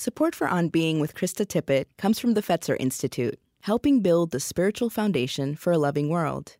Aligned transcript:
Support 0.00 0.34
for 0.34 0.48
On 0.48 0.68
Being 0.68 0.98
with 0.98 1.14
Krista 1.14 1.44
Tippett 1.44 1.84
comes 1.98 2.18
from 2.18 2.32
the 2.32 2.40
Fetzer 2.40 2.74
Institute, 2.80 3.38
helping 3.60 4.00
build 4.00 4.30
the 4.30 4.40
spiritual 4.40 4.88
foundation 4.88 5.54
for 5.54 5.74
a 5.74 5.78
loving 5.78 6.08
world. 6.08 6.56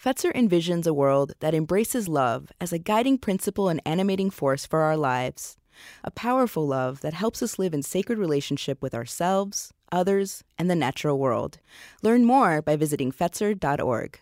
Fetzer 0.00 0.32
envisions 0.32 0.86
a 0.86 0.94
world 0.94 1.32
that 1.40 1.56
embraces 1.56 2.08
love 2.08 2.52
as 2.60 2.72
a 2.72 2.78
guiding 2.78 3.18
principle 3.18 3.68
and 3.68 3.82
animating 3.84 4.30
force 4.30 4.64
for 4.64 4.82
our 4.82 4.96
lives. 4.96 5.56
A 6.04 6.12
powerful 6.12 6.68
love 6.68 7.00
that 7.00 7.14
helps 7.14 7.42
us 7.42 7.58
live 7.58 7.74
in 7.74 7.82
sacred 7.82 8.16
relationship 8.16 8.80
with 8.80 8.94
ourselves, 8.94 9.72
others, 9.90 10.44
and 10.56 10.70
the 10.70 10.76
natural 10.76 11.18
world. 11.18 11.58
Learn 12.00 12.24
more 12.24 12.62
by 12.62 12.76
visiting 12.76 13.10
Fetzer.org. 13.10 14.20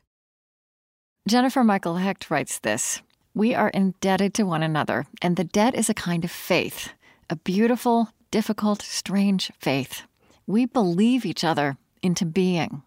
Jennifer 1.29 1.63
Michael 1.63 1.97
Hecht 1.97 2.31
writes 2.31 2.59
this 2.59 3.03
We 3.35 3.55
are 3.55 3.69
indebted 3.69 4.33
to 4.33 4.45
one 4.45 4.63
another, 4.63 5.05
and 5.21 5.37
the 5.37 5.45
debt 5.45 5.75
is 5.75 5.91
a 5.91 6.05
kind 6.09 6.25
of 6.25 6.31
faith, 6.31 6.95
a 7.29 7.37
beautiful, 7.37 8.09
difficult, 8.33 8.83
strange 8.83 9.53
faith. 9.61 10.03
We 10.49 10.67
believe 10.67 11.25
each 11.25 11.45
other 11.45 11.77
into 12.03 12.25
being. 12.25 12.83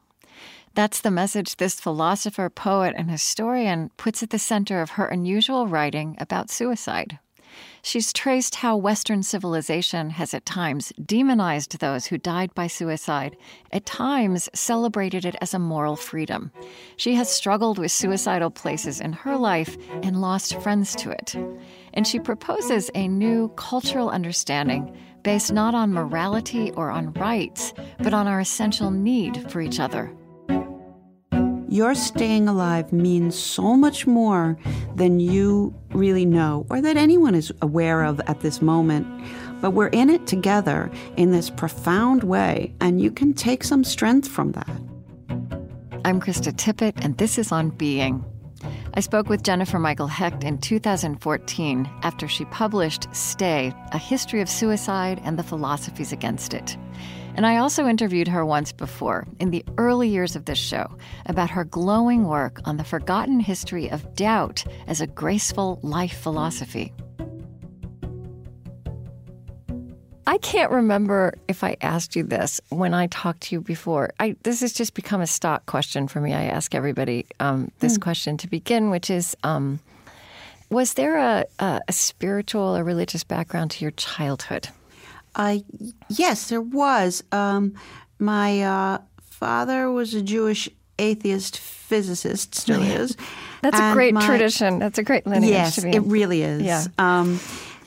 That's 0.74 1.00
the 1.00 1.12
message 1.12 1.56
this 1.56 1.80
philosopher, 1.80 2.50
poet, 2.50 2.94
and 2.98 3.10
historian 3.10 3.92
puts 3.96 4.22
at 4.22 4.32
the 4.32 4.40
center 4.40 4.82
of 4.82 4.92
her 4.92 5.06
unusual 5.06 5.68
writing 5.68 6.18
about 6.20 6.50
suicide. 6.50 7.20
She's 7.82 8.12
traced 8.12 8.56
how 8.56 8.76
Western 8.76 9.24
civilization 9.24 10.10
has 10.10 10.34
at 10.34 10.46
times 10.46 10.92
demonized 11.02 11.80
those 11.80 12.08
who 12.08 12.18
died 12.18 12.54
by 12.54 12.68
suicide, 12.68 13.38
at 13.72 13.86
times 13.86 14.50
celebrated 14.54 15.24
it 15.24 15.36
as 15.40 15.54
a 15.54 15.60
moral 15.60 15.96
freedom. 15.96 16.52
She 16.98 17.14
has 17.14 17.30
struggled 17.30 17.78
with 17.78 17.92
suicidal 17.92 18.50
places 18.50 19.00
in 19.00 19.14
her 19.14 19.38
life 19.38 19.78
and 20.04 20.20
lost 20.20 20.60
friends 20.62 20.96
to 20.96 21.12
it. 21.12 21.36
And 21.94 22.06
she 22.06 22.20
proposes 22.20 22.90
a 22.96 23.08
new 23.08 23.50
cultural 23.56 24.10
understanding 24.10 24.98
based 25.26 25.52
not 25.52 25.74
on 25.74 25.92
morality 25.92 26.72
or 26.74 26.92
on 26.92 27.12
rights, 27.14 27.74
but 27.98 28.14
on 28.14 28.28
our 28.28 28.40
essential 28.40 28.92
need 28.92 29.52
for 29.52 29.60
each 29.60 29.80
other. 29.80 30.16
Your 31.68 31.96
staying 31.96 32.48
alive 32.48 32.94
means 32.94 33.38
so 33.38 33.76
much 33.76 34.06
more 34.06 34.56
than 34.94 35.20
you 35.20 35.74
really 35.90 36.26
know 36.26 36.68
or 36.70 36.80
that 36.80 36.96
anyone 36.96 37.34
is 37.34 37.52
aware 37.64 38.04
of 38.04 38.22
at 38.28 38.42
this 38.42 38.62
moment. 38.62 39.08
But 39.62 39.72
we're 39.72 39.88
in 39.88 40.12
it 40.12 40.28
together 40.28 40.92
in 41.18 41.32
this 41.32 41.50
profound 41.50 42.24
way, 42.24 42.76
and 42.80 43.02
you 43.02 43.10
can 43.10 43.34
take 43.34 43.64
some 43.64 43.84
strength 43.84 44.28
from 44.28 44.52
that. 44.52 44.80
I'm 46.06 46.22
Krista 46.22 46.54
Tippett, 46.54 47.04
and 47.04 47.18
this 47.18 47.40
is 47.40 47.52
On 47.52 47.72
Being. 47.72 48.24
I 48.94 49.00
spoke 49.00 49.28
with 49.28 49.44
Jennifer 49.44 49.80
Michael 49.80 50.08
Hecht 50.08 50.44
in 50.44 50.58
2014 50.58 51.90
after 52.04 52.28
she 52.28 52.46
published 52.46 53.14
Stay 53.14 53.74
A 53.92 53.98
History 53.98 54.42
of 54.42 54.50
Suicide 54.50 55.22
and 55.24 55.38
the 55.38 55.44
Philosophies 55.44 56.12
Against 56.12 56.54
It. 56.54 56.78
And 57.36 57.46
I 57.46 57.58
also 57.58 57.86
interviewed 57.86 58.30
her 58.30 58.46
once 58.46 58.72
before, 58.72 59.28
in 59.40 59.52
the 59.52 59.66
early 59.78 60.08
years 60.08 60.38
of 60.38 60.46
this 60.46 60.58
show, 60.58 60.96
about 61.26 61.50
her 61.50 61.66
glowing 61.66 62.24
work 62.26 62.62
on 62.64 62.78
the 62.78 62.86
forgotten 62.86 63.42
history 63.42 63.92
of 63.92 64.16
doubt 64.16 64.64
as 64.88 65.02
a 65.02 65.08
graceful 65.08 65.80
life 65.82 66.18
philosophy. 66.18 66.94
I 70.28 70.38
can't 70.40 70.72
remember 70.72 71.36
if 71.48 71.64
I 71.64 71.78
asked 71.82 72.16
you 72.16 72.24
this 72.24 72.60
when 72.70 72.94
I 72.94 73.08
talked 73.08 73.42
to 73.42 73.56
you 73.56 73.62
before. 73.62 74.12
I, 74.20 74.36
this 74.44 74.62
has 74.62 74.74
just 74.74 74.96
become 74.96 75.22
a 75.22 75.28
stock 75.28 75.66
question 75.68 76.08
for 76.08 76.20
me. 76.20 76.34
I 76.34 76.46
ask 76.46 76.74
everybody 76.74 77.28
um, 77.40 77.72
this 77.80 77.98
mm. 77.98 78.02
question 78.02 78.38
to 78.38 78.48
begin, 78.48 78.90
which 78.90 79.10
is 79.10 79.38
um, 79.44 79.80
Was 80.70 80.96
there 80.96 81.18
a, 81.18 81.46
a, 81.60 81.82
a, 81.88 81.94
spiritual 81.94 82.76
or 82.76 82.84
religious 82.84 83.24
background 83.24 83.72
to 83.72 83.86
your 83.86 83.92
childhood? 83.92 84.70
Uh, 85.36 85.60
yes, 86.10 86.50
there 86.50 86.62
was. 86.62 87.24
Um, 87.32 87.76
my 88.18 88.64
uh, 88.64 88.98
father 89.22 89.92
was 89.92 90.16
a 90.16 90.22
Jewish 90.24 90.70
atheist 90.98 91.60
physicist, 91.60 92.56
still 92.56 92.82
is. 92.82 93.16
That's 93.62 93.80
a 93.80 93.94
great 93.94 94.14
my, 94.14 94.26
tradition. 94.26 94.80
That's 94.80 94.98
a 94.98 95.04
great 95.04 95.28
lineage. 95.28 95.52
Yes, 95.52 95.84
it 95.84 96.00
really 96.00 96.42
is. 96.42 96.62
Yeah. 96.62 96.86
Um, 96.98 97.40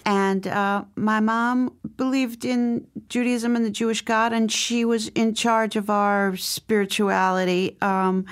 and 0.08 0.46
uh, 0.46 0.84
my 0.96 1.20
mom 1.20 1.76
believed 1.98 2.46
in 2.46 2.86
Judaism 3.10 3.54
and 3.54 3.62
the 3.62 3.70
Jewish 3.70 4.00
God, 4.00 4.32
and 4.32 4.50
she 4.50 4.86
was 4.86 5.08
in 5.08 5.34
charge 5.34 5.76
of 5.76 5.90
our 5.90 6.34
spirituality 6.38 7.76
um, 7.82 8.24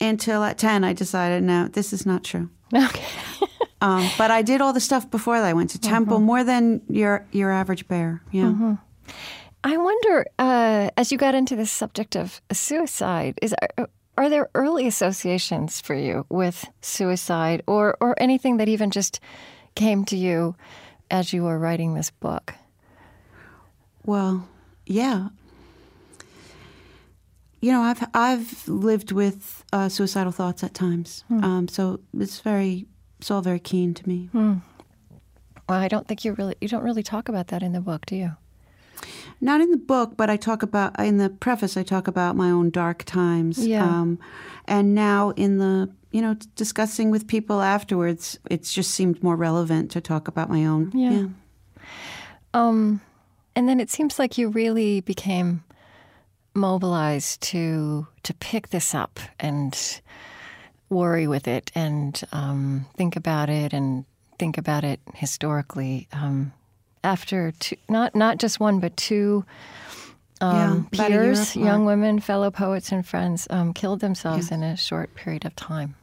until 0.00 0.42
at 0.42 0.58
10 0.58 0.82
I 0.82 0.92
decided, 0.92 1.44
no, 1.44 1.68
this 1.68 1.92
is 1.92 2.04
not 2.04 2.24
true. 2.24 2.50
Okay. 2.74 3.06
um, 3.80 4.10
but 4.18 4.32
I 4.32 4.42
did 4.42 4.60
all 4.60 4.72
the 4.72 4.80
stuff 4.80 5.08
before 5.08 5.38
that. 5.38 5.46
I 5.46 5.52
went 5.52 5.70
to 5.70 5.78
temple 5.78 6.16
mm-hmm. 6.16 6.26
more 6.26 6.42
than 6.42 6.82
your, 6.88 7.24
your 7.30 7.52
average 7.52 7.86
bear. 7.86 8.22
Yeah. 8.32 8.46
Mm-hmm. 8.46 8.74
I 9.62 9.76
wonder, 9.76 10.26
uh, 10.36 10.90
as 10.96 11.12
you 11.12 11.18
got 11.18 11.36
into 11.36 11.54
the 11.54 11.66
subject 11.66 12.16
of 12.16 12.42
suicide, 12.50 13.38
is 13.40 13.54
are, 13.78 13.88
are 14.18 14.28
there 14.28 14.50
early 14.56 14.88
associations 14.88 15.80
for 15.80 15.94
you 15.94 16.26
with 16.28 16.66
suicide 16.80 17.62
or, 17.68 17.96
or 18.00 18.20
anything 18.20 18.56
that 18.56 18.68
even 18.68 18.90
just 18.90 19.20
came 19.76 20.04
to 20.06 20.16
you 20.16 20.56
as 21.10 21.32
you 21.32 21.42
were 21.42 21.58
writing 21.58 21.94
this 21.94 22.10
book? 22.10 22.54
Well, 24.04 24.48
yeah. 24.86 25.28
You 27.60 27.72
know, 27.72 27.82
I've 27.82 28.08
I've 28.14 28.68
lived 28.68 29.12
with 29.12 29.64
uh, 29.72 29.88
suicidal 29.90 30.32
thoughts 30.32 30.64
at 30.64 30.72
times, 30.72 31.24
hmm. 31.28 31.44
um, 31.44 31.68
so 31.68 32.00
it's 32.18 32.40
very 32.40 32.86
it's 33.18 33.30
all 33.30 33.42
very 33.42 33.60
keen 33.60 33.92
to 33.94 34.08
me. 34.08 34.30
Hmm. 34.32 34.54
Well, 35.68 35.78
I 35.78 35.88
don't 35.88 36.08
think 36.08 36.24
you 36.24 36.32
really 36.32 36.54
you 36.62 36.68
don't 36.68 36.82
really 36.82 37.02
talk 37.02 37.28
about 37.28 37.48
that 37.48 37.62
in 37.62 37.72
the 37.72 37.80
book, 37.80 38.06
do 38.06 38.16
you? 38.16 38.36
Not 39.42 39.60
in 39.60 39.70
the 39.70 39.76
book, 39.76 40.16
but 40.16 40.30
I 40.30 40.36
talk 40.36 40.62
about 40.62 40.98
in 40.98 41.18
the 41.18 41.28
preface. 41.28 41.76
I 41.76 41.82
talk 41.82 42.08
about 42.08 42.34
my 42.34 42.50
own 42.50 42.70
dark 42.70 43.04
times. 43.04 43.66
Yeah. 43.66 43.84
Um, 43.84 44.18
and 44.66 44.94
now 44.94 45.30
in 45.36 45.58
the 45.58 45.90
you 46.10 46.20
know, 46.20 46.34
discussing 46.56 47.10
with 47.10 47.26
people 47.26 47.60
afterwards, 47.60 48.38
it 48.50 48.64
just 48.64 48.92
seemed 48.92 49.22
more 49.22 49.36
relevant 49.36 49.90
to 49.92 50.00
talk 50.00 50.28
about 50.28 50.48
my 50.48 50.66
own. 50.66 50.90
Yeah. 50.92 51.10
yeah. 51.10 51.26
Um, 52.52 53.00
and 53.54 53.68
then 53.68 53.80
it 53.80 53.90
seems 53.90 54.18
like 54.18 54.36
you 54.36 54.48
really 54.48 55.00
became 55.00 55.62
mobilized 56.54 57.40
to 57.40 58.06
to 58.24 58.34
pick 58.34 58.70
this 58.70 58.94
up 58.94 59.20
and 59.38 60.00
worry 60.88 61.28
with 61.28 61.46
it 61.46 61.70
and 61.74 62.22
um, 62.32 62.86
think 62.96 63.14
about 63.14 63.48
it 63.48 63.72
and 63.72 64.04
think 64.38 64.58
about 64.58 64.82
it 64.82 65.00
historically. 65.14 66.08
Um, 66.12 66.52
after 67.04 67.52
two, 67.52 67.76
not 67.88 68.14
not 68.14 68.38
just 68.38 68.58
one 68.58 68.80
but 68.80 68.96
two 68.96 69.44
um, 70.40 70.88
yeah, 70.92 71.08
peers, 71.08 71.54
young 71.54 71.84
women, 71.84 72.18
fellow 72.18 72.50
poets 72.50 72.92
and 72.92 73.06
friends, 73.06 73.46
um, 73.50 73.72
killed 73.72 74.00
themselves 74.00 74.46
yes. 74.46 74.52
in 74.52 74.62
a 74.62 74.76
short 74.76 75.14
period 75.14 75.44
of 75.44 75.54
time. 75.54 75.94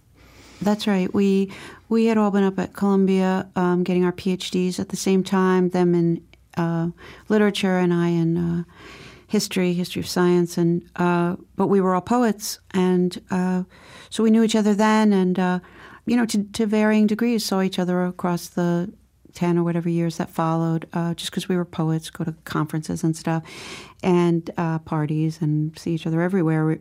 That's 0.61 0.87
right. 0.87 1.13
We 1.13 1.51
we 1.89 2.05
had 2.05 2.17
all 2.17 2.31
been 2.31 2.43
up 2.43 2.59
at 2.59 2.73
Columbia 2.73 3.47
um, 3.55 3.83
getting 3.83 4.03
our 4.03 4.11
PhDs 4.11 4.79
at 4.79 4.89
the 4.89 4.97
same 4.97 5.23
time. 5.23 5.69
Them 5.69 5.93
in 5.95 6.21
uh, 6.57 6.89
literature 7.29 7.77
and 7.77 7.93
I 7.93 8.09
in 8.09 8.37
uh, 8.37 8.63
history, 9.27 9.73
history 9.73 10.01
of 10.01 10.07
science, 10.07 10.57
and 10.57 10.83
uh, 10.95 11.35
but 11.55 11.67
we 11.67 11.79
were 11.79 11.93
all 11.93 12.01
poets, 12.01 12.59
and 12.71 13.21
uh, 13.29 13.63
so 14.09 14.23
we 14.23 14.31
knew 14.31 14.43
each 14.43 14.55
other 14.55 14.73
then, 14.73 15.13
and 15.13 15.37
uh, 15.37 15.59
you 16.05 16.17
know, 16.17 16.25
to, 16.25 16.43
to 16.43 16.65
varying 16.65 17.07
degrees, 17.07 17.45
saw 17.45 17.61
each 17.61 17.79
other 17.79 18.05
across 18.05 18.47
the 18.47 18.91
ten 19.33 19.57
or 19.57 19.63
whatever 19.63 19.89
years 19.89 20.17
that 20.17 20.31
followed, 20.31 20.87
uh, 20.93 21.13
just 21.13 21.29
because 21.29 21.47
we 21.47 21.55
were 21.55 21.65
poets, 21.65 22.09
go 22.09 22.23
to 22.23 22.33
conferences 22.45 23.03
and 23.03 23.15
stuff, 23.15 23.43
and 24.01 24.49
parties, 24.85 25.39
and 25.41 25.77
see 25.77 25.93
each 25.93 26.07
other 26.07 26.21
everywhere. 26.21 26.79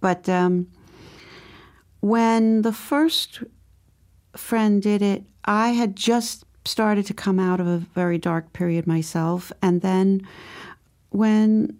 but 0.00 0.28
um, 0.28 0.66
when 2.04 2.60
the 2.60 2.72
first 2.72 3.42
friend 4.36 4.82
did 4.82 5.00
it, 5.00 5.24
I 5.46 5.70
had 5.70 5.96
just 5.96 6.44
started 6.66 7.06
to 7.06 7.14
come 7.14 7.38
out 7.40 7.60
of 7.60 7.66
a 7.66 7.78
very 7.78 8.18
dark 8.18 8.52
period 8.52 8.86
myself. 8.86 9.50
And 9.62 9.80
then 9.80 10.28
when 11.08 11.78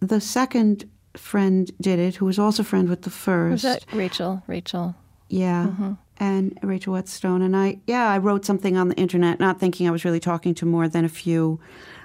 the 0.00 0.22
second 0.22 0.88
friend 1.18 1.70
did 1.82 1.98
it, 1.98 2.14
who 2.14 2.24
was 2.24 2.38
also 2.38 2.62
a 2.62 2.64
friend 2.64 2.88
with 2.88 3.02
the 3.02 3.10
first. 3.10 3.52
Was 3.52 3.62
that 3.62 3.84
Rachel? 3.92 4.42
Rachel. 4.46 4.94
Yeah. 5.28 5.66
Mm-hmm. 5.66 5.92
And 6.16 6.58
Rachel 6.62 6.94
Wetzsteon. 6.94 7.44
And 7.44 7.54
I, 7.54 7.78
yeah, 7.86 8.08
I 8.08 8.16
wrote 8.16 8.46
something 8.46 8.78
on 8.78 8.88
the 8.88 8.96
internet, 8.96 9.38
not 9.38 9.60
thinking 9.60 9.86
I 9.86 9.90
was 9.90 10.02
really 10.06 10.20
talking 10.20 10.54
to 10.54 10.66
more 10.66 10.88
than 10.88 11.04
a 11.04 11.10
few 11.10 11.60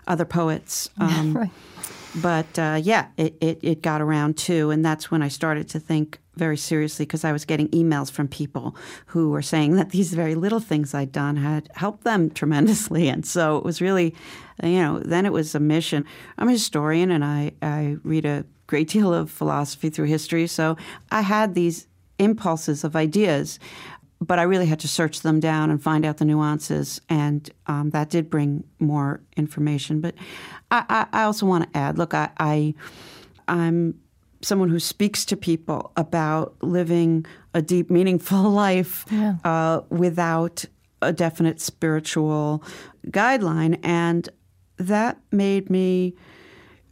other 0.05 0.25
poets. 0.25 0.89
Um, 0.99 1.33
right. 1.37 1.49
But 2.15 2.57
uh, 2.57 2.79
yeah, 2.81 3.07
it, 3.17 3.37
it, 3.41 3.59
it 3.61 3.81
got 3.81 4.01
around 4.01 4.37
too. 4.37 4.71
And 4.71 4.83
that's 4.83 5.11
when 5.11 5.21
I 5.21 5.27
started 5.27 5.67
to 5.69 5.79
think 5.79 6.19
very 6.35 6.57
seriously 6.57 7.05
because 7.05 7.25
I 7.25 7.31
was 7.31 7.45
getting 7.45 7.67
emails 7.69 8.11
from 8.11 8.27
people 8.27 8.75
who 9.07 9.29
were 9.29 9.41
saying 9.41 9.75
that 9.75 9.89
these 9.89 10.13
very 10.13 10.35
little 10.35 10.59
things 10.59 10.93
I'd 10.93 11.11
done 11.11 11.35
had 11.35 11.69
helped 11.75 12.03
them 12.03 12.29
tremendously. 12.39 13.09
And 13.09 13.25
so 13.25 13.57
it 13.57 13.63
was 13.63 13.81
really, 13.81 14.15
you 14.63 14.79
know, 14.79 14.99
then 14.99 15.25
it 15.25 15.33
was 15.33 15.55
a 15.55 15.59
mission. 15.59 16.05
I'm 16.37 16.47
a 16.47 16.53
historian 16.53 17.11
and 17.11 17.25
I, 17.25 17.51
I 17.61 17.97
read 18.03 18.25
a 18.25 18.45
great 18.67 18.87
deal 18.89 19.13
of 19.13 19.31
philosophy 19.31 19.89
through 19.89 20.05
history. 20.05 20.47
So 20.47 20.77
I 21.11 21.21
had 21.21 21.55
these 21.55 21.87
impulses 22.19 22.83
of 22.83 22.95
ideas. 22.95 23.59
But 24.19 24.39
I 24.39 24.43
really 24.43 24.65
had 24.65 24.79
to 24.81 24.87
search 24.87 25.21
them 25.21 25.39
down 25.39 25.69
and 25.71 25.81
find 25.81 26.05
out 26.05 26.17
the 26.17 26.25
nuances, 26.25 26.99
and 27.09 27.49
um, 27.67 27.91
that 27.91 28.09
did 28.09 28.29
bring 28.29 28.63
more 28.79 29.21
information. 29.35 30.01
But 30.01 30.15
I, 30.71 30.85
I, 30.89 31.21
I 31.21 31.23
also 31.23 31.45
want 31.45 31.71
to 31.71 31.77
add, 31.77 31.97
look, 31.97 32.13
I, 32.13 32.29
I 32.39 32.73
I'm 33.47 33.99
someone 34.41 34.69
who 34.69 34.79
speaks 34.79 35.25
to 35.25 35.35
people 35.37 35.91
about 35.97 36.55
living 36.61 37.25
a 37.53 37.61
deep, 37.61 37.89
meaningful 37.89 38.43
life 38.51 39.05
Yeah. 39.11 39.35
uh, 39.43 39.81
without 39.89 40.65
a 41.01 41.13
definite 41.13 41.61
spiritual 41.61 42.63
guideline, 43.07 43.79
and 43.83 44.29
that 44.77 45.17
made 45.31 45.69
me 45.69 46.15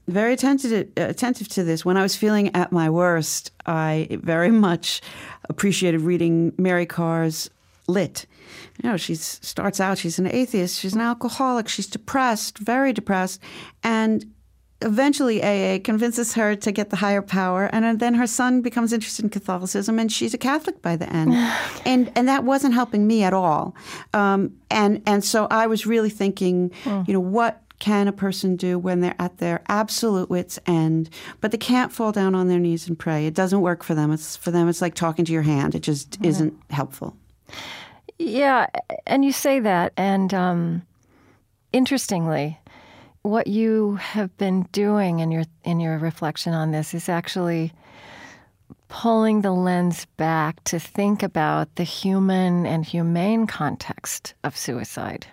very 0.08 0.34
attentive 0.34 0.92
attentive 0.98 1.48
to 1.50 1.64
this. 1.64 1.84
When 1.84 1.98
I 1.98 2.02
was 2.02 2.16
feeling 2.16 2.56
at 2.56 2.72
my 2.72 2.90
worst, 2.90 3.52
I 3.66 4.08
very 4.12 4.52
much 4.52 5.02
appreciated 5.50 6.02
reading 6.02 6.54
Mary 6.58 6.86
Karr's 6.86 7.50
Lit. 7.88 8.26
You 8.82 8.90
know, 8.90 8.98
she 8.98 9.16
starts 9.16 9.80
out, 9.80 9.98
she's 9.98 10.20
an 10.20 10.28
atheist, 10.28 10.80
she's 10.80 10.94
an 10.94 11.02
alcoholic, 11.02 11.68
she's 11.68 11.88
depressed, 11.88 12.58
very 12.58 12.94
depressed, 12.94 13.42
and 13.84 14.26
eventually 14.82 15.42
AA 15.42 15.80
convinces 15.84 16.34
her 16.34 16.56
to 16.56 16.72
get 16.72 16.90
the 16.90 16.98
higher 16.98 17.22
power, 17.22 17.70
and 17.72 18.00
then 18.00 18.14
her 18.14 18.28
son 18.28 18.62
becomes 18.62 18.92
interested 18.92 19.24
in 19.24 19.30
Catholicism, 19.30 19.98
and 19.98 20.12
she's 20.12 20.34
a 20.34 20.38
Catholic 20.38 20.82
by 20.82 20.96
the 20.96 21.12
end, 21.12 21.34
and 21.86 22.12
and 22.16 22.28
that 22.28 22.44
wasn't 22.44 22.74
helping 22.74 23.08
me 23.08 23.24
at 23.24 23.34
all, 23.34 23.76
um, 24.14 24.56
and 24.70 25.02
and 25.06 25.24
so 25.24 25.48
I 25.50 25.68
was 25.68 25.86
really 25.86 26.10
thinking, 26.10 26.72
you 27.08 27.14
know, 27.14 27.20
what 27.20 27.62
can 27.80 28.08
a 28.08 28.14
person 28.14 28.56
do 28.56 28.80
when 28.80 29.02
they're 29.02 29.16
at 29.20 29.38
their 29.38 29.62
absolute 29.68 30.30
wits 30.30 30.60
end, 30.66 31.10
but 31.42 31.52
they 31.52 31.58
can't 31.58 31.92
fall 31.92 32.12
down 32.12 32.36
on 32.36 32.48
their 32.48 32.60
knees 32.60 32.88
and 32.88 32.98
pray? 32.98 33.26
It 33.26 33.34
doesn't 33.34 33.62
work 33.62 33.84
for 33.84 33.96
them. 33.96 34.12
It's 34.12 34.36
for 34.36 34.52
them. 34.52 34.70
It's 34.70 34.82
like 34.82 34.96
talking 34.96 35.26
to 35.26 35.34
your 35.34 35.42
hand. 35.42 35.76
It 35.76 35.82
just 35.82 36.18
isn't 36.24 36.54
helpful. 36.70 37.16
Yeah, 38.18 38.68
and 39.06 39.26
you 39.26 39.32
say 39.32 39.60
that, 39.60 39.92
and 39.98 40.34
um, 40.34 40.84
interestingly, 41.74 42.58
what 43.24 43.48
you 43.48 43.96
have 43.96 44.36
been 44.38 44.64
doing 44.72 45.20
in 45.20 45.32
your 45.32 45.44
in 45.64 45.80
your 45.80 45.98
reflection 45.98 46.54
on 46.54 46.72
this 46.72 46.94
is 46.94 47.10
actually 47.10 47.74
pulling 48.88 49.42
the 49.42 49.52
lens 49.52 50.06
back 50.18 50.64
to 50.64 50.80
think 50.80 51.24
about 51.24 51.76
the 51.76 51.84
human 51.84 52.66
and 52.66 52.86
humane 52.86 53.48
context 53.48 54.34
of 54.44 54.56
suicide. 54.56 55.28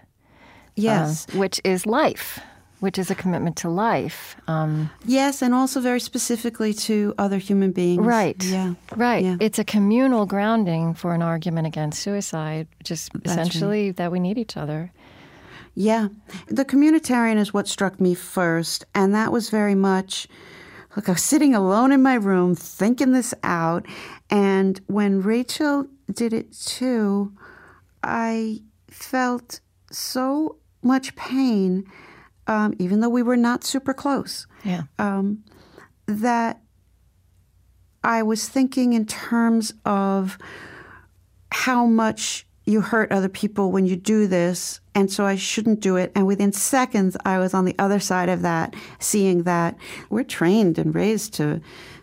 Yes. 0.74 1.26
uh, 1.28 1.38
which 1.38 1.60
is 1.64 1.86
life, 1.86 2.40
which 2.80 2.98
is 2.98 3.10
a 3.10 3.14
commitment 3.14 3.56
to 3.56 3.68
life. 3.68 4.36
Um, 4.48 4.90
Yes, 5.04 5.42
and 5.42 5.54
also 5.54 5.80
very 5.80 6.00
specifically 6.00 6.72
to 6.74 7.14
other 7.18 7.38
human 7.38 7.72
beings. 7.72 8.04
Right. 8.04 8.42
Yeah. 8.42 8.74
Right. 8.96 9.24
Yeah. 9.24 9.36
It's 9.40 9.58
a 9.58 9.64
communal 9.64 10.26
grounding 10.26 10.94
for 10.94 11.14
an 11.14 11.22
argument 11.22 11.66
against 11.66 12.02
suicide, 12.02 12.66
just 12.82 13.14
right. 13.14 13.26
essentially 13.26 13.90
that 13.92 14.10
we 14.10 14.20
need 14.20 14.38
each 14.38 14.56
other. 14.56 14.92
Yeah. 15.74 16.08
The 16.48 16.64
communitarian 16.64 17.38
is 17.38 17.54
what 17.54 17.68
struck 17.68 18.00
me 18.00 18.14
first, 18.14 18.84
and 18.94 19.14
that 19.14 19.32
was 19.32 19.50
very 19.50 19.74
much 19.74 20.28
look, 20.96 21.08
I 21.08 21.12
was 21.12 21.22
sitting 21.22 21.54
alone 21.54 21.92
in 21.92 22.02
my 22.02 22.14
room 22.14 22.54
thinking 22.54 23.12
this 23.12 23.32
out, 23.42 23.86
and 24.30 24.80
when 24.86 25.22
Rachel 25.22 25.86
did 26.12 26.32
it 26.32 26.52
too, 26.52 27.32
I 28.02 28.60
felt 28.88 29.60
so 29.90 30.56
much 30.82 31.14
pain, 31.16 31.84
um, 32.46 32.74
even 32.78 33.00
though 33.00 33.08
we 33.08 33.22
were 33.22 33.36
not 33.36 33.64
super 33.64 33.94
close. 33.94 34.46
Yeah. 34.64 34.82
um, 34.98 35.44
that 36.06 36.60
I 38.04 38.22
was 38.22 38.48
thinking 38.48 38.92
in 38.92 39.06
terms 39.06 39.72
of 39.84 40.36
how 41.52 41.86
much 41.86 42.46
you 42.64 42.80
hurt 42.80 43.10
other 43.10 43.28
people 43.28 43.72
when 43.72 43.86
you 43.86 43.96
do 43.96 44.26
this, 44.26 44.80
and 44.94 45.10
so 45.10 45.24
I 45.24 45.36
shouldn't 45.36 45.80
do 45.80 45.96
it. 45.96 46.12
And 46.14 46.26
within 46.26 46.52
seconds, 46.52 47.16
I 47.24 47.38
was 47.38 47.54
on 47.54 47.64
the 47.64 47.74
other 47.78 47.98
side 47.98 48.28
of 48.28 48.42
that, 48.42 48.74
seeing 48.98 49.42
that 49.44 49.76
we're 50.10 50.24
trained 50.24 50.78
and 50.78 50.94
raised 50.94 51.34
to 51.34 51.60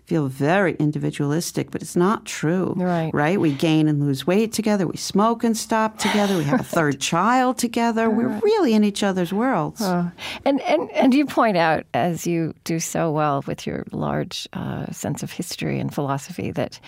feel 0.09 0.27
very 0.27 0.75
individualistic, 0.79 1.69
but 1.69 1.83
it's 1.83 1.95
not 1.95 2.25
true. 2.25 2.73
Right. 2.75 3.11
Right? 3.13 3.39
We 3.39 3.53
gain 3.53 3.87
and 3.87 4.03
lose 4.03 4.25
weight 4.25 4.51
together. 4.51 4.87
We 4.87 4.97
smoke 4.97 5.43
and 5.43 5.55
stop 5.55 5.99
together. 5.99 6.35
We 6.35 6.45
have 6.45 6.59
a 6.59 6.63
third 6.77 6.99
child 6.99 7.59
together. 7.59 8.09
We're 8.09 8.39
really 8.39 8.73
in 8.73 8.83
each 8.83 9.03
other's 9.03 9.31
worlds. 9.31 9.81
Oh. 9.83 10.11
And, 10.45 10.61
and, 10.61 10.89
and 10.93 11.13
you 11.13 11.27
point 11.27 11.57
out, 11.57 11.85
as 11.93 12.25
you 12.25 12.55
do 12.63 12.79
so 12.79 13.11
well 13.11 13.43
with 13.45 13.67
your 13.67 13.85
large 13.91 14.47
uh, 14.53 14.91
sense 14.91 15.21
of 15.21 15.31
history 15.31 15.79
and 15.79 15.93
philosophy, 15.93 16.49
that, 16.51 16.79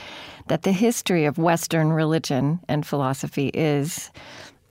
that 0.48 0.64
the 0.64 0.72
history 0.72 1.26
of 1.26 1.38
Western 1.38 1.94
religion 1.94 2.60
and 2.68 2.88
philosophy 2.88 3.52
is, 3.54 4.10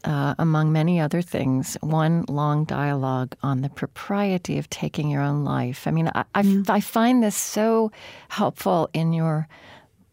uh, 0.05 0.35
among 0.39 0.73
many 0.73 1.01
other 1.01 1.23
things, 1.23 1.77
one 1.81 2.25
long 2.29 2.65
dialogue 2.65 3.35
on 3.43 3.61
the 3.61 3.69
propriety 3.69 4.59
of 4.59 4.69
taking 4.71 5.11
your 5.11 5.23
own 5.23 5.45
life. 5.45 5.87
I 5.87 5.91
mean, 5.91 6.11
I, 6.15 6.25
I, 6.35 6.63
I 6.69 6.81
find 6.81 7.23
this 7.23 7.37
so 7.37 7.93
helpful 8.29 8.89
in 8.93 9.13
your 9.13 9.49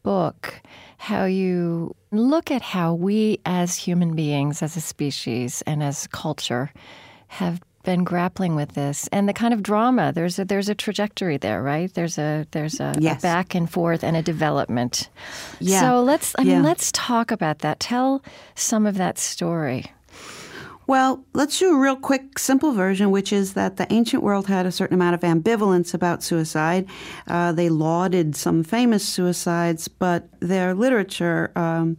book 0.04 0.62
how 0.98 1.26
you 1.26 1.96
look 2.12 2.50
at 2.50 2.62
how 2.62 2.94
we 2.94 3.40
as 3.46 3.76
human 3.76 4.16
beings, 4.16 4.62
as 4.62 4.76
a 4.76 4.82
species, 4.82 5.62
and 5.68 5.84
as 5.84 6.08
culture 6.08 6.72
have 7.28 7.62
been 7.88 8.04
grappling 8.04 8.54
with 8.54 8.74
this 8.74 9.08
and 9.14 9.30
the 9.30 9.34
kind 9.34 9.54
of 9.54 9.64
drama 9.64 10.12
there's 10.14 10.38
a 10.38 10.44
there's 10.44 10.68
a 10.68 10.76
trajectory 10.76 11.38
there 11.38 11.64
right 11.64 11.94
there's 11.94 12.18
a 12.18 12.46
there's 12.52 12.82
a, 12.82 12.94
a 12.98 13.16
back 13.22 13.56
and 13.56 13.72
forth 13.72 14.04
and 14.04 14.18
a 14.18 14.22
development 14.22 15.08
Yeah. 15.62 15.80
so 15.80 16.04
let's 16.04 16.36
i 16.38 16.44
mean 16.44 16.64
let's 16.64 16.92
talk 16.92 17.32
about 17.32 17.60
that 17.60 17.80
tell 17.80 18.22
some 18.56 18.86
of 18.86 18.96
that 18.98 19.18
story 19.18 19.86
Well, 20.86 21.26
let's 21.34 21.60
do 21.60 21.76
a 21.76 21.78
real 21.78 21.98
quick, 21.98 22.40
simple 22.40 22.72
version, 22.72 23.12
which 23.12 23.34
is 23.34 23.54
that 23.54 23.76
the 23.76 23.86
ancient 23.92 24.24
world 24.24 24.48
had 24.48 24.66
a 24.66 24.72
certain 24.72 24.96
amount 24.96 25.16
of 25.16 25.22
ambivalence 25.34 25.94
about 25.94 26.24
suicide. 26.24 26.88
Uh, 27.28 27.52
they 27.52 27.68
lauded 27.68 28.38
some 28.38 28.64
famous 28.64 29.04
suicides, 29.04 29.90
but 29.90 30.30
their 30.40 30.74
literature, 30.74 31.52
um, 31.58 31.98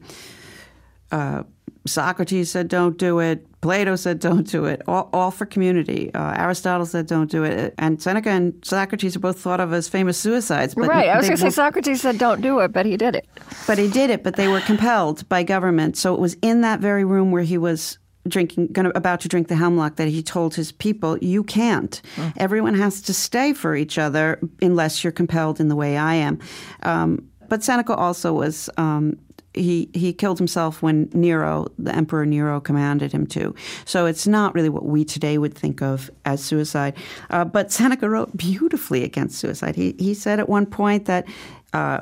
uh, 1.12 1.42
Socrates 1.86 2.50
said, 2.50 2.68
don't 2.68 2.96
do 2.96 3.18
it. 3.20 3.44
Plato 3.60 3.96
said, 3.96 4.20
don't 4.20 4.46
do 4.48 4.66
it. 4.66 4.82
All, 4.86 5.10
all 5.12 5.30
for 5.30 5.44
community. 5.44 6.14
Uh, 6.14 6.32
Aristotle 6.36 6.86
said, 6.86 7.06
don't 7.06 7.30
do 7.30 7.42
it. 7.42 7.74
And 7.78 8.00
Seneca 8.00 8.30
and 8.30 8.54
Socrates 8.62 9.16
are 9.16 9.20
both 9.20 9.40
thought 9.40 9.60
of 9.60 9.72
as 9.72 9.88
famous 9.88 10.18
suicides. 10.18 10.74
But 10.74 10.88
right 10.88 11.08
i 11.08 11.16
was 11.16 11.26
going 11.26 11.36
to 11.36 11.42
say 11.42 11.50
socrates 11.50 12.00
said 12.00 12.18
don't 12.18 12.40
do 12.40 12.60
it 12.60 12.72
but 12.72 12.86
he 12.86 12.96
did 12.96 13.14
it 13.14 13.26
but 13.66 13.78
he 13.78 13.88
did 13.88 14.10
it, 14.10 14.22
but 14.22 14.36
they 14.36 14.48
were 14.48 14.60
compelled 14.60 15.28
by 15.28 15.42
government. 15.42 15.96
So 15.96 16.14
it 16.14 16.20
was 16.20 16.36
in 16.42 16.62
that 16.62 16.80
very 16.80 17.04
room 17.04 17.30
where 17.30 17.42
he 17.42 17.58
was 17.58 17.98
drinking, 18.26 18.68
gonna, 18.68 18.90
about 18.94 19.20
to 19.20 19.28
drink 19.28 19.48
the 19.48 19.56
hemlock, 19.56 19.96
that 19.96 20.08
he 20.08 20.22
told 20.22 20.54
his 20.54 20.72
people, 20.72 21.18
"You 21.18 21.44
can't. 21.44 22.00
Everyone 22.36 22.74
has 22.74 23.00
to 23.02 23.14
stay 23.14 23.52
for 23.52 23.76
each 23.76 23.98
other 23.98 24.40
unless 24.62 25.02
you're 25.04 25.12
compelled 25.12 25.60
in 25.60 25.68
the 25.68 25.76
way 25.76 25.96
I 25.96 26.14
am." 26.14 26.38
Um, 26.82 27.28
but 27.48 27.62
Seneca 27.62 27.94
also 27.94 28.32
was. 28.32 28.70
Um, 28.76 29.18
he, 29.58 29.90
he 29.94 30.12
killed 30.12 30.38
himself 30.38 30.82
when 30.82 31.10
Nero, 31.12 31.66
the 31.78 31.94
Emperor 31.94 32.26
Nero, 32.26 32.60
commanded 32.60 33.12
him 33.12 33.26
to. 33.28 33.54
So 33.84 34.06
it's 34.06 34.26
not 34.26 34.54
really 34.54 34.68
what 34.68 34.84
we 34.84 35.04
today 35.04 35.38
would 35.38 35.54
think 35.54 35.82
of 35.82 36.10
as 36.24 36.42
suicide. 36.42 36.94
Uh, 37.30 37.44
but 37.44 37.70
Seneca 37.72 38.08
wrote 38.08 38.36
beautifully 38.36 39.04
against 39.04 39.38
suicide. 39.38 39.76
He, 39.76 39.94
he 39.98 40.14
said 40.14 40.40
at 40.40 40.48
one 40.48 40.66
point 40.66 41.06
that 41.06 41.26
uh, 41.72 42.00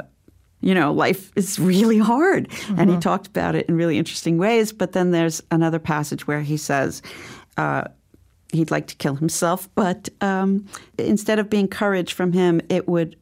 you 0.61 0.75
know, 0.75 0.93
life 0.93 1.33
is 1.37 1.59
really 1.59 1.99
hard. 1.99 2.49
And 2.77 2.91
he 2.91 2.97
talked 2.97 3.27
about 3.27 3.55
it 3.55 3.67
in 3.69 3.77
really 3.77 3.99
interesting 3.99 4.39
ways. 4.39 4.73
But 4.73 4.93
then 4.93 5.11
there's 5.11 5.43
another 5.51 5.79
passage 5.79 6.27
where 6.27 6.41
he 6.41 6.57
says 6.57 7.03
uh, 7.57 7.85
he'd 8.53 8.71
like 8.71 8.87
to 8.89 8.97
kill 8.97 9.15
himself, 9.15 9.69
but 9.75 10.09
um, 10.21 10.67
instead 10.99 11.39
of 11.39 11.51
being 11.51 11.69
courage 11.69 12.13
from 12.13 12.33
him, 12.33 12.61
it 12.69 12.89
would 12.89 13.17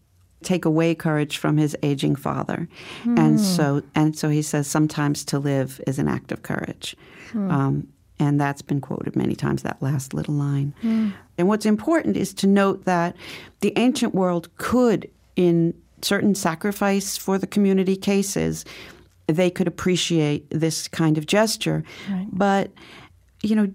take 0.45 0.65
away 0.65 0.95
courage 0.95 1.39
from 1.39 1.57
his 1.57 1.77
aging 1.83 2.17
father. 2.17 2.69
And 3.05 3.41
so, 3.41 3.83
and 3.95 4.17
so 4.17 4.29
he 4.29 4.43
says 4.43 4.67
sometimes 4.67 5.25
to 5.27 5.39
live 5.39 5.81
is 5.87 5.99
an 5.99 6.09
act 6.09 6.33
of 6.33 6.43
courage. 6.43 6.97
Um, 7.35 7.89
and 8.21 8.41
that's 8.41 8.63
been 8.63 8.81
quoted 8.81 9.17
many 9.17 9.35
times, 9.35 9.63
that 9.63 9.83
last 9.83 10.15
little 10.15 10.35
line. 10.35 10.73
And 11.37 11.49
what's 11.49 11.67
important 11.67 12.17
is 12.17 12.33
to 12.35 12.47
note 12.47 12.85
that 12.85 13.17
the 13.61 13.73
ancient 13.77 14.15
world 14.15 14.49
could, 14.57 15.11
in 15.35 15.75
certain 16.03 16.35
sacrifice 16.35 17.17
for 17.17 17.39
the 17.39 17.47
community 17.47 17.97
cases, 17.97 18.65
they 19.27 19.51
could 19.51 19.67
appreciate 19.67 20.49
this 20.51 20.87
kind 20.87 21.19
of 21.19 21.27
gesture. 21.27 21.83
But, 22.31 22.71
you 23.43 23.57
know, 23.57 23.73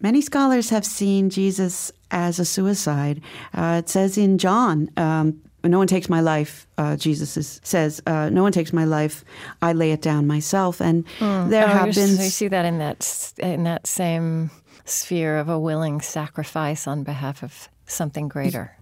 many 0.00 0.20
scholars 0.20 0.70
have 0.70 0.84
seen 0.84 1.30
Jesus 1.30 1.90
as 2.10 2.38
a 2.38 2.44
suicide. 2.44 3.22
Uh, 3.54 3.80
it 3.82 3.88
says 3.88 4.18
in 4.18 4.38
John, 4.38 4.90
um, 4.96 5.40
no 5.64 5.78
one 5.78 5.86
takes 5.86 6.08
my 6.08 6.20
life, 6.20 6.66
uh, 6.78 6.96
Jesus 6.96 7.36
is, 7.36 7.60
says, 7.64 8.00
uh, 8.06 8.28
no 8.30 8.42
one 8.42 8.52
takes 8.52 8.72
my 8.72 8.84
life, 8.84 9.24
I 9.60 9.72
lay 9.72 9.92
it 9.92 10.02
down 10.02 10.26
myself. 10.26 10.80
And 10.80 11.04
there 11.20 11.64
Oh, 11.64 11.68
have 11.68 11.94
been. 11.94 12.16
so 12.16 12.22
you 12.22 12.30
see 12.30 12.48
that 12.48 12.64
in 12.64 12.78
that 12.78 13.32
in 13.38 13.64
that 13.64 13.86
same 13.86 14.50
sphere 14.84 15.36
of 15.38 15.48
a 15.48 15.58
willing 15.58 16.00
sacrifice 16.00 16.86
on 16.86 17.02
behalf 17.04 17.42
of 17.42 17.68
something 17.86 18.28
greater 18.28 18.74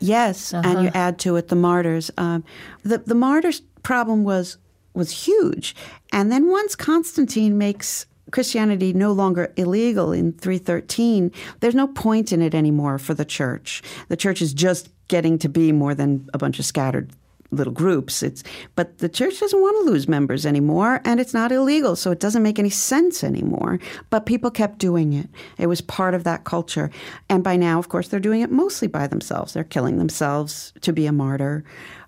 Yes, 0.00 0.52
and 0.52 0.66
Uh-huh. 0.66 0.80
you 0.80 0.90
add 0.94 1.18
to 1.20 1.36
it 1.36 1.46
the 1.48 1.54
martyrs. 1.56 2.10
Um, 2.18 2.42
the 2.82 2.98
the 2.98 3.14
martyrs' 3.14 3.62
problem 3.84 4.24
was 4.24 4.58
was 4.94 5.26
huge. 5.26 5.74
And 6.12 6.30
then 6.32 6.50
once 6.50 6.74
Constantine 6.74 7.56
makes 7.56 8.06
Christianity 8.32 8.92
no 8.92 9.12
longer 9.12 9.52
illegal 9.56 10.12
in 10.12 10.32
313, 10.32 11.30
there's 11.60 11.74
no 11.74 11.86
point 11.86 12.32
in 12.32 12.42
it 12.42 12.54
anymore 12.54 12.98
for 12.98 13.14
the 13.14 13.24
church. 13.24 13.82
The 14.08 14.16
church 14.16 14.42
is 14.42 14.52
just 14.52 14.88
getting 15.08 15.38
to 15.38 15.48
be 15.48 15.70
more 15.72 15.94
than 15.94 16.28
a 16.34 16.38
bunch 16.38 16.58
of 16.58 16.64
scattered 16.64 17.12
little 17.52 17.72
groups. 17.72 18.22
It's 18.22 18.42
but 18.74 18.98
the 18.98 19.08
church 19.08 19.38
doesn't 19.38 19.60
want 19.60 19.76
to 19.84 19.92
lose 19.92 20.08
members 20.08 20.46
anymore, 20.46 21.00
and 21.04 21.20
it's 21.20 21.34
not 21.34 21.52
illegal, 21.52 21.94
so 21.94 22.10
it 22.10 22.18
doesn't 22.18 22.42
make 22.42 22.58
any 22.58 22.70
sense 22.70 23.22
anymore. 23.22 23.78
But 24.10 24.26
people 24.26 24.50
kept 24.50 24.78
doing 24.78 25.12
it. 25.12 25.28
It 25.58 25.66
was 25.66 25.80
part 25.80 26.14
of 26.14 26.24
that 26.24 26.44
culture, 26.44 26.90
and 27.28 27.44
by 27.44 27.56
now, 27.56 27.78
of 27.78 27.88
course, 27.88 28.08
they're 28.08 28.20
doing 28.20 28.40
it 28.40 28.50
mostly 28.50 28.88
by 28.88 29.06
themselves. 29.06 29.52
They're 29.52 29.64
killing 29.64 29.98
themselves 29.98 30.72
to 30.80 30.92
be 30.92 31.06
a 31.06 31.12
martyr 31.12 31.64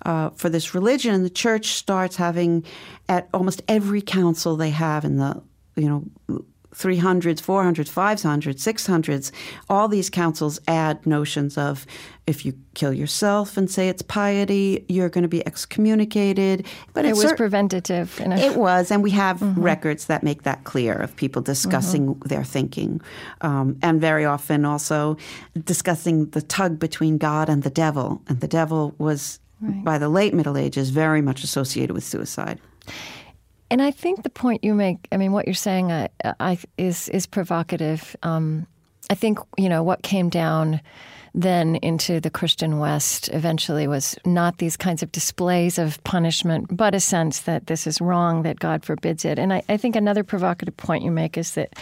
uh, 0.06 0.30
for 0.30 0.48
this 0.48 0.74
religion. 0.74 1.14
And 1.14 1.24
the 1.24 1.30
church 1.30 1.68
starts 1.68 2.16
having, 2.16 2.64
at 3.08 3.28
almost 3.34 3.62
every 3.68 4.00
council 4.00 4.56
they 4.56 4.70
have 4.70 5.04
in 5.04 5.18
the 5.18 5.42
you 5.76 5.88
know 5.88 6.44
300s, 6.74 7.40
400s, 7.40 7.88
500s, 7.88 8.56
600s, 8.56 9.30
all 9.68 9.88
these 9.88 10.10
councils 10.10 10.58
add 10.66 11.04
notions 11.06 11.56
of 11.56 11.86
if 12.26 12.44
you 12.44 12.54
kill 12.74 12.92
yourself 12.92 13.56
and 13.56 13.70
say 13.70 13.88
it's 13.88 14.02
piety, 14.02 14.84
you're 14.88 15.08
going 15.08 15.22
to 15.22 15.28
be 15.28 15.46
excommunicated. 15.46 16.66
But 16.92 17.04
it 17.04 17.14
was 17.14 17.26
cert- 17.26 17.36
preventative. 17.36 18.20
It 18.20 18.56
was, 18.56 18.90
and 18.90 19.02
we 19.02 19.10
have 19.10 19.38
mm-hmm. 19.38 19.60
records 19.60 20.06
that 20.06 20.22
make 20.22 20.42
that 20.42 20.64
clear 20.64 20.94
of 20.94 21.14
people 21.16 21.42
discussing 21.42 22.14
mm-hmm. 22.14 22.28
their 22.28 22.44
thinking, 22.44 23.00
um, 23.42 23.78
and 23.82 24.00
very 24.00 24.24
often 24.24 24.64
also 24.64 25.16
discussing 25.64 26.30
the 26.30 26.42
tug 26.42 26.78
between 26.78 27.18
God 27.18 27.48
and 27.48 27.62
the 27.62 27.70
devil. 27.70 28.22
And 28.26 28.40
the 28.40 28.48
devil 28.48 28.94
was, 28.98 29.38
right. 29.60 29.84
by 29.84 29.98
the 29.98 30.08
late 30.08 30.34
Middle 30.34 30.56
Ages, 30.56 30.90
very 30.90 31.22
much 31.22 31.44
associated 31.44 31.92
with 31.92 32.04
suicide. 32.04 32.58
And 33.74 33.82
I 33.82 33.90
think 33.90 34.22
the 34.22 34.30
point 34.30 34.62
you 34.62 34.72
make, 34.72 35.08
I 35.10 35.16
mean, 35.16 35.32
what 35.32 35.48
you're 35.48 35.54
saying 35.54 35.90
I, 35.90 36.08
I, 36.22 36.58
is 36.78 37.08
is 37.08 37.26
provocative. 37.26 38.14
Um, 38.22 38.68
I 39.10 39.16
think 39.16 39.40
you 39.58 39.68
know 39.68 39.82
what 39.82 40.04
came 40.04 40.28
down 40.28 40.80
then 41.34 41.74
into 41.82 42.20
the 42.20 42.30
Christian 42.30 42.78
West 42.78 43.30
eventually 43.32 43.88
was 43.88 44.16
not 44.24 44.58
these 44.58 44.76
kinds 44.76 45.02
of 45.02 45.10
displays 45.10 45.76
of 45.76 45.98
punishment, 46.04 46.68
but 46.70 46.94
a 46.94 47.00
sense 47.00 47.40
that 47.40 47.66
this 47.66 47.84
is 47.88 48.00
wrong, 48.00 48.44
that 48.44 48.60
God 48.60 48.84
forbids 48.84 49.24
it. 49.24 49.40
And 49.40 49.52
I, 49.52 49.64
I 49.68 49.76
think 49.76 49.96
another 49.96 50.22
provocative 50.22 50.76
point 50.76 51.02
you 51.02 51.10
make 51.10 51.36
is 51.36 51.54
that 51.54 51.74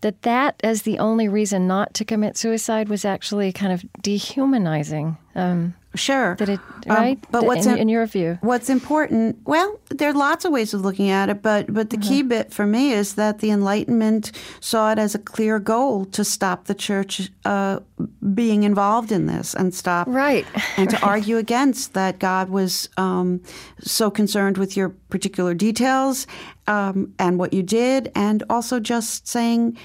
that 0.00 0.22
that 0.22 0.58
as 0.64 0.80
the 0.82 0.98
only 0.98 1.28
reason 1.28 1.66
not 1.66 1.92
to 1.92 2.06
commit 2.06 2.38
suicide 2.38 2.88
was 2.88 3.04
actually 3.04 3.52
kind 3.52 3.74
of 3.74 3.84
dehumanizing. 4.00 5.18
Um, 5.34 5.74
Sure. 5.98 6.34
Did 6.36 6.48
it 6.50 6.60
um, 6.88 6.96
right? 6.96 7.16
Um, 7.16 7.28
but 7.30 7.44
what's 7.44 7.66
in, 7.66 7.78
in, 7.78 7.88
your 7.88 8.06
view? 8.06 8.38
What's 8.40 8.70
important? 8.70 9.38
Well, 9.44 9.78
there 9.90 10.08
are 10.08 10.14
lots 10.14 10.44
of 10.44 10.52
ways 10.52 10.72
of 10.72 10.82
looking 10.82 11.10
at 11.10 11.28
it, 11.28 11.42
but 11.42 11.72
but 11.72 11.90
the 11.90 11.96
mm-hmm. 11.96 12.08
key 12.08 12.22
bit 12.22 12.52
for 12.52 12.66
me 12.66 12.92
is 12.92 13.14
that 13.14 13.40
the 13.40 13.50
Enlightenment 13.50 14.32
saw 14.60 14.92
it 14.92 14.98
as 14.98 15.14
a 15.14 15.18
clear 15.18 15.58
goal 15.58 16.04
to 16.06 16.24
stop 16.24 16.64
the 16.64 16.74
church 16.74 17.30
uh, 17.44 17.80
being 18.34 18.62
involved 18.62 19.12
in 19.12 19.26
this 19.26 19.54
and 19.54 19.74
stop 19.74 20.06
right 20.08 20.46
and 20.76 20.92
right. 20.92 21.00
to 21.00 21.06
argue 21.06 21.36
against 21.36 21.94
that 21.94 22.18
God 22.18 22.48
was 22.48 22.88
um, 22.96 23.42
so 23.80 24.10
concerned 24.10 24.58
with 24.58 24.76
your 24.76 24.90
particular 25.10 25.54
details 25.54 26.26
um, 26.66 27.12
and 27.18 27.38
what 27.38 27.52
you 27.52 27.62
did, 27.62 28.10
and 28.14 28.42
also 28.48 28.80
just 28.80 29.26
saying. 29.26 29.76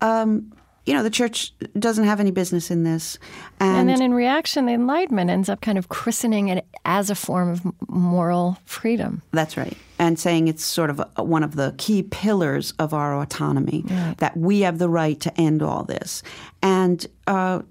Um, 0.00 0.52
you 0.84 0.94
know, 0.94 1.02
the 1.02 1.10
church 1.10 1.52
doesn't 1.78 2.04
have 2.04 2.18
any 2.18 2.32
business 2.32 2.70
in 2.70 2.82
this. 2.82 3.18
And, 3.60 3.80
and, 3.80 3.88
then 3.88 4.02
in 4.02 4.14
reaction, 4.14 4.66
the 4.66 4.72
Enlightenment 4.72 5.30
ends 5.30 5.48
up 5.48 5.60
kind 5.60 5.78
of 5.78 5.88
christening 5.88 6.48
it 6.48 6.66
as 6.84 7.08
a 7.08 7.14
form 7.14 7.50
of 7.50 7.88
moral 7.88 8.58
freedom. 8.64 9.22
That's 9.30 9.56
right. 9.56 9.76
And 10.00 10.18
saying 10.18 10.48
it's 10.48 10.64
sort 10.64 10.90
of 10.90 11.00
a, 11.16 11.22
one 11.22 11.44
of 11.44 11.54
the 11.54 11.74
key 11.78 12.02
pillars 12.02 12.72
of 12.80 12.92
our 12.92 13.20
autonomy, 13.20 13.84
right. 13.86 14.16
that 14.18 14.36
we 14.36 14.60
have 14.62 14.78
the 14.78 14.88
right 14.88 15.20
to 15.20 15.40
end 15.40 15.62
all 15.62 15.84
this. 15.84 16.24
And 16.62 17.06
uh, 17.28 17.62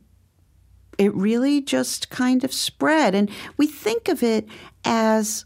it 0.98 1.14
really 1.14 1.62
just 1.62 2.10
kind 2.10 2.46
of 2.46 2.54
spread. 2.54 3.14
And 3.14 3.30
we 3.58 3.68
think 3.68 4.08
of 4.08 4.24
it 4.24 4.48
as 4.86 5.44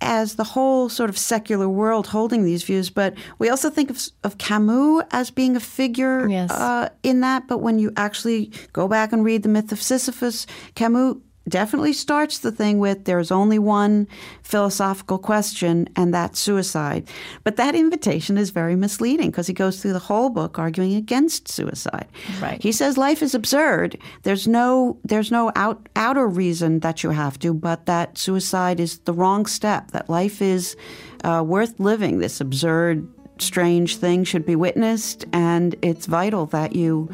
as 0.00 0.36
the 0.36 0.44
whole 0.44 0.88
sort 0.88 1.10
of 1.10 1.18
secular 1.18 1.68
world 1.68 2.06
holding 2.06 2.44
these 2.44 2.62
views, 2.62 2.90
but 2.90 3.14
we 3.38 3.48
also 3.48 3.70
think 3.70 3.90
of, 3.90 4.00
of 4.24 4.38
Camus 4.38 5.04
as 5.10 5.30
being 5.30 5.56
a 5.56 5.60
figure 5.60 6.28
yes. 6.28 6.50
uh, 6.50 6.88
in 7.02 7.20
that. 7.20 7.48
But 7.48 7.58
when 7.58 7.78
you 7.78 7.92
actually 7.96 8.52
go 8.72 8.88
back 8.88 9.12
and 9.12 9.24
read 9.24 9.42
the 9.42 9.48
myth 9.48 9.72
of 9.72 9.82
Sisyphus, 9.82 10.46
Camus 10.74 11.16
definitely 11.50 11.92
starts 11.92 12.38
the 12.38 12.52
thing 12.52 12.78
with 12.78 13.04
there's 13.04 13.30
only 13.30 13.58
one 13.58 14.06
philosophical 14.42 15.18
question, 15.18 15.88
and 15.96 16.12
that's 16.12 16.38
suicide. 16.38 17.08
But 17.44 17.56
that 17.56 17.74
invitation 17.74 18.38
is 18.38 18.50
very 18.50 18.76
misleading 18.76 19.30
because 19.30 19.46
he 19.46 19.52
goes 19.52 19.80
through 19.80 19.92
the 19.92 19.98
whole 19.98 20.30
book 20.30 20.58
arguing 20.58 20.94
against 20.94 21.48
suicide. 21.48 22.06
Right. 22.40 22.62
He 22.62 22.72
says 22.72 22.96
life 22.96 23.22
is 23.22 23.34
absurd. 23.34 23.98
There's 24.22 24.46
no 24.46 24.98
there's 25.04 25.30
no 25.30 25.52
out, 25.56 25.88
outer 25.96 26.26
reason 26.26 26.80
that 26.80 27.02
you 27.02 27.10
have 27.10 27.38
to, 27.40 27.54
but 27.54 27.86
that 27.86 28.18
suicide 28.18 28.80
is 28.80 28.98
the 29.00 29.12
wrong 29.12 29.46
step. 29.46 29.90
That 29.92 30.08
life 30.08 30.42
is 30.42 30.76
uh, 31.24 31.42
worth 31.46 31.78
living. 31.80 32.18
This 32.18 32.40
absurd, 32.40 33.06
strange 33.38 33.96
thing 33.96 34.24
should 34.24 34.46
be 34.46 34.56
witnessed, 34.56 35.24
and 35.32 35.74
it's 35.82 36.06
vital 36.06 36.46
that 36.46 36.74
you 36.74 37.10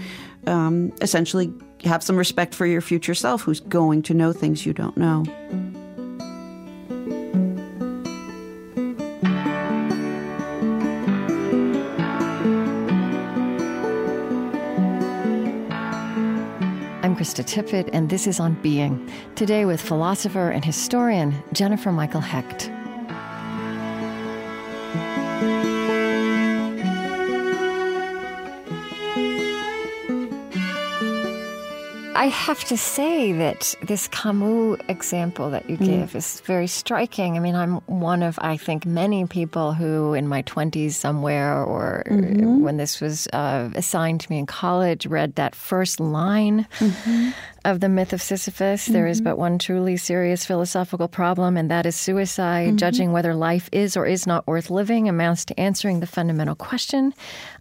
um, 0.46 0.92
essentially 1.00 1.52
have 1.88 2.02
some 2.02 2.16
respect 2.16 2.54
for 2.54 2.66
your 2.66 2.80
future 2.80 3.14
self 3.14 3.42
who's 3.42 3.60
going 3.60 4.02
to 4.02 4.14
know 4.14 4.32
things 4.32 4.64
you 4.66 4.72
don't 4.72 4.96
know. 4.96 5.24
I'm 17.02 17.14
Krista 17.16 17.44
Tippett, 17.44 17.90
and 17.92 18.10
this 18.10 18.26
is 18.26 18.40
On 18.40 18.54
Being. 18.62 19.10
Today 19.34 19.64
with 19.64 19.80
philosopher 19.80 20.50
and 20.50 20.64
historian 20.64 21.34
Jennifer 21.52 21.92
Michael 21.92 22.20
Hecht. 22.20 22.70
I 32.24 32.28
have 32.28 32.64
to 32.64 32.78
say 32.78 33.32
that 33.32 33.74
this 33.82 34.08
Camus 34.08 34.80
example 34.88 35.50
that 35.50 35.68
you 35.68 35.76
mm. 35.76 35.84
give 35.84 36.12
mm. 36.12 36.14
is 36.14 36.40
very 36.40 36.66
striking. 36.66 37.36
I 37.36 37.40
mean, 37.40 37.54
I'm 37.54 37.82
one 37.84 38.22
of, 38.22 38.38
I 38.40 38.56
think, 38.56 38.86
many 38.86 39.26
people 39.26 39.74
who, 39.74 40.14
in 40.14 40.26
my 40.26 40.42
20s 40.44 40.92
somewhere, 40.92 41.62
or 41.62 42.02
mm-hmm. 42.06 42.62
when 42.62 42.78
this 42.78 42.98
was 42.98 43.28
uh, 43.34 43.68
assigned 43.74 44.22
to 44.22 44.32
me 44.32 44.38
in 44.38 44.46
college, 44.46 45.04
read 45.04 45.34
that 45.34 45.54
first 45.54 46.00
line 46.00 46.66
mm-hmm 46.78 47.32
of 47.64 47.80
the 47.80 47.88
myth 47.88 48.12
of 48.12 48.20
Sisyphus, 48.20 48.84
mm-hmm. 48.84 48.92
there 48.92 49.06
is 49.06 49.18
mm-hmm. 49.18 49.30
but 49.30 49.38
one 49.38 49.58
truly 49.58 49.96
serious 49.96 50.44
philosophical 50.44 51.08
problem, 51.08 51.56
and 51.56 51.70
that 51.70 51.86
is 51.86 51.96
suicide. 51.96 52.68
Mm-hmm. 52.68 52.76
Judging 52.76 53.12
whether 53.12 53.34
life 53.34 53.68
is 53.72 53.96
or 53.96 54.06
is 54.06 54.26
not 54.26 54.46
worth 54.46 54.70
living 54.70 55.08
amounts 55.08 55.44
to 55.46 55.58
answering 55.60 56.00
the 56.00 56.06
fundamental 56.06 56.54
question. 56.54 57.14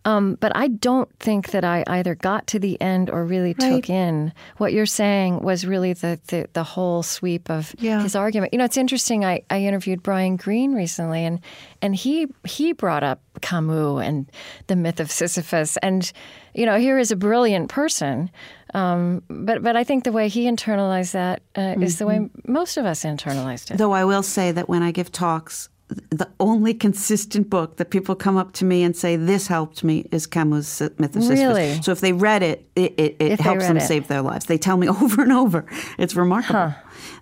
Um, 0.05 0.35
but 0.39 0.55
I 0.55 0.67
don't 0.67 1.09
think 1.19 1.51
that 1.51 1.63
I 1.63 1.83
either 1.87 2.15
got 2.15 2.47
to 2.47 2.59
the 2.59 2.79
end 2.81 3.09
or 3.09 3.25
really 3.25 3.55
right. 3.59 3.75
took 3.75 3.89
in 3.89 4.33
what 4.57 4.73
you're 4.73 4.85
saying 4.85 5.41
was 5.41 5.65
really 5.65 5.93
the, 5.93 6.19
the, 6.27 6.47
the 6.53 6.63
whole 6.63 7.03
sweep 7.03 7.49
of 7.49 7.73
yeah. 7.79 8.01
his 8.01 8.15
argument. 8.15 8.53
You 8.53 8.59
know, 8.59 8.65
it's 8.65 8.77
interesting. 8.77 9.23
I, 9.23 9.43
I 9.49 9.61
interviewed 9.61 10.03
Brian 10.03 10.35
Greene 10.35 10.73
recently, 10.73 11.23
and 11.25 11.39
and 11.81 11.95
he 11.95 12.27
he 12.45 12.73
brought 12.73 13.03
up 13.03 13.21
Camus 13.41 14.05
and 14.05 14.29
the 14.67 14.75
myth 14.75 14.99
of 14.99 15.11
Sisyphus, 15.11 15.77
and 15.77 16.11
you 16.53 16.65
know, 16.65 16.77
here 16.77 16.99
is 16.99 17.11
a 17.11 17.15
brilliant 17.15 17.69
person 17.69 18.29
um, 18.73 19.23
but 19.29 19.61
but 19.61 19.75
I 19.75 19.83
think 19.83 20.03
the 20.03 20.11
way 20.11 20.27
he 20.27 20.45
internalized 20.45 21.11
that 21.11 21.41
uh, 21.55 21.59
mm-hmm. 21.59 21.83
is 21.83 21.99
the 21.99 22.05
way 22.05 22.17
mm-hmm. 22.17 22.51
most 22.51 22.77
of 22.77 22.85
us 22.85 23.03
internalized 23.03 23.71
it. 23.71 23.77
Though 23.77 23.91
I 23.91 24.03
will 24.03 24.23
say 24.23 24.51
that 24.51 24.67
when 24.67 24.81
I 24.81 24.91
give 24.91 25.11
talks, 25.11 25.69
the 26.09 26.29
only 26.39 26.73
consistent 26.73 27.49
book 27.49 27.77
that 27.77 27.89
people 27.89 28.15
come 28.15 28.37
up 28.37 28.53
to 28.53 28.65
me 28.65 28.83
and 28.83 28.95
say 28.95 29.15
this 29.15 29.47
helped 29.47 29.83
me 29.83 30.07
is 30.11 30.25
Camus' 30.25 30.81
Myth 30.97 31.15
of 31.15 31.23
Sisyphus. 31.23 31.39
Really? 31.39 31.81
So 31.81 31.91
if 31.91 32.01
they 32.01 32.13
read 32.13 32.41
it, 32.41 32.67
it, 32.75 32.93
it, 32.97 33.15
it 33.19 33.39
helps 33.39 33.67
them 33.67 33.77
it. 33.77 33.81
save 33.81 34.07
their 34.07 34.21
lives. 34.21 34.45
They 34.45 34.57
tell 34.57 34.77
me 34.77 34.87
over 35.01 35.21
and 35.21 35.31
over. 35.31 35.65
It's 35.97 36.15
remarkable. 36.15 36.69
Huh. 36.69 36.71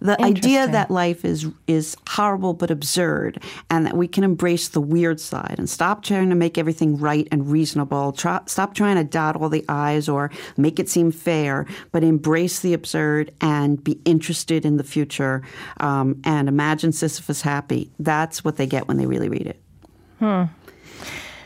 The 0.02 0.22
idea 0.22 0.68
that 0.68 0.92
life 0.92 1.26
is 1.26 1.48
is 1.68 1.96
horrible 2.08 2.54
but 2.54 2.72
absurd, 2.72 3.42
and 3.70 3.86
that 3.86 3.96
we 3.96 4.08
can 4.08 4.24
embrace 4.24 4.70
the 4.70 4.82
weird 4.82 5.20
side 5.20 5.56
and 5.58 5.70
stop 5.70 6.04
trying 6.04 6.30
to 6.30 6.36
make 6.36 6.58
everything 6.58 6.98
right 6.98 7.28
and 7.32 7.50
reasonable. 7.50 8.12
Try, 8.12 8.40
stop 8.46 8.74
trying 8.74 8.96
to 8.96 9.04
dot 9.04 9.36
all 9.36 9.50
the 9.50 9.66
i's 9.70 10.10
or 10.10 10.32
make 10.58 10.80
it 10.80 10.90
seem 10.90 11.12
fair, 11.12 11.66
but 11.92 12.04
embrace 12.04 12.60
the 12.60 12.74
absurd 12.74 13.32
and 13.42 13.84
be 13.84 14.00
interested 14.06 14.66
in 14.66 14.78
the 14.78 14.84
future 14.84 15.42
um, 15.80 16.22
and 16.24 16.48
imagine 16.48 16.92
Sisyphus 16.92 17.42
happy. 17.42 17.92
That's 18.00 18.44
what 18.44 18.58
they 18.58 18.68
get 18.68 18.88
when 18.88 18.98
they 18.98 19.06
really 19.06 19.30
read 19.30 19.48
it. 19.48 19.62
Hmm. 20.20 20.44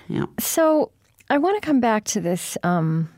Yeah. 0.08 0.26
So 0.40 0.92
I 1.30 1.38
want 1.38 1.62
to 1.62 1.66
come 1.66 1.80
back 1.80 2.04
to 2.06 2.22
this. 2.22 2.58
Um, 2.64 3.10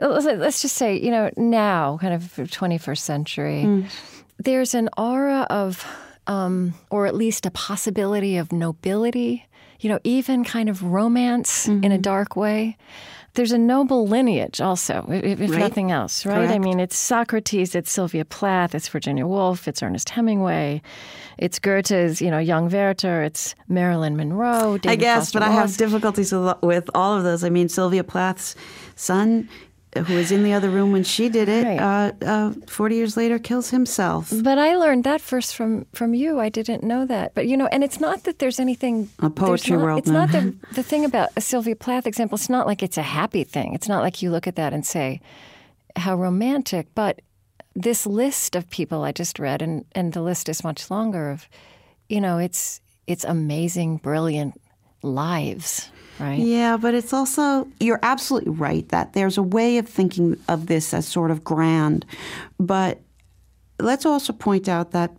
let's 0.00 0.62
just 0.62 0.76
say, 0.76 0.98
you 0.98 1.10
know, 1.10 1.30
now, 1.36 1.98
kind 2.00 2.14
of 2.14 2.22
21st 2.22 2.98
century. 2.98 3.62
Mm 3.64 3.86
there's 4.38 4.74
an 4.74 4.88
aura 4.96 5.46
of 5.50 5.84
um, 6.26 6.74
or 6.90 7.06
at 7.06 7.14
least 7.14 7.46
a 7.46 7.50
possibility 7.50 8.36
of 8.36 8.52
nobility, 8.52 9.46
you 9.80 9.88
know, 9.88 10.00
even 10.02 10.44
kind 10.44 10.68
of 10.68 10.82
romance 10.82 11.68
in 11.68 11.92
a 11.92 11.98
dark 11.98 12.34
way. 12.36 12.76
There's 13.34 13.52
a 13.52 13.58
noble 13.58 14.08
lineage 14.08 14.60
also, 14.62 15.06
if, 15.10 15.40
if 15.40 15.50
Right. 15.50 15.58
nothing 15.60 15.90
else, 15.92 16.24
right? 16.24 16.50
I 16.50 16.58
mean, 16.58 16.80
it's 16.80 16.96
Socrates, 16.96 17.74
it's 17.74 17.92
Sylvia 17.92 18.24
Plath, 18.24 18.74
it's 18.74 18.88
Virginia 18.88 19.26
Woolf, 19.26 19.68
it's 19.68 19.82
Ernest 19.82 20.08
Hemingway, 20.08 20.80
it's 21.36 21.58
Goethe's, 21.58 22.22
you 22.22 22.30
know, 22.30 22.38
Young 22.38 22.70
Werther, 22.70 23.22
it's 23.22 23.54
Marilyn 23.68 24.16
Monroe. 24.16 24.78
David 24.78 24.90
I 24.90 24.96
guess, 24.96 25.18
Foster 25.26 25.38
but 25.38 25.48
I 25.48 25.52
have 25.52 25.76
difficulties 25.76 26.32
with 26.32 26.88
all 26.94 27.14
of 27.14 27.24
those. 27.24 27.44
I 27.44 27.50
mean, 27.50 27.68
Sylvia 27.68 28.02
Plath's 28.02 28.56
son, 28.94 29.48
who 30.04 30.14
was 30.16 30.30
in 30.32 30.42
the 30.44 30.52
other 30.52 30.68
room 30.70 30.92
when 30.92 31.04
she 31.04 31.28
did 31.28 31.48
it, 31.48 31.64
Right. 31.64 31.80
uh, 31.80 32.12
uh, 32.24 32.52
40 32.66 32.94
years 32.96 33.16
later 33.16 33.38
kills 33.38 33.70
himself. 33.70 34.32
But 34.42 34.58
I 34.58 34.76
learned 34.76 35.04
that 35.04 35.20
first 35.20 35.54
from 35.56 35.86
from 35.92 36.14
you. 36.14 36.38
I 36.40 36.48
didn't 36.48 36.82
know 36.82 37.06
that. 37.06 37.34
But 37.34 37.46
you 37.46 37.56
know, 37.56 37.66
and 37.72 37.82
it's 37.84 38.00
not 38.00 38.24
that 38.24 38.38
there's 38.38 38.58
anything 38.60 39.08
A 39.20 39.30
poetry 39.30 39.76
not- 39.76 39.84
world 39.84 39.98
It's 40.00 40.08
now. 40.08 40.26
not 40.26 40.32
the 40.32 40.54
the 40.74 40.82
thing 40.82 41.04
about 41.04 41.28
a 41.36 41.40
Sylvia 41.40 41.76
Plath 41.76 42.06
example. 42.06 42.36
It's 42.36 42.48
not 42.50 42.66
like 42.66 42.82
it's 42.82 42.98
a 42.98 43.02
happy 43.02 43.44
thing. 43.44 43.74
It's 43.74 43.88
not 43.88 44.02
like 44.02 44.22
you 44.22 44.30
look 44.30 44.46
at 44.46 44.56
that 44.56 44.72
and 44.72 44.84
say 44.86 45.20
how 45.96 46.16
romantic. 46.16 46.86
But 46.94 47.20
this 47.74 48.06
list 48.06 48.56
of 48.56 48.68
people 48.70 49.04
I 49.04 49.12
just 49.12 49.38
read, 49.38 49.62
and 49.62 49.84
and 49.94 50.12
the 50.12 50.22
list 50.22 50.48
is 50.48 50.64
much 50.64 50.90
longer. 50.90 51.30
Of 51.30 51.48
you 52.08 52.20
know, 52.20 52.38
it's 52.38 52.80
it's 53.06 53.24
amazing, 53.24 53.98
brilliant 53.98 54.54
lives, 55.02 55.90
right? 56.18 56.38
Yeah, 56.38 56.76
but 56.76 56.94
it's 56.94 57.12
also, 57.12 57.68
you're 57.80 58.00
absolutely 58.02 58.52
right 58.52 58.88
that 58.90 59.12
there's 59.12 59.38
a 59.38 59.42
way 59.42 59.78
of 59.78 59.88
thinking 59.88 60.36
of 60.48 60.66
this 60.66 60.92
as 60.94 61.06
sort 61.06 61.30
of 61.30 61.44
grand. 61.44 62.04
But 62.58 63.00
let's 63.80 64.06
also 64.06 64.32
point 64.32 64.68
out 64.68 64.92
that 64.92 65.16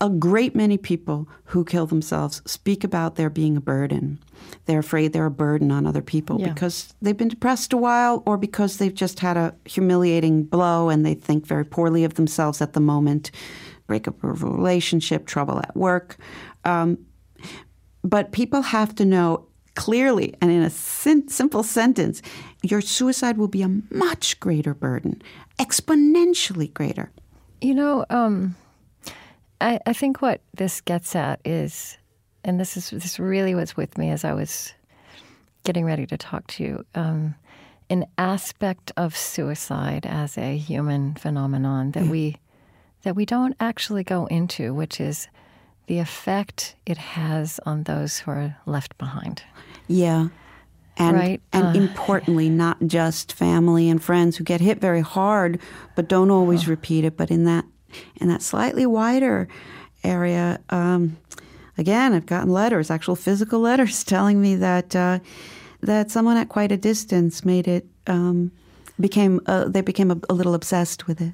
a 0.00 0.08
great 0.10 0.56
many 0.56 0.76
people 0.76 1.28
who 1.44 1.64
kill 1.64 1.86
themselves 1.86 2.42
speak 2.44 2.82
about 2.82 3.14
there 3.14 3.30
being 3.30 3.56
a 3.56 3.60
burden. 3.60 4.18
They're 4.66 4.80
afraid 4.80 5.12
they're 5.12 5.26
a 5.26 5.30
burden 5.30 5.70
on 5.70 5.86
other 5.86 6.02
people 6.02 6.40
Yeah. 6.40 6.48
because 6.48 6.92
they've 7.00 7.16
been 7.16 7.28
depressed 7.28 7.72
a 7.72 7.76
while 7.76 8.24
or 8.26 8.36
because 8.36 8.78
they've 8.78 8.92
just 8.94 9.20
had 9.20 9.36
a 9.36 9.54
humiliating 9.64 10.42
blow 10.42 10.88
and 10.88 11.06
they 11.06 11.14
think 11.14 11.46
very 11.46 11.64
poorly 11.64 12.02
of 12.02 12.14
themselves 12.14 12.60
at 12.60 12.72
the 12.72 12.80
moment, 12.80 13.30
breakup 13.86 14.24
of 14.24 14.42
a 14.42 14.46
relationship, 14.46 15.24
trouble 15.26 15.60
at 15.60 15.76
work. 15.76 16.16
Um, 16.64 16.98
but 18.02 18.32
people 18.32 18.62
have 18.62 18.94
to 18.96 19.04
know 19.04 19.46
clearly 19.74 20.34
and 20.40 20.50
in 20.50 20.62
a 20.62 20.70
sim- 20.70 21.28
simple 21.28 21.62
sentence 21.62 22.20
your 22.62 22.80
suicide 22.80 23.38
will 23.38 23.48
be 23.48 23.62
a 23.62 23.80
much 23.90 24.38
greater 24.38 24.74
burden, 24.74 25.20
exponentially 25.58 26.72
greater. 26.72 27.10
You 27.60 27.74
know, 27.74 28.04
um, 28.10 28.54
I, 29.60 29.80
I 29.86 29.92
think 29.92 30.22
what 30.22 30.40
this 30.54 30.80
gets 30.80 31.14
at 31.16 31.40
is, 31.44 31.96
and 32.44 32.58
this 32.58 32.76
is 32.76 32.90
this 32.90 33.18
really 33.18 33.54
was 33.54 33.76
with 33.76 33.98
me 33.98 34.10
as 34.10 34.24
I 34.24 34.32
was 34.32 34.72
getting 35.64 35.84
ready 35.84 36.06
to 36.06 36.16
talk 36.16 36.46
to 36.48 36.64
you, 36.64 36.86
um, 36.94 37.34
an 37.88 38.06
aspect 38.18 38.92
of 38.96 39.16
suicide 39.16 40.06
as 40.06 40.36
a 40.38 40.56
human 40.56 41.14
phenomenon 41.14 41.92
that 41.92 42.06
we 42.06 42.36
that 43.02 43.16
we 43.16 43.26
don't 43.26 43.56
actually 43.60 44.04
go 44.04 44.26
into, 44.26 44.72
which 44.72 45.00
is 45.00 45.28
the 45.86 45.98
effect 45.98 46.76
it 46.86 46.98
has 46.98 47.60
on 47.66 47.84
those 47.84 48.20
who 48.20 48.30
are 48.30 48.56
left 48.66 48.96
behind. 48.98 49.42
Yeah. 49.88 50.28
And, 50.96 51.16
Right, 51.16 51.40
and 51.52 51.76
uh, 51.76 51.80
importantly, 51.80 52.50
not 52.50 52.76
just 52.86 53.32
family 53.32 53.88
and 53.88 54.02
friends 54.02 54.36
who 54.36 54.44
get 54.44 54.60
hit 54.60 54.78
very 54.78 55.00
hard, 55.00 55.58
but 55.96 56.08
don't 56.08 56.30
always 56.30 56.68
repeat 56.68 57.04
it. 57.04 57.16
But 57.16 57.30
in 57.30 57.44
that, 57.44 57.64
in 58.16 58.28
that 58.28 58.42
slightly 58.42 58.84
wider 58.84 59.48
area, 60.04 60.60
um, 60.68 61.16
again, 61.78 62.12
I've 62.12 62.26
gotten 62.26 62.50
letters, 62.50 62.90
actual 62.90 63.16
physical 63.16 63.60
letters, 63.68 64.04
telling 64.04 64.40
me 64.40 64.54
that 64.56 64.94
uh, 64.94 65.20
that 65.80 66.10
someone 66.10 66.36
at 66.36 66.48
quite 66.50 66.70
a 66.70 66.76
distance 66.76 67.44
made 67.44 67.66
it 67.66 67.86
um, 68.06 68.52
became 69.00 69.40
uh, 69.46 69.68
they 69.68 69.80
became 69.80 70.10
a, 70.10 70.20
a 70.28 70.34
little 70.34 70.54
obsessed 70.54 71.06
with 71.06 71.20
it. 71.22 71.32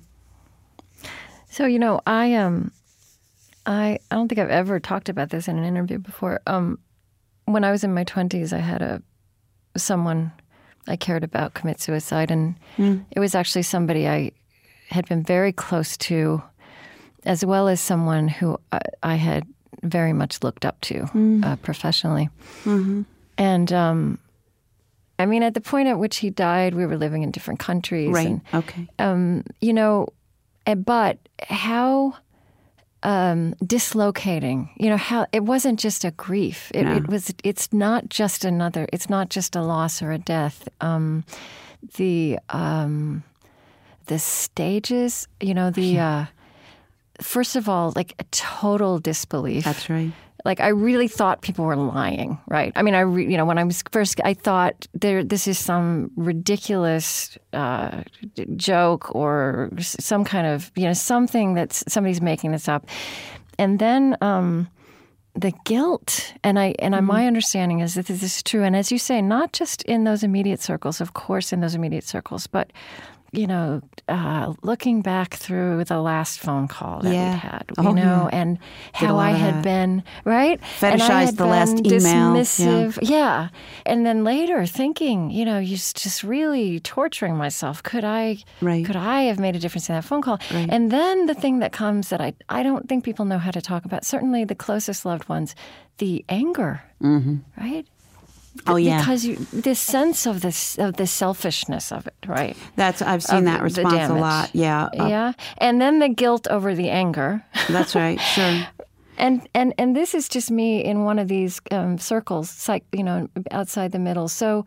So 1.50 1.66
you 1.66 1.80
know, 1.80 2.00
I 2.06 2.34
um, 2.34 2.70
I 3.66 3.98
I 4.10 4.14
don't 4.14 4.28
think 4.28 4.38
I've 4.38 4.50
ever 4.50 4.80
talked 4.80 5.08
about 5.08 5.30
this 5.30 5.48
in 5.48 5.58
an 5.58 5.64
interview 5.64 5.98
before. 5.98 6.40
Um, 6.46 6.78
when 7.46 7.64
I 7.64 7.70
was 7.70 7.84
in 7.84 7.94
my 7.94 8.04
twenties, 8.04 8.52
I 8.52 8.58
had 8.58 8.82
a 8.82 9.02
someone 9.76 10.32
I 10.86 10.96
cared 10.96 11.24
about 11.24 11.54
commit 11.54 11.80
suicide, 11.80 12.30
and 12.30 12.54
it 13.10 13.20
was 13.20 13.34
actually 13.34 13.62
somebody 13.62 14.08
I 14.08 14.32
had 14.88 15.06
been 15.08 15.22
very 15.22 15.52
close 15.52 15.96
to, 15.98 16.42
as 17.24 17.44
well 17.44 17.68
as 17.68 17.80
someone 17.80 18.28
who 18.28 18.58
I, 18.72 18.80
I 19.02 19.14
had 19.16 19.44
very 19.82 20.12
much 20.12 20.42
looked 20.42 20.64
up 20.64 20.80
to 20.82 21.08
uh, 21.44 21.56
professionally. 21.56 22.30
And 23.36 23.72
um, 23.72 24.18
I 25.18 25.26
mean, 25.26 25.42
at 25.42 25.54
the 25.54 25.60
point 25.60 25.88
at 25.88 25.98
which 25.98 26.16
he 26.18 26.30
died, 26.30 26.74
we 26.74 26.86
were 26.86 26.96
living 26.96 27.22
in 27.22 27.30
different 27.30 27.60
countries, 27.60 28.14
Right. 28.14 28.26
and 28.26 28.40
Okay. 28.54 28.88
um, 28.98 29.44
you 29.60 29.72
know, 29.72 30.08
eh, 30.66 30.74
but 30.74 31.18
how 31.48 32.14
um, 33.02 33.54
dislocating. 33.64 34.70
You 34.76 34.90
know 34.90 34.96
how 34.96 35.26
it 35.32 35.44
wasn't 35.44 35.78
just 35.78 36.04
a 36.04 36.10
grief. 36.12 36.70
It, 36.74 36.86
it 36.86 37.08
was. 37.08 37.32
It's 37.44 37.72
not 37.72 38.08
just 38.08 38.44
another. 38.44 38.86
It's 38.92 39.08
not 39.08 39.28
just 39.30 39.56
a 39.56 39.62
loss 39.62 40.02
or 40.02 40.12
a 40.12 40.18
death. 40.18 40.68
Um, 40.80 41.24
the 41.96 42.38
um, 42.48 43.22
the 44.06 44.18
stages. 44.18 45.28
You 45.40 45.54
know 45.54 45.70
the. 45.70 45.98
Uh, 45.98 46.24
first 47.20 47.56
of 47.56 47.68
all, 47.68 47.92
like 47.96 48.14
a 48.18 48.24
total 48.30 48.98
disbelief. 48.98 49.64
That's 49.64 49.88
right. 49.90 50.12
Like 50.44 50.60
I 50.60 50.68
really 50.68 51.08
thought 51.08 51.42
people 51.42 51.64
were 51.64 51.76
lying, 51.76 52.38
right? 52.48 52.72
I 52.76 52.82
mean, 52.82 52.94
I 52.94 53.00
re, 53.00 53.28
you 53.28 53.36
know 53.36 53.44
when 53.44 53.58
I 53.58 53.64
was 53.64 53.82
first, 53.90 54.20
I 54.24 54.34
thought 54.34 54.86
there 54.94 55.24
this 55.24 55.48
is 55.48 55.58
some 55.58 56.10
ridiculous 56.16 57.36
uh, 57.52 58.02
joke 58.56 59.14
or 59.14 59.70
some 59.78 60.24
kind 60.24 60.46
of 60.46 60.70
you 60.76 60.84
know 60.84 60.92
something 60.92 61.54
that 61.54 61.72
somebody's 61.72 62.20
making 62.20 62.52
this 62.52 62.68
up, 62.68 62.86
and 63.58 63.78
then 63.78 64.16
um, 64.20 64.68
the 65.34 65.52
guilt 65.64 66.34
and 66.44 66.58
I 66.58 66.74
and 66.78 66.94
I, 66.94 67.00
my 67.00 67.26
understanding 67.26 67.80
is 67.80 67.94
that 67.94 68.06
this 68.06 68.22
is 68.22 68.42
true, 68.42 68.62
and 68.62 68.76
as 68.76 68.92
you 68.92 68.98
say, 68.98 69.20
not 69.20 69.52
just 69.52 69.82
in 69.82 70.04
those 70.04 70.22
immediate 70.22 70.60
circles, 70.60 71.00
of 71.00 71.14
course, 71.14 71.52
in 71.52 71.60
those 71.60 71.74
immediate 71.74 72.04
circles, 72.04 72.46
but 72.46 72.72
you 73.32 73.46
know, 73.46 73.82
uh, 74.08 74.54
looking 74.62 75.02
back 75.02 75.34
through 75.34 75.84
the 75.84 76.00
last 76.00 76.40
phone 76.40 76.66
call 76.66 77.00
that 77.00 77.12
Yeah. 77.12 77.32
we 77.34 77.38
had, 77.38 77.64
you 77.78 77.88
Oh, 77.88 77.92
know, 77.92 78.28
yeah. 78.32 78.38
and 78.40 78.58
Did 78.58 79.06
how 79.06 79.18
I 79.18 79.32
had 79.32 79.62
been 79.62 80.02
right, 80.24 80.58
and 80.82 81.02
I 81.02 81.06
Fetishized 81.06 81.24
had 81.26 81.36
the 81.36 81.46
last 81.46 81.76
been 81.82 81.86
email, 81.86 82.34
yeah. 82.34 82.40
dismissive, 82.40 82.98
yeah. 83.02 83.48
and 83.84 84.06
then 84.06 84.24
later 84.24 84.64
thinking, 84.66 85.30
you 85.30 85.44
know, 85.44 85.62
just 85.62 85.96
just 86.02 86.24
really 86.24 86.80
torturing 86.80 87.36
myself. 87.36 87.82
Could 87.82 88.04
I, 88.04 88.38
Right. 88.62 88.84
could 88.86 88.96
I 88.96 89.22
have 89.22 89.38
made 89.38 89.54
a 89.56 89.58
difference 89.58 89.88
in 89.90 89.94
that 89.94 90.04
phone 90.04 90.22
call? 90.22 90.38
Right. 90.52 90.68
And 90.70 90.90
then 90.90 91.26
the 91.26 91.34
thing 91.34 91.58
that 91.58 91.72
comes 91.72 92.08
that 92.08 92.20
I 92.20 92.32
I 92.48 92.62
don't 92.62 92.88
think 92.88 93.04
people 93.04 93.24
know 93.26 93.38
how 93.38 93.50
to 93.50 93.60
talk 93.60 93.84
about. 93.84 94.04
Certainly 94.06 94.44
the 94.44 94.54
closest 94.54 95.04
loved 95.04 95.28
ones, 95.28 95.54
the 95.98 96.24
anger, 96.30 96.82
right? 97.00 97.86
Oh 98.66 98.76
yeah. 98.76 98.98
because 98.98 99.24
you 99.24 99.36
this 99.52 99.78
sense 99.80 100.26
of 100.26 100.40
this 100.40 100.78
of 100.78 100.96
the 100.96 101.06
selfishness 101.06 101.92
of 101.92 102.06
it, 102.06 102.14
right? 102.26 102.56
That's 102.76 103.00
I've 103.02 103.22
seen 103.22 103.38
of 103.40 103.44
that 103.46 103.62
response 103.62 104.10
a 104.10 104.14
lot. 104.14 104.50
Yeah. 104.54 104.88
yeah, 104.94 105.32
and 105.58 105.80
then 105.80 105.98
the 106.00 106.08
guilt 106.08 106.46
over 106.50 106.74
the 106.74 106.90
anger, 106.90 107.42
That's 107.68 107.94
right. 107.94 108.20
Sure. 108.34 108.66
and 109.16 109.48
and 109.54 109.72
and 109.78 109.94
this 109.96 110.14
is 110.14 110.28
just 110.28 110.50
me 110.50 110.84
in 110.84 111.04
one 111.04 111.18
of 111.18 111.28
these 111.28 111.60
um, 111.70 111.98
circles, 111.98 112.50
psych, 112.50 112.84
you 112.92 113.02
know, 113.04 113.28
outside 113.50 113.92
the 113.92 113.98
middle. 113.98 114.28
So. 114.28 114.64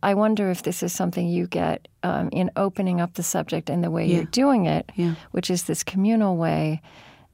I 0.00 0.14
wonder 0.14 0.48
if 0.48 0.62
this 0.62 0.84
is 0.84 0.92
something 0.92 1.26
you 1.26 1.48
get 1.48 1.88
um, 2.04 2.28
in 2.30 2.52
opening 2.54 3.00
up 3.00 3.14
the 3.14 3.24
subject 3.24 3.68
in 3.68 3.80
the 3.80 3.90
way 3.90 4.06
Yeah. 4.06 4.14
you're 4.18 4.24
doing 4.30 4.66
it, 4.66 4.92
Yeah. 4.94 5.14
which 5.32 5.50
is 5.50 5.64
this 5.64 5.82
communal 5.82 6.36
way 6.36 6.80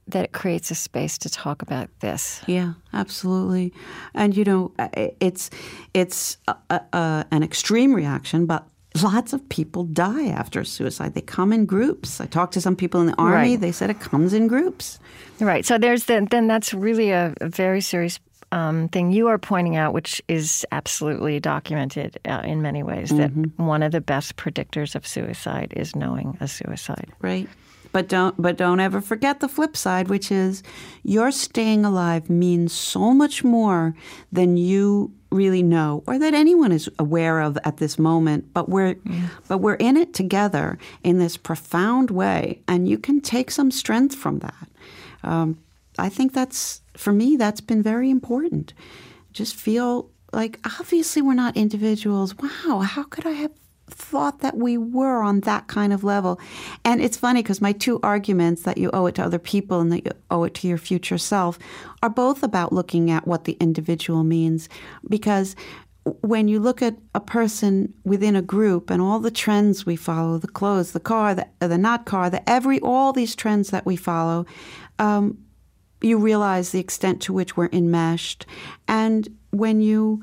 that 0.07 0.23
it 0.23 0.31
creates 0.33 0.71
a 0.71 0.75
space 0.75 1.17
to 1.19 1.29
talk 1.29 1.61
about 1.61 1.89
this. 1.99 2.41
Yeah, 2.47 2.73
absolutely. 2.93 3.73
And 4.13 4.35
you 4.37 4.43
know, 4.43 4.71
it's 5.19 5.49
it's 5.93 6.37
a, 6.47 6.55
a, 6.69 6.81
a, 6.93 7.25
an 7.31 7.43
extreme 7.43 7.93
reaction, 7.93 8.45
but 8.45 8.67
lots 9.01 9.33
of 9.33 9.47
people 9.49 9.83
die 9.83 10.27
after 10.27 10.63
suicide. 10.63 11.13
They 11.15 11.21
come 11.21 11.51
in 11.51 11.65
groups. 11.65 12.21
I 12.21 12.27
talked 12.27 12.53
to 12.53 12.61
some 12.61 12.75
people 12.75 13.01
in 13.01 13.07
the 13.07 13.15
army. 13.17 13.51
Right. 13.51 13.59
They 13.59 13.71
said 13.71 13.89
it 13.89 13.99
comes 13.99 14.33
in 14.33 14.47
groups. 14.47 14.99
Right. 15.39 15.65
So 15.65 15.77
there's 15.77 16.05
the, 16.05 16.27
then 16.29 16.47
that's 16.47 16.73
really 16.73 17.11
a, 17.11 17.33
a 17.41 17.49
very 17.49 17.81
serious 17.81 18.19
um, 18.51 18.87
thing 18.89 19.11
you 19.11 19.27
are 19.27 19.37
pointing 19.37 19.75
out, 19.75 19.93
which 19.93 20.21
is 20.27 20.65
absolutely 20.71 21.39
documented 21.39 22.19
uh, 22.25 22.41
in 22.45 22.61
many 22.61 22.83
ways. 22.83 23.09
That 23.09 23.31
one 23.57 23.83
of 23.83 23.91
the 23.91 24.01
best 24.01 24.37
predictors 24.37 24.95
of 24.95 25.05
suicide 25.05 25.73
is 25.75 25.95
knowing 25.95 26.37
a 26.39 26.47
suicide. 26.47 27.11
Right. 27.21 27.49
But 27.95 28.09
don't 28.09 28.35
but 28.41 28.57
don't 28.57 28.81
ever 28.81 28.99
forget 28.99 29.39
the 29.39 29.47
flip 29.47 29.77
side, 29.77 30.09
which 30.09 30.29
is 30.29 30.63
your 31.03 31.31
staying 31.31 31.85
alive 31.85 32.29
means 32.29 32.73
so 32.73 33.13
much 33.13 33.41
more 33.41 33.95
than 34.33 34.57
you 34.57 35.13
really 35.31 35.63
know 35.63 36.03
or 36.05 36.19
that 36.19 36.33
anyone 36.33 36.73
is 36.73 36.89
aware 36.99 37.39
of 37.39 37.57
at 37.63 37.77
this 37.77 37.97
moment. 37.97 38.53
But 38.53 38.67
we're 38.67 38.97
but 39.47 39.59
we're 39.59 39.75
in 39.75 39.95
it 39.95 40.13
together 40.13 40.77
in 41.05 41.19
this 41.19 41.37
profound 41.37 42.11
way, 42.11 42.59
and 42.67 42.85
you 42.85 42.97
can 42.97 43.21
take 43.21 43.49
some 43.49 43.71
strength 43.71 44.13
from 44.13 44.39
that. 44.39 44.67
Um, 45.23 45.57
I 45.97 46.09
think 46.09 46.33
that's 46.33 46.81
for 46.97 47.13
me 47.13 47.37
that's 47.37 47.61
been 47.61 47.81
very 47.81 48.09
important. 48.09 48.73
Just 49.31 49.55
feel 49.55 50.09
like 50.33 50.59
obviously 50.65 51.21
we're 51.21 51.33
not 51.33 51.55
individuals. 51.55 52.35
Wow, 52.37 52.79
how 52.79 53.03
could 53.03 53.25
I 53.25 53.31
have 53.43 53.51
thought 53.87 54.39
that 54.39 54.57
we 54.57 54.77
were 54.77 55.21
on 55.21 55.41
that 55.41 55.67
kind 55.67 55.93
of 55.93 56.03
level? 56.03 56.39
And 56.83 57.01
it's 57.01 57.17
funny 57.17 57.41
because 57.41 57.61
my 57.61 57.71
two 57.71 57.99
arguments 58.03 58.63
that 58.63 58.77
you 58.77 58.89
owe 58.93 59.05
it 59.05 59.15
to 59.15 59.23
other 59.23 59.39
people 59.39 59.79
and 59.79 59.91
that 59.91 60.05
you 60.05 60.11
owe 60.31 60.43
it 60.43 60.53
to 60.55 60.67
your 60.67 60.77
future 60.77 61.17
self 61.17 61.59
are 62.01 62.09
both 62.09 62.43
about 62.43 62.73
looking 62.73 63.11
at 63.11 63.27
what 63.27 63.45
the 63.45 63.57
individual 63.59 64.23
means 64.23 64.69
because 65.09 65.55
when 66.21 66.47
you 66.47 66.59
look 66.59 66.81
at 66.81 66.95
a 67.15 67.19
person 67.19 67.91
within 68.03 68.35
a 68.35 68.41
group 68.41 68.89
and 68.89 69.01
all 69.01 69.19
the 69.19 69.31
trends 69.31 69.85
we 69.85 69.95
follow 69.95 70.37
the 70.37 70.47
clothes 70.47 70.91
the 70.91 70.99
car 70.99 71.33
the, 71.33 71.47
the 71.59 71.77
not 71.77 72.05
car 72.05 72.29
the 72.29 72.47
every 72.47 72.79
all 72.81 73.11
these 73.11 73.35
trends 73.35 73.71
that 73.71 73.85
we 73.85 73.95
follow 73.95 74.45
um, 74.99 75.37
you 76.01 76.17
realize 76.17 76.71
the 76.71 76.79
extent 76.79 77.21
to 77.21 77.33
which 77.33 77.57
we're 77.57 77.69
enmeshed 77.73 78.45
and 78.87 79.27
when 79.49 79.81
you 79.81 80.21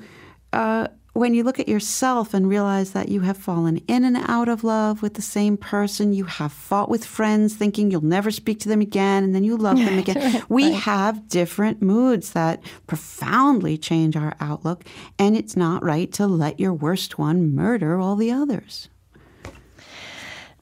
uh, 0.52 0.86
when 1.12 1.34
you 1.34 1.44
look 1.44 1.60
at 1.60 1.68
yourself 1.68 2.32
and 2.32 2.48
realize 2.48 2.92
that 2.92 3.10
you 3.10 3.20
have 3.20 3.36
fallen 3.36 3.76
in 3.86 4.04
and 4.04 4.16
out 4.16 4.48
of 4.48 4.64
love 4.64 5.02
with 5.02 5.14
the 5.14 5.22
same 5.22 5.58
person, 5.58 6.14
you 6.14 6.24
have 6.24 6.52
fought 6.52 6.88
with 6.88 7.04
friends 7.04 7.54
thinking 7.54 7.90
you'll 7.90 8.00
never 8.00 8.30
speak 8.30 8.58
to 8.60 8.68
them 8.68 8.80
again, 8.80 9.22
and 9.22 9.34
then 9.34 9.44
you 9.44 9.56
love 9.56 9.76
them 9.76 9.98
again. 9.98 10.42
we 10.48 10.70
right. 10.70 10.82
have 10.82 11.28
different 11.28 11.82
moods 11.82 12.32
that 12.32 12.62
profoundly 12.86 13.76
change 13.76 14.16
our 14.16 14.34
outlook, 14.40 14.84
and 15.18 15.36
it's 15.36 15.56
not 15.56 15.84
right 15.84 16.10
to 16.12 16.26
let 16.26 16.58
your 16.58 16.72
worst 16.72 17.18
one 17.18 17.54
murder 17.54 18.00
all 18.00 18.16
the 18.16 18.30
others. 18.30 18.88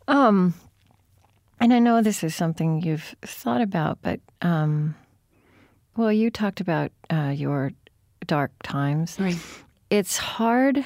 Um, 0.09 0.55
and 1.61 1.73
I 1.73 1.79
know 1.79 2.03
this 2.03 2.25
is 2.25 2.35
something 2.35 2.83
you've 2.83 3.15
thought 3.23 3.61
about, 3.61 3.99
but 4.03 4.19
um, 4.43 4.97
well, 5.97 6.13
you 6.13 6.29
talked 6.29 6.61
about 6.61 6.91
uh, 7.09 7.33
your 7.37 7.71
dark 8.27 8.51
times. 8.65 9.17
Right 9.21 9.39
it's 9.91 10.17
hard 10.17 10.85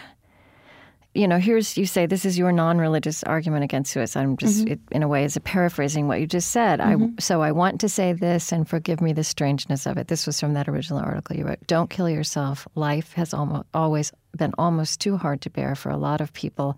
you 1.14 1.28
know, 1.28 1.38
here's 1.38 1.76
you 1.76 1.86
say 1.86 2.06
this 2.06 2.24
is 2.24 2.36
your 2.36 2.50
non-religious 2.50 3.22
argument 3.22 3.62
against 3.62 3.92
suicide. 3.92 4.22
I'm 4.22 4.36
just, 4.36 4.64
mm-hmm. 4.64 4.72
it, 4.72 4.80
in 4.90 5.02
a 5.04 5.08
way, 5.08 5.24
is 5.24 5.36
a 5.36 5.40
paraphrasing 5.40 6.08
what 6.08 6.20
you 6.20 6.26
just 6.26 6.50
said. 6.50 6.80
Mm-hmm. 6.80 7.04
I 7.04 7.20
so 7.20 7.40
I 7.40 7.52
want 7.52 7.80
to 7.82 7.88
say 7.88 8.12
this, 8.12 8.50
and 8.50 8.68
forgive 8.68 9.00
me 9.00 9.12
the 9.12 9.22
strangeness 9.22 9.86
of 9.86 9.96
it. 9.96 10.08
This 10.08 10.26
was 10.26 10.40
from 10.40 10.54
that 10.54 10.68
original 10.68 10.98
article 10.98 11.36
you 11.36 11.46
wrote. 11.46 11.64
Don't 11.68 11.88
kill 11.88 12.10
yourself. 12.10 12.66
Life 12.74 13.12
has 13.12 13.32
almost 13.32 13.66
always 13.72 14.12
been 14.36 14.52
almost 14.58 15.00
too 15.00 15.16
hard 15.16 15.40
to 15.42 15.50
bear 15.50 15.76
for 15.76 15.90
a 15.90 15.96
lot 15.96 16.20
of 16.20 16.32
people, 16.32 16.76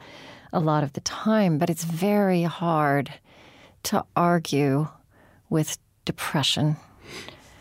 a 0.53 0.61
lot 0.61 0.85
of 0.85 0.93
the 0.93 1.01
time. 1.01 1.57
But 1.57 1.71
it's 1.71 1.85
very 1.85 2.43
hard 2.43 3.13
to 3.85 4.05
argue 4.15 4.89
with 5.49 5.79
depression 6.05 6.77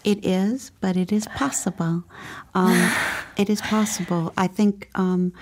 it 0.05 0.23
is, 0.25 0.71
but 0.79 0.95
it 0.95 1.11
is 1.11 1.27
possible. 1.35 2.03
Um, 2.53 2.91
it 3.37 3.49
is 3.49 3.59
possible. 3.61 4.31
I 4.37 4.47
think 4.47 4.89
um, 4.95 5.33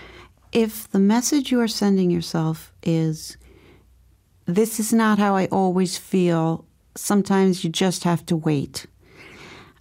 if 0.52 0.90
the 0.92 1.00
message 1.00 1.52
you 1.52 1.60
are 1.60 1.68
sending 1.68 2.10
yourself 2.10 2.72
is, 2.82 3.38
this 4.46 4.80
is 4.80 4.94
not 4.94 5.20
how 5.20 5.36
I 5.36 5.48
always 5.48 5.98
feel, 5.98 6.66
sometimes 6.96 7.64
you 7.64 7.70
just 7.70 8.04
have 8.06 8.26
to 8.28 8.36
wait. 8.36 8.86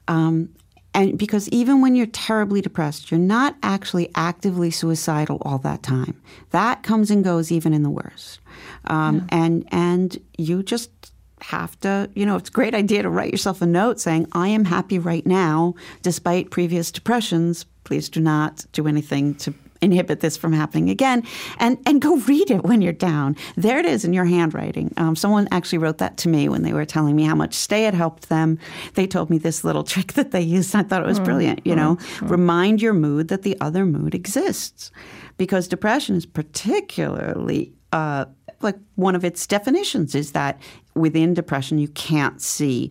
Um, 0.09 0.51
and 0.95 1.19
because 1.19 1.49
even 1.49 1.81
when 1.81 1.95
you're 1.95 2.07
terribly 2.07 2.61
depressed, 2.61 3.11
you're 3.11 3.21
not 3.21 3.57
actually 3.63 4.11
actively 4.15 4.71
suicidal 4.71 5.39
all 5.43 5.59
that 5.59 5.83
time. 5.83 6.21
That 6.51 6.83
comes 6.83 7.11
and 7.11 7.25
goes 7.25 7.51
even 7.51 7.73
in 7.73 7.83
the 7.83 7.91
worst. 7.91 8.41
Um, 8.87 9.17
yeah. 9.17 9.39
And 9.39 9.69
and 9.71 10.19
you 10.37 10.63
just 10.63 11.12
have 11.45 11.79
to, 11.81 12.11
you 12.15 12.27
know, 12.27 12.37
it's 12.37 12.49
a 12.49 12.53
great 12.53 12.75
idea 12.75 13.03
to 13.03 13.11
write 13.11 13.33
yourself 13.33 13.63
a 13.63 13.67
note 13.67 14.01
saying, 14.01 14.27
I 14.33 14.49
am 14.49 14.65
happy 14.65 14.99
right 14.99 15.27
now, 15.27 15.75
despite 16.03 16.51
previous 16.51 16.91
depressions. 16.91 17.67
Please 17.85 18.09
do 18.09 18.21
not 18.21 18.65
do 18.73 18.87
anything 18.87 19.35
to 19.37 19.55
inhibit 19.83 20.21
this 20.21 20.37
from 20.37 20.53
happening 20.53 20.89
again. 20.89 21.25
And, 21.59 21.77
and 21.85 22.01
go 22.01 22.17
read 22.17 22.51
it 22.51 22.63
when 22.63 22.81
you're 22.81 22.93
down. 22.93 23.37
There 23.57 23.79
it 23.79 23.85
is 23.85 24.05
in 24.05 24.13
your 24.13 24.25
handwriting. 24.25 24.95
Um, 24.97 25.17
someone 25.17 25.49
actually 25.51 25.79
wrote 25.79 25.99
that 25.99 26.17
to 26.19 26.29
me 26.29 26.49
when 26.49 26.63
they 26.63 26.73
were 26.73 26.85
telling 26.85 27.17
me 27.17 27.25
how 27.25 27.35
much 27.35 27.55
stay 27.55 27.83
had 27.83 27.95
helped 27.95 28.29
them. 28.29 28.59
They 28.95 29.07
told 29.07 29.29
me 29.29 29.39
this 29.39 29.65
little 29.65 29.83
trick 29.93 30.15
that 30.15 30.31
they 30.31 30.41
used. 30.41 30.75
I 30.75 30.85
thought 30.85 31.03
it 31.03 31.09
was 31.09 31.21
mm, 31.21 31.25
brilliant. 31.25 31.67
You 31.67 31.75
know, 31.75 31.97
mm, 31.97 32.21
mm. 32.21 32.31
remind 32.31 32.81
your 32.81 32.95
mood 32.95 33.29
that 33.29 33.43
the 33.43 33.61
other 33.61 33.85
mood 33.85 34.15
exists. 34.15 34.91
Because 35.37 35.67
depression 35.67 36.15
is 36.15 36.27
particularly 36.27 37.73
uh, 37.93 38.27
like 38.63 38.77
one 38.97 39.15
of 39.15 39.25
its 39.25 39.47
definitions 39.47 40.15
is 40.15 40.33
that 40.33 40.61
within 40.95 41.35
depression 41.35 41.79
you 41.79 41.89
can't 41.89 42.41
see 42.41 42.91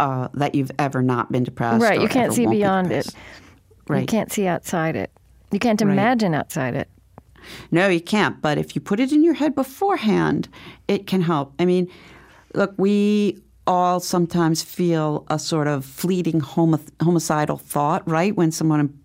uh, 0.00 0.28
that 0.34 0.54
you've 0.54 0.72
ever 0.78 1.02
not 1.02 1.30
been 1.30 1.44
depressed. 1.44 1.82
Right, 1.82 2.00
you 2.00 2.08
can't 2.08 2.32
see 2.32 2.46
beyond 2.46 2.92
it. 2.92 3.06
Right. 3.88 4.00
You 4.00 4.06
can't 4.06 4.32
see 4.32 4.46
outside 4.46 4.96
it. 4.96 5.10
You 5.50 5.58
can't 5.58 5.80
imagine 5.80 6.32
right. 6.32 6.38
outside 6.38 6.74
it. 6.74 6.88
No, 7.70 7.88
you 7.88 8.00
can't. 8.00 8.40
But 8.40 8.58
if 8.58 8.74
you 8.74 8.80
put 8.80 9.00
it 9.00 9.12
in 9.12 9.22
your 9.22 9.34
head 9.34 9.54
beforehand, 9.54 10.48
it 10.88 11.06
can 11.06 11.20
help. 11.20 11.52
I 11.58 11.64
mean, 11.64 11.90
look, 12.54 12.74
we 12.76 13.38
all 13.66 14.00
sometimes 14.00 14.62
feel 14.62 15.26
a 15.28 15.38
sort 15.38 15.68
of 15.68 15.84
fleeting 15.84 16.40
homicidal 16.40 17.58
thought, 17.58 18.08
right? 18.08 18.34
When 18.34 18.50
someone 18.50 18.98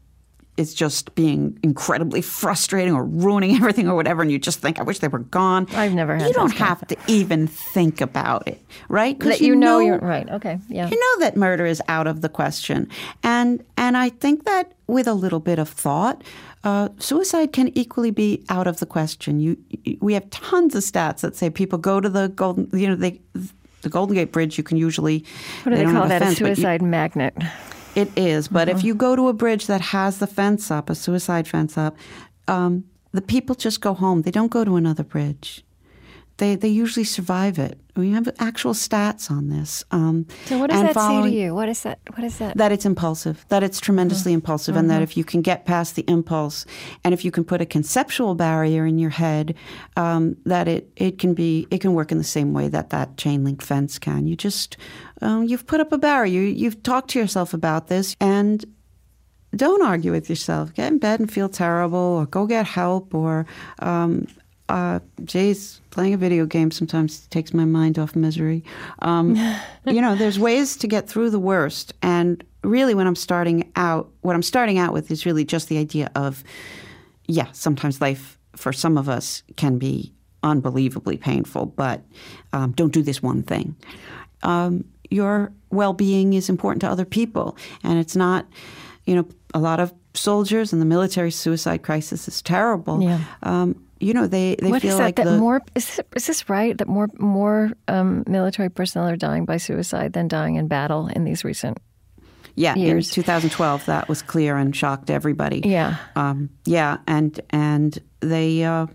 is 0.60 0.74
just 0.74 1.16
being 1.16 1.58
incredibly 1.64 2.22
frustrating 2.22 2.94
or 2.94 3.06
ruining 3.06 3.56
everything 3.56 3.88
or 3.88 3.96
whatever, 3.96 4.22
and 4.22 4.32
you 4.32 4.38
just 4.38 4.60
think, 4.60 4.78
I 4.80 4.84
wish 4.84 5.00
they 5.00 5.08
were 5.08 5.20
gone. 5.20 5.68
I've 5.74 5.94
never 5.94 6.16
had 6.16 6.28
You 6.28 6.34
don't 6.34 6.54
have 6.56 6.86
to 6.88 6.98
even 7.08 7.48
think 7.48 8.02
about 8.02 8.48
it, 8.48 8.62
right? 8.90 9.18
Because 9.18 9.40
you, 9.40 9.48
you 9.48 9.56
know, 9.56 9.80
know 9.80 9.80
you're 9.80 10.00
right. 10.00 10.30
Okay, 10.30 10.60
yeah. 10.68 10.90
You 10.90 11.00
know 11.00 11.26
that 11.26 11.38
murder 11.38 11.66
is 11.66 11.82
out 11.88 12.08
of 12.08 12.22
the 12.22 12.30
question. 12.30 12.90
And, 13.24 13.64
and 13.78 13.96
I 13.98 14.10
think 14.10 14.46
that 14.46 14.74
with 14.88 15.08
a 15.08 15.14
little 15.14 15.40
bit 15.40 15.60
of 15.60 15.70
thought, 15.70 16.24
uh, 16.64 16.90
suicide 17.00 17.54
can 17.54 17.70
equally 17.78 18.12
be 18.12 18.44
out 18.50 18.68
of 18.68 18.80
the 18.80 18.86
question. 18.86 19.40
You, 19.40 19.58
we 20.02 20.14
have 20.14 20.30
tons 20.30 20.76
of 20.76 20.84
stats 20.84 21.22
that 21.22 21.36
say 21.36 21.50
people 21.50 21.80
go 21.80 22.02
to 22.02 22.10
the 22.10 22.28
golden, 22.30 22.70
you 22.78 22.88
know, 22.88 22.96
they, 22.96 23.22
the 23.82 23.90
Golden 23.90 24.16
Gate 24.16 24.34
Bridge. 24.34 24.58
You 24.58 24.64
can 24.64 24.76
usually 24.76 25.24
what 25.64 25.72
do 25.72 25.78
they, 25.78 25.86
they 25.86 25.92
call 25.92 26.08
that? 26.08 26.22
A, 26.22 26.26
fence, 26.26 26.42
a 26.42 26.44
suicide 26.44 26.82
you, 26.82 26.88
magnet. 26.88 27.34
It 28.00 28.18
is, 28.18 28.48
but 28.48 28.70
if 28.70 28.84
you 28.84 28.96
go 28.96 29.16
to 29.16 29.28
a 29.28 29.34
bridge 29.34 29.68
that 29.68 29.82
has 29.82 30.20
the 30.20 30.28
fence 30.28 30.72
up, 30.72 30.90
a 30.90 30.96
suicide 30.96 31.48
fence 31.48 31.78
up, 31.78 31.98
um, 32.48 32.86
the 33.12 33.22
people 33.22 33.56
just 33.56 33.82
go 33.82 33.94
home. 33.94 34.22
They 34.22 34.32
don't 34.32 34.52
go 34.52 34.64
to 34.64 34.76
another 34.76 35.04
bridge. 35.04 35.66
They 36.38 36.56
they 36.56 36.70
usually 36.70 37.04
survive 37.04 37.60
it. 37.60 37.78
We 38.00 38.12
have 38.12 38.30
actual 38.40 38.74
stats 38.74 39.30
on 39.30 39.50
this. 39.50 39.84
Um, 39.92 40.26
so 40.46 40.58
what 40.58 40.70
does 40.70 40.82
that 40.82 40.96
say 40.96 41.22
to 41.22 41.30
you? 41.30 41.54
What 41.54 41.70
is 41.70 41.84
that? 41.84 42.00
What 42.14 42.24
is 42.24 42.38
that? 42.40 42.58
That 42.58 42.72
it's 42.72 42.86
impulsive. 42.86 43.46
That 43.50 43.64
it's 43.64 43.80
tremendously 43.80 44.32
mm-hmm. 44.32 44.38
impulsive, 44.38 44.74
mm-hmm. 44.74 44.80
and 44.80 44.90
that 44.90 44.96
mm-hmm. 44.96 45.04
if 45.04 45.18
you 45.18 45.24
can 45.24 45.42
get 45.42 45.66
past 45.66 45.96
the 45.96 46.04
impulse, 46.08 46.66
and 47.04 47.14
if 47.14 47.24
you 47.24 47.32
can 47.32 47.44
put 47.44 47.62
a 47.62 47.66
conceptual 47.66 48.36
barrier 48.36 48.86
in 48.86 48.98
your 49.00 49.10
head, 49.10 49.56
um, 49.96 50.38
that 50.46 50.68
it 50.68 50.92
it 50.96 51.20
can 51.20 51.34
be 51.34 51.68
it 51.70 51.82
can 51.82 51.94
work 51.94 52.12
in 52.12 52.18
the 52.18 52.24
same 52.24 52.54
way 52.54 52.68
that 52.68 52.90
that 52.90 53.18
chain 53.18 53.44
link 53.44 53.62
fence 53.62 54.00
can. 54.00 54.28
You 54.28 54.36
just 54.36 54.78
um, 55.22 55.44
you've 55.44 55.68
put 55.68 55.80
up 55.80 55.92
a 55.92 55.98
barrier. 55.98 56.42
You, 56.42 56.42
you've 56.42 56.84
talked 56.84 57.12
to 57.12 57.20
yourself 57.20 57.54
about 57.54 57.88
this, 57.88 58.16
and 58.20 58.66
don't 59.56 59.84
argue 59.84 60.12
with 60.12 60.30
yourself. 60.30 60.74
Get 60.74 60.92
in 60.92 61.00
bed 61.00 61.20
and 61.20 61.32
feel 61.32 61.50
terrible, 61.50 62.00
or 62.00 62.26
go 62.26 62.46
get 62.46 62.66
help, 62.66 63.14
or 63.14 63.46
um, 63.80 64.28
uh, 64.70 65.00
Jay's 65.24 65.79
playing 65.92 66.14
a 66.14 66.18
video 66.18 66.46
game 66.46 66.72
sometimes 66.72 67.28
takes 67.28 67.54
my 67.54 67.66
mind 67.66 67.98
off 67.98 68.16
misery. 68.16 68.64
Um, 69.00 69.36
you 69.86 70.02
know, 70.02 70.16
there's 70.16 70.40
ways 70.40 70.78
to 70.78 70.88
get 70.88 71.10
through 71.10 71.30
the 71.30 71.40
worst, 71.40 71.94
and 72.02 72.44
really, 72.64 72.94
when 72.94 73.08
I'm 73.08 73.16
starting 73.16 73.72
out, 73.76 74.10
what 74.22 74.36
I'm 74.36 74.44
starting 74.44 74.78
out 74.78 74.94
with 74.94 75.12
is 75.12 75.26
really 75.26 75.46
just 75.46 75.70
the 75.70 75.78
idea 75.78 76.12
of, 76.16 76.44
yeah, 77.28 77.48
sometimes 77.52 78.02
life 78.02 78.38
for 78.56 78.74
some 78.74 78.98
of 78.98 79.08
us 79.08 79.44
can 79.56 79.78
be 79.78 80.14
unbelievably 80.44 81.18
painful, 81.18 81.66
but 81.66 82.04
um, 82.54 82.72
don't 82.72 82.94
do 82.94 83.02
this 83.02 83.22
one 83.22 83.44
thing. 83.44 83.76
Um, 84.44 84.86
your 85.10 85.52
well-being 85.70 86.34
is 86.34 86.50
important 86.50 86.82
to 86.82 86.90
other 86.90 87.06
people, 87.06 87.58
and 87.84 88.00
it's 88.00 88.16
not, 88.16 88.46
you 89.06 89.16
know, 89.16 89.28
a 89.54 89.60
lot 89.60 89.80
of 89.80 89.94
soldiers 90.14 90.74
and 90.74 90.82
the 90.82 90.86
military 90.86 91.32
suicide 91.32 91.84
crisis 91.84 92.28
is 92.28 92.42
terrible. 92.42 93.02
Yeah. 93.02 93.24
Um, 93.44 93.82
you 94.00 94.14
know, 94.14 94.28
they, 94.28 94.56
they 94.56 94.70
what 94.70 94.82
feel 94.82 94.92
is 94.92 94.98
that, 94.98 95.04
like 95.04 95.16
that 95.18 95.26
the, 95.26 95.38
more 95.38 95.62
is, 95.76 96.02
is 96.16 96.28
this 96.28 96.50
right 96.50 96.78
that 96.78 96.88
more 96.88 97.10
more 97.18 97.72
um, 97.88 98.24
military 98.28 98.70
personnel 98.70 99.10
are 99.10 99.18
dying 99.18 99.46
by 99.46 99.58
suicide 99.58 100.14
than 100.14 100.28
dying 100.28 100.56
in 100.56 100.68
battle 100.68 101.08
in 101.08 101.26
these 101.26 101.44
recent 101.44 101.80
yeah 102.56 102.76
years. 102.76 103.10
in 103.10 103.24
2012 103.24 103.86
that 103.86 104.10
was 104.10 104.22
clear 104.22 104.58
and 104.58 104.76
shocked 104.76 105.10
everybody. 105.10 105.62
Yeah. 105.66 105.98
Um, 106.16 106.50
yeah 106.66 106.98
and 107.08 107.40
and 107.50 108.00
they 108.22 108.64
uh, 108.64 108.88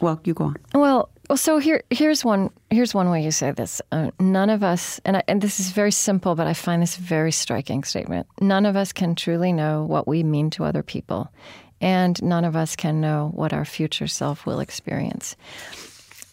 well 0.00 0.20
you 0.24 0.34
go 0.34 0.44
on. 0.44 0.56
Well 0.74 1.08
well 1.28 1.36
so 1.38 1.58
here 1.58 1.82
here's 1.90 2.22
one 2.22 2.50
here's 2.70 2.94
one 2.94 3.08
way 3.08 3.24
you 3.24 3.30
say 3.30 3.52
this. 3.52 3.80
Uh, 3.92 4.10
none 4.20 4.50
of 4.50 4.62
us 4.62 5.00
and 5.06 5.16
I, 5.16 5.22
and 5.26 5.40
this 5.40 5.58
is 5.58 5.70
very 5.70 5.92
simple 5.92 6.34
but 6.34 6.46
I 6.46 6.52
find 6.52 6.82
this 6.82 6.98
a 6.98 7.00
very 7.00 7.32
striking 7.32 7.82
statement. 7.82 8.26
None 8.42 8.66
of 8.66 8.76
us 8.76 8.92
can 8.92 9.14
truly 9.14 9.54
know 9.54 9.84
what 9.84 10.06
we 10.06 10.22
mean 10.22 10.50
to 10.50 10.64
other 10.64 10.82
people 10.82 11.32
and 11.80 12.22
none 12.22 12.44
of 12.44 12.54
us 12.56 12.76
can 12.76 13.00
know 13.00 13.30
what 13.34 13.52
our 13.52 13.64
future 13.64 14.06
self 14.08 14.46
will 14.46 14.60
experience. 14.60 15.36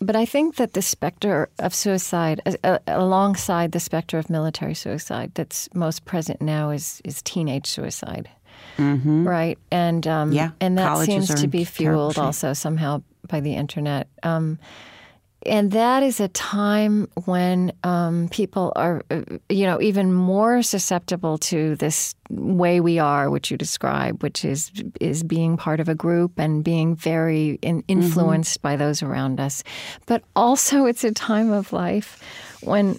but 0.01 0.15
I 0.15 0.25
think 0.25 0.55
that 0.55 0.73
the 0.73 0.81
specter 0.81 1.47
of 1.59 1.73
suicide, 1.73 2.41
uh, 2.63 2.79
alongside 2.87 3.71
the 3.71 3.79
specter 3.79 4.17
of 4.19 4.29
military 4.29 4.73
suicide, 4.75 5.31
that's 5.35 5.69
most 5.73 6.05
present 6.05 6.41
now 6.41 6.71
is 6.71 7.01
is 7.03 7.21
teenage 7.21 7.65
suicide, 7.67 8.27
Mm-hmm. 8.77 9.27
right? 9.27 9.57
And 9.71 10.05
um, 10.07 10.31
Yeah, 10.33 10.51
and 10.59 10.77
that 10.77 10.87
colleges 10.87 11.27
seems 11.27 11.41
to 11.41 11.47
be 11.47 11.63
fueled 11.65 12.17
also 12.17 12.53
somehow 12.53 13.01
by 13.27 13.39
the 13.41 13.55
internet. 13.55 14.07
Um, 14.23 14.57
and 15.45 15.71
that 15.71 16.01
is 16.01 16.19
a 16.19 16.27
time 16.29 17.07
when 17.25 17.71
um, 17.83 18.29
people 18.29 18.73
are, 18.75 19.03
uh, 19.11 19.21
you 19.49 19.65
know, 19.65 19.79
even 19.81 20.11
more 20.11 20.63
susceptible 20.63 21.37
to 21.37 21.75
this 21.75 22.15
way 22.29 22.79
we 22.79 22.97
are, 22.97 23.29
which 23.29 23.51
you 23.51 23.57
describe, 23.57 24.23
which 24.23 24.43
is 24.43 24.71
is 24.99 25.23
being 25.23 25.57
part 25.57 25.79
of 25.79 25.87
a 25.87 25.95
group 25.95 26.39
and 26.39 26.63
being 26.63 26.95
very 26.95 27.59
in, 27.61 27.83
influenced 27.87 28.61
by 28.61 28.75
those 28.75 29.03
around 29.03 29.39
us. 29.39 29.63
But 30.07 30.23
also, 30.35 30.85
it's 30.85 31.03
a 31.03 31.11
time 31.11 31.51
of 31.51 31.71
life 31.71 32.19
when, 32.61 32.97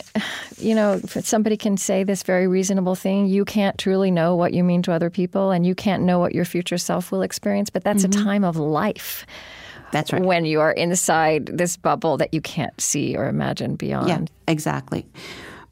you 0.59 0.75
know, 0.75 1.01
somebody 1.01 1.57
can 1.57 1.77
say 1.77 2.05
this 2.05 2.23
very 2.23 2.47
reasonable 2.47 2.95
thing. 2.95 3.27
You 3.27 3.45
can't 3.45 3.77
truly 3.77 4.13
know 4.13 4.37
what 4.37 4.55
you 4.55 4.63
mean 4.63 4.83
to 4.83 4.93
other 4.93 5.11
people, 5.11 5.51
and 5.51 5.67
you 5.67 5.75
can't 5.75 6.05
know 6.05 6.21
what 6.21 6.35
your 6.35 6.45
future 6.45 6.79
self 6.79 7.11
will 7.11 7.23
experience. 7.23 7.71
But 7.71 7.83
that's 7.83 8.05
a 8.05 8.09
time 8.09 8.45
of 8.45 8.57
life 8.57 9.27
That's 9.93 10.13
right. 10.13 10.23
when 10.23 10.45
you 10.45 10.61
are 10.61 10.73
inside 10.73 11.47
this 11.47 11.77
bubble 11.77 12.17
that 12.19 12.35
you 12.35 12.41
can't 12.41 12.79
see 12.81 13.17
or 13.17 13.29
imagine 13.29 13.77
beyond. 13.77 14.09
Yeah, 14.09 14.25
exactly. 14.49 15.07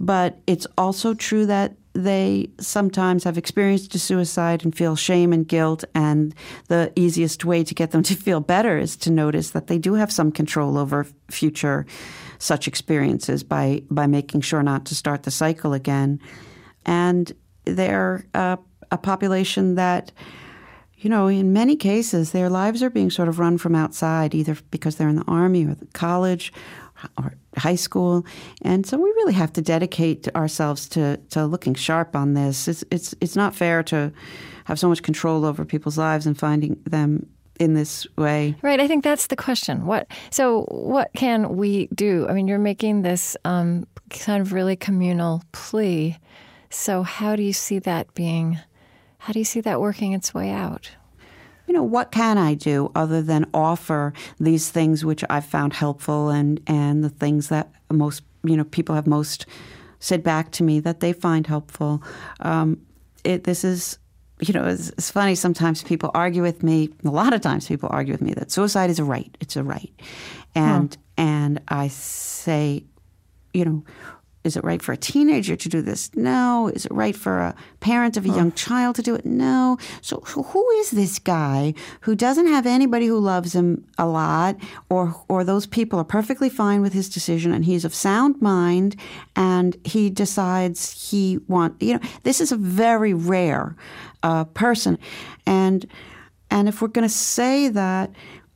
But 0.01 0.39
it's 0.47 0.67
also 0.77 1.15
true 1.15 1.47
that 1.47 1.75
they 1.95 2.51
sometimes 2.59 3.23
have 3.23 3.39
experienced 3.39 3.95
a 3.95 3.99
suicide 3.99 4.65
and 4.65 4.77
feel 4.77 4.97
shame 4.97 5.33
and 5.33 5.47
guilt. 5.47 5.85
And 5.95 6.35
the 6.69 6.93
easiest 6.97 7.45
way 7.45 7.63
to 7.63 7.75
get 7.75 7.93
them 7.93 8.03
to 8.05 8.15
feel 8.27 8.41
better 8.41 8.77
is 8.77 8.97
to 8.99 9.11
notice 9.11 9.51
that 9.51 9.69
they 9.69 9.79
do 9.79 9.95
have 9.95 10.13
some 10.13 10.33
control 10.33 10.77
over 10.77 11.07
future 11.31 11.87
such 12.39 12.67
experiences 12.67 13.43
by, 13.43 13.83
by 13.91 14.07
making 14.07 14.41
sure 14.41 14.63
not 14.63 14.85
to 14.87 14.95
start 14.95 15.23
the 15.23 15.31
cycle 15.31 15.73
again. 15.73 16.21
And 16.85 17.33
they're 17.65 18.27
uh, 18.35 18.57
a 18.91 18.99
population 18.99 19.77
that 19.77 20.13
you 21.05 21.11
know, 21.11 21.27
in 21.27 21.53
many 21.53 21.77
cases, 21.77 22.33
their 22.33 22.49
lives 22.49 22.83
are 22.83 22.89
being 22.89 23.11
sort 23.11 23.29
of 23.29 23.39
run 23.39 23.59
from 23.59 23.75
outside, 23.75 24.35
either 24.35 24.57
because 24.71 24.97
they're 24.97 25.09
in 25.11 25.17
the 25.17 25.25
army 25.29 25.67
or 25.67 25.75
the 25.75 25.87
college 25.93 26.51
or 27.19 27.35
high 27.59 27.75
school, 27.75 28.25
and 28.63 28.87
so 28.87 28.97
we 28.97 29.11
really 29.11 29.35
have 29.35 29.53
to 29.53 29.61
dedicate 29.61 30.35
ourselves 30.35 30.89
to, 30.89 31.19
to 31.29 31.45
looking 31.45 31.75
sharp 31.75 32.17
on 32.17 32.33
this. 32.33 32.67
It's 32.67 32.83
it's 32.91 33.15
it's 33.21 33.37
not 33.37 33.55
fair 33.55 33.83
to 33.83 34.11
have 34.65 34.79
so 34.79 34.89
much 34.89 35.03
control 35.03 35.45
over 35.45 35.67
people's 35.67 35.99
lives 35.99 36.27
and 36.27 36.39
finding 36.39 36.81
them 36.85 37.27
in 37.61 37.75
this 37.75 38.07
way. 38.17 38.57
Right. 38.63 38.81
I 38.81 38.89
think 38.89 39.05
that's 39.05 39.27
the 39.27 39.37
question. 39.37 39.85
What 39.85 40.07
so 40.31 40.63
what 40.71 41.11
can 41.15 41.57
we 41.57 41.89
do? 41.89 42.27
I 42.31 42.33
mean, 42.33 42.49
you're 42.49 42.59
making 42.59 43.03
this 43.03 43.37
um, 43.45 43.87
kind 44.09 44.41
of 44.41 44.55
really 44.55 44.77
communal 44.77 45.43
plea. 45.53 46.17
So 46.71 47.03
how 47.03 47.37
do 47.37 47.43
you 47.43 47.53
see 47.53 47.79
that 47.81 48.15
being? 48.15 48.59
How 49.25 49.33
do 49.33 49.39
you 49.39 49.45
see 49.45 49.61
that 49.63 49.81
working 49.81 50.13
its 50.13 50.35
way 50.35 50.51
out? 50.51 50.91
you 51.67 51.73
know, 51.73 51.83
what 51.83 52.13
can 52.13 52.39
I 52.39 52.55
do 52.55 52.91
other 52.95 53.23
than 53.23 53.49
offer 53.55 54.13
these 54.39 54.71
things 54.71 55.05
which 55.05 55.25
I've 55.31 55.47
found 55.47 55.73
helpful 55.73 56.29
and, 56.29 56.61
and 56.67 57.03
the 57.03 57.09
things 57.09 57.49
that 57.49 57.73
most, 57.91 58.23
you 58.43 58.57
know, 58.57 58.65
people 58.65 58.95
have 58.95 59.07
most 59.07 59.47
said 59.99 60.23
back 60.23 60.51
to 60.53 60.63
me 60.63 60.81
that 60.81 61.01
they 61.01 61.15
find 61.15 61.47
helpful. 61.47 62.03
Um, 62.41 62.83
it, 63.25 63.45
this 63.45 63.65
is, 63.65 63.99
you 64.41 64.53
know, 64.53 64.67
it's, 64.67 64.91
it's 64.91 65.11
funny. 65.11 65.35
Sometimes 65.35 65.83
people 65.83 66.11
argue 66.13 66.43
with 66.43 66.63
me. 66.63 66.91
A 67.05 67.11
lot 67.11 67.33
of 67.33 67.41
times 67.41 67.67
people 67.67 67.89
argue 67.91 68.13
with 68.13 68.21
me 68.21 68.35
that 68.35 68.51
suicide 68.51 68.91
is 68.91 68.99
a 68.99 69.05
right. 69.05 69.35
It's 69.41 69.57
a 69.57 69.63
right. 69.63 69.93
And, 70.55 70.95
and 71.17 71.63
I 71.69 71.89
say, 71.89 72.85
you 73.55 73.65
know, 73.65 73.85
is 74.45 74.59
it 74.59 74.65
right 74.65 74.83
for 74.83 74.93
a 74.93 74.97
teenager 74.97 75.57
to 75.57 75.69
do 75.71 75.81
this? 75.81 76.15
No. 76.15 76.71
Is 76.75 76.85
it 76.85 76.93
right 76.93 77.17
for 77.17 77.39
a 77.39 77.55
parent 77.81 78.19
of 78.19 78.27
a 78.27 78.29
young 78.29 78.53
child 78.53 78.95
to 78.97 79.03
do 79.03 79.15
it? 79.15 79.25
No. 79.25 79.79
So, 80.03 80.23
so 80.27 80.43
who 80.43 80.69
is 80.73 80.91
this 80.91 81.19
guy 81.19 81.73
who 82.03 82.15
doesn't 82.15 82.47
have 82.49 82.67
anybody 82.67 83.07
who 83.07 83.19
loves 83.19 83.55
him 83.55 83.87
a 83.97 84.07
lot, 84.07 84.57
or 84.91 85.17
or 85.29 85.45
those 85.45 85.67
people 85.67 85.99
are 85.99 86.05
perfectly 86.05 86.51
fine 86.51 86.83
with 86.83 86.93
his 86.93 87.09
decision, 87.09 87.53
and 87.53 87.65
he's 87.65 87.87
of 87.87 87.95
sound 87.95 88.41
mind, 88.43 88.97
and 89.35 89.77
he 89.85 90.11
decides 90.11 91.11
he 91.11 91.39
want 91.49 91.81
you 91.81 91.95
know 91.95 92.01
this 92.23 92.43
is 92.43 92.53
a 92.53 92.57
very 92.57 93.15
rare 93.15 93.75
uh, 94.23 94.45
person, 94.45 94.99
and 95.47 95.87
and 96.51 96.69
if 96.69 96.83
we're 96.83 96.89
going 96.89 97.09
to 97.09 97.15
say 97.15 97.69
that 97.69 98.11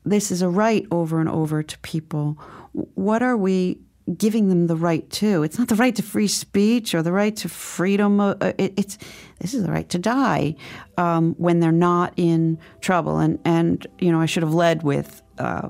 this 0.05 0.31
is 0.31 0.43
a 0.43 0.51
right 0.51 0.87
over 0.91 1.19
and 1.19 1.31
over 1.31 1.63
to 1.63 1.79
people, 1.79 2.39
what 2.73 3.23
are 3.23 3.37
we 3.37 3.79
giving 4.17 4.49
them 4.49 4.67
the 4.67 4.77
right 4.77 5.09
to? 5.11 5.43
It's 5.43 5.59
not 5.59 5.69
the 5.69 5.75
right 5.75 5.95
to 5.97 6.03
free 6.03 6.29
speech 6.29 6.95
or 6.95 7.03
the 7.03 7.13
right 7.13 7.37
to 7.37 7.49
freedom. 7.49 8.21
Uh, 8.21 8.35
It, 8.59 8.73
it's 8.77 8.99
this 9.41 9.55
is 9.55 9.63
the 9.65 9.71
right 9.73 9.89
to 9.91 9.99
die 9.99 10.55
um, 10.97 11.35
when 11.39 11.61
they're 11.61 11.73
not 11.73 12.13
in 12.17 12.59
trouble. 12.81 13.19
And 13.19 13.39
and 13.45 13.87
you 13.99 14.11
know 14.13 14.21
I 14.21 14.27
should 14.27 14.43
have 14.43 14.55
led 14.55 14.83
with. 14.83 15.23
Uh, 15.39 15.69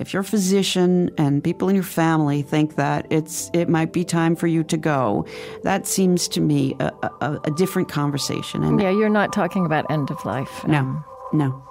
if 0.00 0.12
your 0.12 0.22
physician 0.22 1.10
and 1.18 1.42
people 1.42 1.68
in 1.68 1.74
your 1.74 1.82
family 1.82 2.42
think 2.42 2.76
that 2.76 3.04
it's 3.10 3.50
it 3.52 3.68
might 3.68 3.92
be 3.92 4.04
time 4.04 4.36
for 4.36 4.46
you 4.46 4.62
to 4.64 4.76
go, 4.76 5.26
that 5.64 5.88
seems 5.88 6.28
to 6.28 6.40
me 6.40 6.76
a, 6.78 6.92
a, 7.20 7.40
a 7.44 7.50
different 7.50 7.88
conversation. 7.88 8.62
And 8.62 8.80
Yeah, 8.80 8.90
you're 8.90 9.08
not 9.08 9.32
talking 9.32 9.66
about 9.66 9.90
end 9.90 10.10
of 10.12 10.24
life. 10.24 10.64
no, 10.68 10.78
Um, 10.78 11.04
no. 11.32 11.62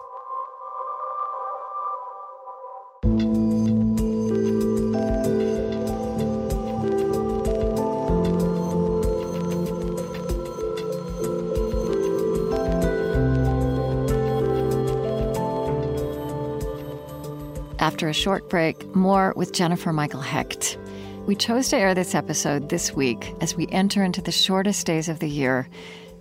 After 17.97 18.09
a 18.09 18.13
short 18.13 18.47
break, 18.47 18.95
more 18.95 19.33
with 19.35 19.53
Jennifer 19.53 19.91
Michael 19.91 20.21
Hecht. 20.21 20.77
We 21.25 21.33
chose 21.33 21.69
to 21.69 21.77
air 21.77 21.95
this 21.95 22.13
episode 22.13 22.69
this 22.69 22.93
week 22.93 23.33
as 23.41 23.55
we 23.55 23.65
enter 23.69 24.03
into 24.03 24.21
the 24.21 24.31
shortest 24.31 24.85
days 24.85 25.09
of 25.09 25.17
the 25.17 25.27
year 25.27 25.67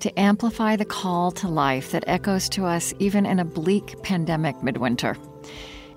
to 0.01 0.19
amplify 0.19 0.77
the 0.77 0.87
call 0.87 1.33
to 1.33 1.49
life 1.49 1.91
that 1.91 2.05
echoes 2.07 2.49
to 2.49 2.65
us 2.65 2.95
even 2.99 3.27
in 3.27 3.39
a 3.39 3.45
bleak 3.45 4.03
pandemic 4.03 4.63
midwinter. 4.63 5.19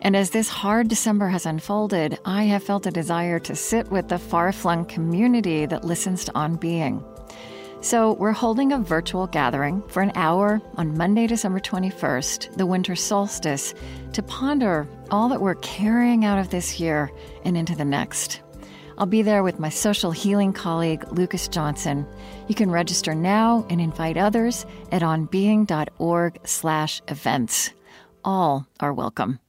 And 0.01 0.17
as 0.17 0.31
this 0.31 0.49
hard 0.49 0.89
December 0.89 1.29
has 1.29 1.45
unfolded, 1.45 2.19
I 2.25 2.43
have 2.43 2.61
felt 2.61 2.85
a 2.85 2.91
desire 2.91 3.39
to 3.39 3.55
sit 3.55 3.89
with 3.89 4.09
the 4.09 4.19
far 4.19 4.51
flung 4.51 4.83
community 4.83 5.65
that 5.65 5.85
listens 5.85 6.25
to 6.25 6.35
On 6.35 6.57
Being. 6.57 7.01
So, 7.81 8.11
we're 8.13 8.33
holding 8.33 8.73
a 8.73 8.77
virtual 8.77 9.25
gathering 9.25 9.81
for 9.87 10.01
an 10.01 10.11
hour 10.15 10.61
on 10.75 10.97
Monday, 10.97 11.27
December 11.27 11.61
21st, 11.61 12.57
the 12.57 12.65
winter 12.65 12.93
solstice, 12.93 13.73
to 14.11 14.21
ponder 14.21 14.85
all 15.11 15.29
that 15.29 15.39
we're 15.39 15.55
carrying 15.55 16.25
out 16.25 16.39
of 16.39 16.49
this 16.49 16.77
year 16.77 17.09
and 17.45 17.55
into 17.55 17.75
the 17.75 17.85
next. 17.85 18.41
I'll 18.97 19.05
be 19.05 19.21
there 19.21 19.43
with 19.43 19.59
my 19.59 19.69
social 19.69 20.11
healing 20.11 20.51
colleague, 20.51 21.09
Lucas 21.13 21.47
Johnson. 21.47 22.05
You 22.49 22.55
can 22.55 22.69
register 22.69 23.15
now 23.15 23.65
and 23.69 23.79
invite 23.79 24.17
others 24.17 24.65
at 24.91 25.01
onbeing.org 25.01 26.39
slash 26.43 27.01
events. 27.07 27.71
All 28.25 28.67
are 28.81 28.93
welcome. 28.93 29.39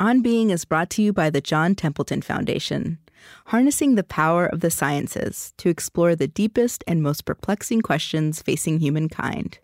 On 0.00 0.22
Being 0.22 0.50
is 0.50 0.64
brought 0.64 0.90
to 0.90 1.02
you 1.02 1.12
by 1.12 1.30
the 1.30 1.40
John 1.40 1.76
Templeton 1.76 2.20
Foundation, 2.20 2.98
harnessing 3.46 3.94
the 3.94 4.02
power 4.02 4.44
of 4.44 4.58
the 4.58 4.70
sciences 4.70 5.54
to 5.58 5.68
explore 5.68 6.16
the 6.16 6.26
deepest 6.26 6.82
and 6.88 7.00
most 7.00 7.24
perplexing 7.24 7.80
questions 7.80 8.42
facing 8.42 8.80
humankind. 8.80 9.60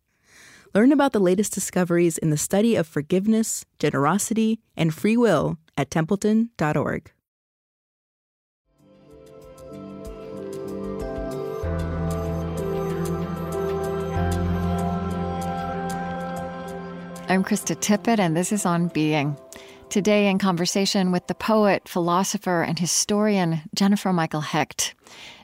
Learn 0.73 0.93
about 0.93 1.13
the 1.13 1.19
latest 1.19 1.53
discoveries 1.53 2.17
in 2.17 2.31
the 2.31 2.37
study 2.37 2.77
of 2.77 2.87
forgiveness, 2.87 3.65
generosity, 3.81 4.61
and 4.77 4.95
free 4.95 5.17
will 5.17 5.59
at 5.77 5.91
templeton.org. 5.91 7.11
I'm 17.29 17.43
Krista 17.43 17.75
Tippett, 17.75 18.21
and 18.21 18.37
this 18.37 18.53
is 18.53 18.65
On 18.65 18.87
Being. 18.87 19.37
Today, 19.91 20.29
in 20.29 20.39
conversation 20.39 21.11
with 21.11 21.27
the 21.27 21.35
poet, 21.35 21.89
philosopher, 21.89 22.63
and 22.63 22.79
historian 22.79 23.63
Jennifer 23.75 24.13
Michael 24.13 24.43
Hecht. 24.43 24.95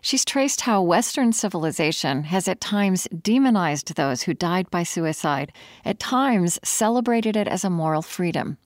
She's 0.02 0.24
traced 0.24 0.60
how 0.60 0.82
Western 0.82 1.32
civilization 1.32 2.22
has 2.22 2.46
at 2.46 2.60
times 2.60 3.08
demonized 3.08 3.96
those 3.96 4.22
who 4.22 4.34
died 4.34 4.70
by 4.70 4.84
suicide, 4.84 5.52
at 5.84 5.98
times 5.98 6.60
celebrated 6.62 7.36
it 7.36 7.48
as 7.48 7.64
a 7.64 7.70
moral 7.70 8.02
freedom. 8.02 8.56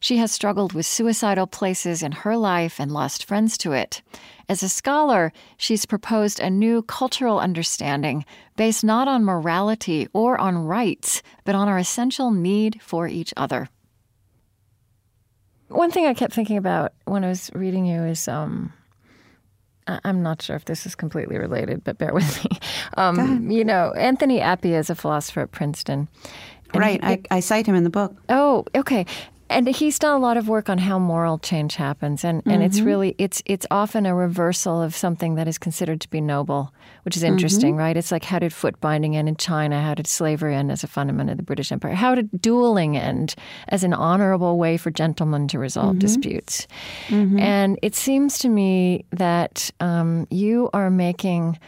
She 0.00 0.16
has 0.16 0.32
struggled 0.32 0.72
with 0.72 0.86
suicidal 0.86 1.46
places 1.46 2.02
in 2.02 2.12
her 2.12 2.34
life 2.38 2.80
and 2.80 2.90
lost 2.90 3.26
friends 3.26 3.58
to 3.58 3.72
it. 3.72 4.00
As 4.48 4.62
a 4.62 4.68
scholar, 4.70 5.30
she's 5.58 5.84
proposed 5.84 6.40
a 6.40 6.48
new 6.48 6.80
cultural 6.80 7.38
understanding 7.38 8.24
based 8.56 8.82
not 8.82 9.08
on 9.08 9.26
morality 9.26 10.08
or 10.14 10.38
on 10.40 10.64
rights, 10.64 11.22
but 11.44 11.54
on 11.54 11.68
our 11.68 11.76
essential 11.76 12.30
need 12.30 12.80
for 12.80 13.06
each 13.06 13.34
other. 13.36 13.68
One 15.68 15.90
thing 15.90 16.06
I 16.06 16.14
kept 16.14 16.32
thinking 16.34 16.56
about 16.56 16.92
when 17.04 17.24
I 17.24 17.28
was 17.28 17.50
reading 17.54 17.86
you 17.86 18.02
is 18.02 18.26
um, 18.28 18.72
I- 19.86 20.00
I'm 20.04 20.22
not 20.22 20.42
sure 20.42 20.56
if 20.56 20.64
this 20.64 20.86
is 20.86 20.94
completely 20.94 21.38
related, 21.38 21.84
but 21.84 21.98
bear 21.98 22.12
with 22.20 22.44
me. 22.44 22.58
Um, 22.96 23.50
you 23.50 23.64
know, 23.64 23.92
Anthony 23.96 24.40
Appiah 24.40 24.78
is 24.78 24.90
a 24.90 24.94
philosopher 24.94 25.40
at 25.42 25.50
Princeton. 25.52 26.08
Right. 26.74 27.02
he- 27.02 27.10
I, 27.10 27.22
I 27.30 27.40
cite 27.40 27.66
him 27.66 27.74
in 27.74 27.84
the 27.84 27.90
book. 27.90 28.14
Oh, 28.28 28.64
okay. 28.74 29.06
And 29.50 29.68
he's 29.68 29.98
done 29.98 30.14
a 30.14 30.18
lot 30.18 30.36
of 30.36 30.48
work 30.48 30.68
on 30.68 30.78
how 30.78 30.98
moral 30.98 31.38
change 31.38 31.76
happens, 31.76 32.24
and, 32.24 32.42
and 32.46 32.62
it's 32.62 32.78
mm-hmm. 32.78 32.86
really 32.86 33.14
it's 33.18 33.42
it's 33.46 33.66
often 33.70 34.04
a 34.06 34.14
reversal 34.14 34.82
of 34.82 34.94
something 34.94 35.36
that 35.36 35.48
is 35.48 35.58
considered 35.58 36.00
to 36.02 36.10
be 36.10 36.20
noble, 36.20 36.72
which 37.04 37.16
is 37.16 37.22
interesting, 37.22 37.70
mm-hmm. 37.70 37.80
right? 37.80 37.96
It's 37.96 38.12
like 38.12 38.24
how 38.24 38.38
did 38.38 38.52
foot 38.52 38.80
binding 38.80 39.16
end 39.16 39.28
in 39.28 39.36
China? 39.36 39.80
How 39.80 39.94
did 39.94 40.06
slavery 40.06 40.54
end 40.54 40.70
as 40.70 40.84
a 40.84 40.86
fundament 40.86 41.30
of 41.30 41.38
the 41.38 41.42
British 41.42 41.72
Empire? 41.72 41.94
How 41.94 42.14
did 42.14 42.42
dueling 42.42 42.96
end 42.96 43.34
as 43.68 43.84
an 43.84 43.94
honorable 43.94 44.58
way 44.58 44.76
for 44.76 44.90
gentlemen 44.90 45.48
to 45.48 45.58
resolve 45.58 45.92
mm-hmm. 45.92 46.00
disputes? 46.00 46.66
And 47.38 47.78
it 47.82 47.94
seems 47.94 48.38
to 48.40 48.48
me 48.48 49.06
that 49.12 49.70
um, 49.80 50.26
you 50.30 50.68
are 50.72 50.90
making 50.90 51.58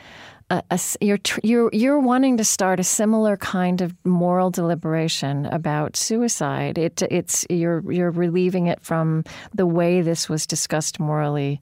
a, 0.50 0.62
a 0.70 0.80
you're, 1.00 1.18
you're 1.42 1.70
you're 1.72 1.98
wanting 2.00 2.36
to 2.36 2.44
start 2.44 2.80
a 2.80 2.84
similar 2.84 3.36
kind 3.36 3.80
of 3.80 3.94
moral 4.04 4.50
deliberation 4.50 5.46
about 5.46 5.96
suicide. 5.96 6.76
It 6.76 7.02
it's 7.10 7.46
you're 7.48 7.90
you're 7.90 8.10
relieving 8.10 8.66
it 8.66 8.80
from 8.80 9.24
the 9.54 9.66
way 9.66 10.02
this 10.02 10.28
was 10.28 10.46
discussed 10.46 11.00
morally 11.00 11.60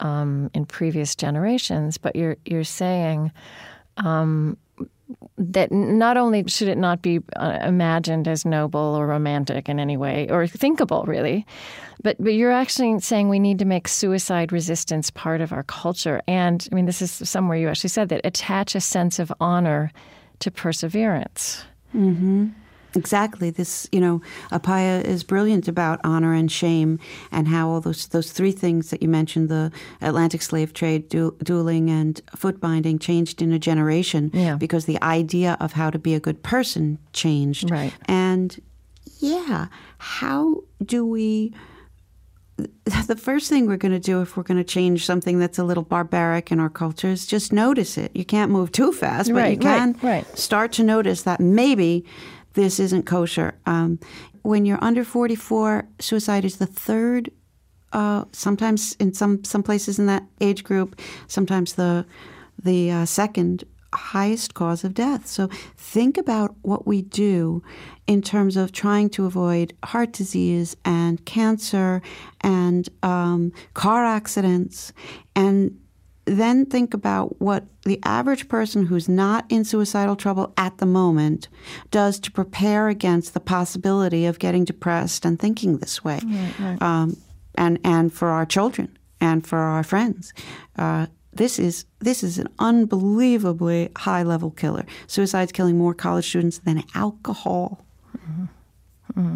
um, 0.00 0.50
in 0.54 0.66
previous 0.66 1.16
generations, 1.16 1.98
but 1.98 2.14
you're 2.14 2.36
you're 2.44 2.64
saying 2.64 3.32
that 5.38 5.70
not 5.70 6.16
only 6.16 6.44
should 6.48 6.68
it 6.68 6.78
not 6.78 7.02
be 7.02 7.20
uh, 7.36 7.58
imagined 7.62 8.26
as 8.26 8.44
noble 8.44 8.80
or 8.80 9.06
romantic 9.06 9.68
in 9.68 9.78
any 9.78 9.96
way 9.96 10.28
or 10.30 10.46
thinkable 10.46 11.04
really 11.06 11.46
but 12.02 12.16
but 12.18 12.34
you're 12.34 12.52
actually 12.52 12.98
saying 13.00 13.28
we 13.28 13.38
need 13.38 13.58
to 13.58 13.64
make 13.64 13.88
suicide 13.88 14.52
resistance 14.52 15.10
part 15.10 15.40
of 15.40 15.52
our 15.52 15.62
culture. 15.64 16.20
And 16.26 16.66
i 16.70 16.74
mean 16.74 16.86
this 16.86 17.02
is 17.02 17.10
somewhere 17.10 17.56
you 17.56 17.68
actually 17.68 17.90
said 17.90 18.08
that 18.08 18.20
attach 18.24 18.74
a 18.74 18.80
sense 18.80 19.18
of 19.18 19.32
honor 19.40 19.92
to 20.40 20.50
perseverance 20.50 21.64
Exactly. 22.96 23.50
This, 23.50 23.88
you 23.92 24.00
know, 24.00 24.20
Appiah 24.50 25.04
is 25.04 25.22
brilliant 25.22 25.68
about 25.68 26.00
honor 26.02 26.34
and 26.34 26.50
shame 26.50 26.98
and 27.30 27.46
how 27.48 27.68
all 27.68 27.80
those 27.80 28.08
those 28.08 28.32
three 28.32 28.52
things 28.52 28.90
that 28.90 29.02
you 29.02 29.08
mentioned, 29.08 29.48
the 29.48 29.70
Atlantic 30.00 30.42
slave 30.42 30.72
trade, 30.72 31.08
du- 31.08 31.36
dueling, 31.42 31.90
and 31.90 32.20
foot 32.34 32.60
binding, 32.60 32.98
changed 32.98 33.42
in 33.42 33.52
a 33.52 33.58
generation 33.58 34.30
Yeah. 34.34 34.56
because 34.56 34.86
the 34.86 35.00
idea 35.02 35.56
of 35.60 35.72
how 35.72 35.90
to 35.90 35.98
be 35.98 36.14
a 36.14 36.20
good 36.20 36.42
person 36.42 36.98
changed. 37.12 37.70
Right. 37.70 37.92
And 38.06 38.58
yeah, 39.20 39.66
how 39.98 40.62
do 40.84 41.04
we 41.06 41.52
the 43.06 43.16
first 43.16 43.50
thing 43.50 43.66
we're 43.66 43.76
going 43.76 43.92
to 43.92 44.00
do 44.00 44.22
if 44.22 44.34
we're 44.34 44.42
going 44.42 44.56
to 44.56 44.64
change 44.64 45.04
something 45.04 45.38
that's 45.38 45.58
a 45.58 45.64
little 45.64 45.82
barbaric 45.82 46.50
in 46.50 46.58
our 46.58 46.70
culture 46.70 47.08
is 47.08 47.26
just 47.26 47.52
notice 47.52 47.98
it. 47.98 48.10
You 48.14 48.24
can't 48.24 48.50
move 48.50 48.72
too 48.72 48.92
fast, 48.92 49.28
but 49.30 49.36
Right, 49.40 49.60
you 49.62 49.68
right, 49.68 49.76
can 49.78 49.96
right. 50.02 50.38
start 50.38 50.72
to 50.72 50.82
notice 50.82 51.22
that 51.22 51.38
maybe 51.38 52.06
this 52.56 52.80
isn't 52.80 53.04
kosher. 53.04 53.54
Um, 53.66 54.00
when 54.42 54.64
you're 54.64 54.82
under 54.82 55.04
44, 55.04 55.86
suicide 56.00 56.44
is 56.44 56.56
the 56.56 56.66
third. 56.66 57.30
Uh, 57.92 58.24
sometimes 58.32 58.94
in 58.94 59.14
some 59.14 59.44
some 59.44 59.62
places 59.62 59.98
in 59.98 60.06
that 60.06 60.24
age 60.40 60.64
group, 60.64 61.00
sometimes 61.28 61.74
the 61.74 62.04
the 62.62 62.90
uh, 62.90 63.04
second 63.04 63.64
highest 63.94 64.54
cause 64.54 64.84
of 64.84 64.94
death. 64.94 65.26
So 65.26 65.48
think 65.76 66.18
about 66.18 66.54
what 66.62 66.86
we 66.86 67.02
do 67.02 67.62
in 68.06 68.22
terms 68.22 68.56
of 68.56 68.72
trying 68.72 69.10
to 69.10 69.26
avoid 69.26 69.74
heart 69.84 70.12
disease 70.12 70.76
and 70.84 71.24
cancer 71.24 72.02
and 72.40 72.88
um, 73.02 73.52
car 73.74 74.04
accidents 74.04 74.92
and 75.34 75.78
then 76.26 76.66
think 76.66 76.92
about 76.92 77.40
what 77.40 77.64
the 77.84 78.00
average 78.04 78.48
person 78.48 78.86
who's 78.86 79.08
not 79.08 79.46
in 79.48 79.64
suicidal 79.64 80.16
trouble 80.16 80.52
at 80.56 80.76
the 80.78 80.86
moment 80.86 81.48
does 81.90 82.18
to 82.20 82.32
prepare 82.32 82.88
against 82.88 83.32
the 83.32 83.40
possibility 83.40 84.26
of 84.26 84.38
getting 84.38 84.64
depressed 84.64 85.24
and 85.24 85.38
thinking 85.38 85.78
this 85.78 86.04
way. 86.04 86.18
Um, 86.80 87.16
and, 87.54 87.78
and 87.84 88.12
for 88.12 88.28
our 88.28 88.44
children 88.44 88.98
and 89.20 89.46
for 89.46 89.58
our 89.58 89.84
friends. 89.84 90.32
Uh, 90.76 91.06
this 91.32 91.58
is 91.58 91.84
this 91.98 92.22
is 92.22 92.38
an 92.38 92.48
unbelievably 92.58 93.90
high 93.96 94.22
level 94.22 94.50
killer. 94.50 94.84
Suicide's 95.06 95.52
killing 95.52 95.76
more 95.76 95.94
college 95.94 96.26
students 96.26 96.58
than 96.58 96.82
alcohol. 96.94 97.84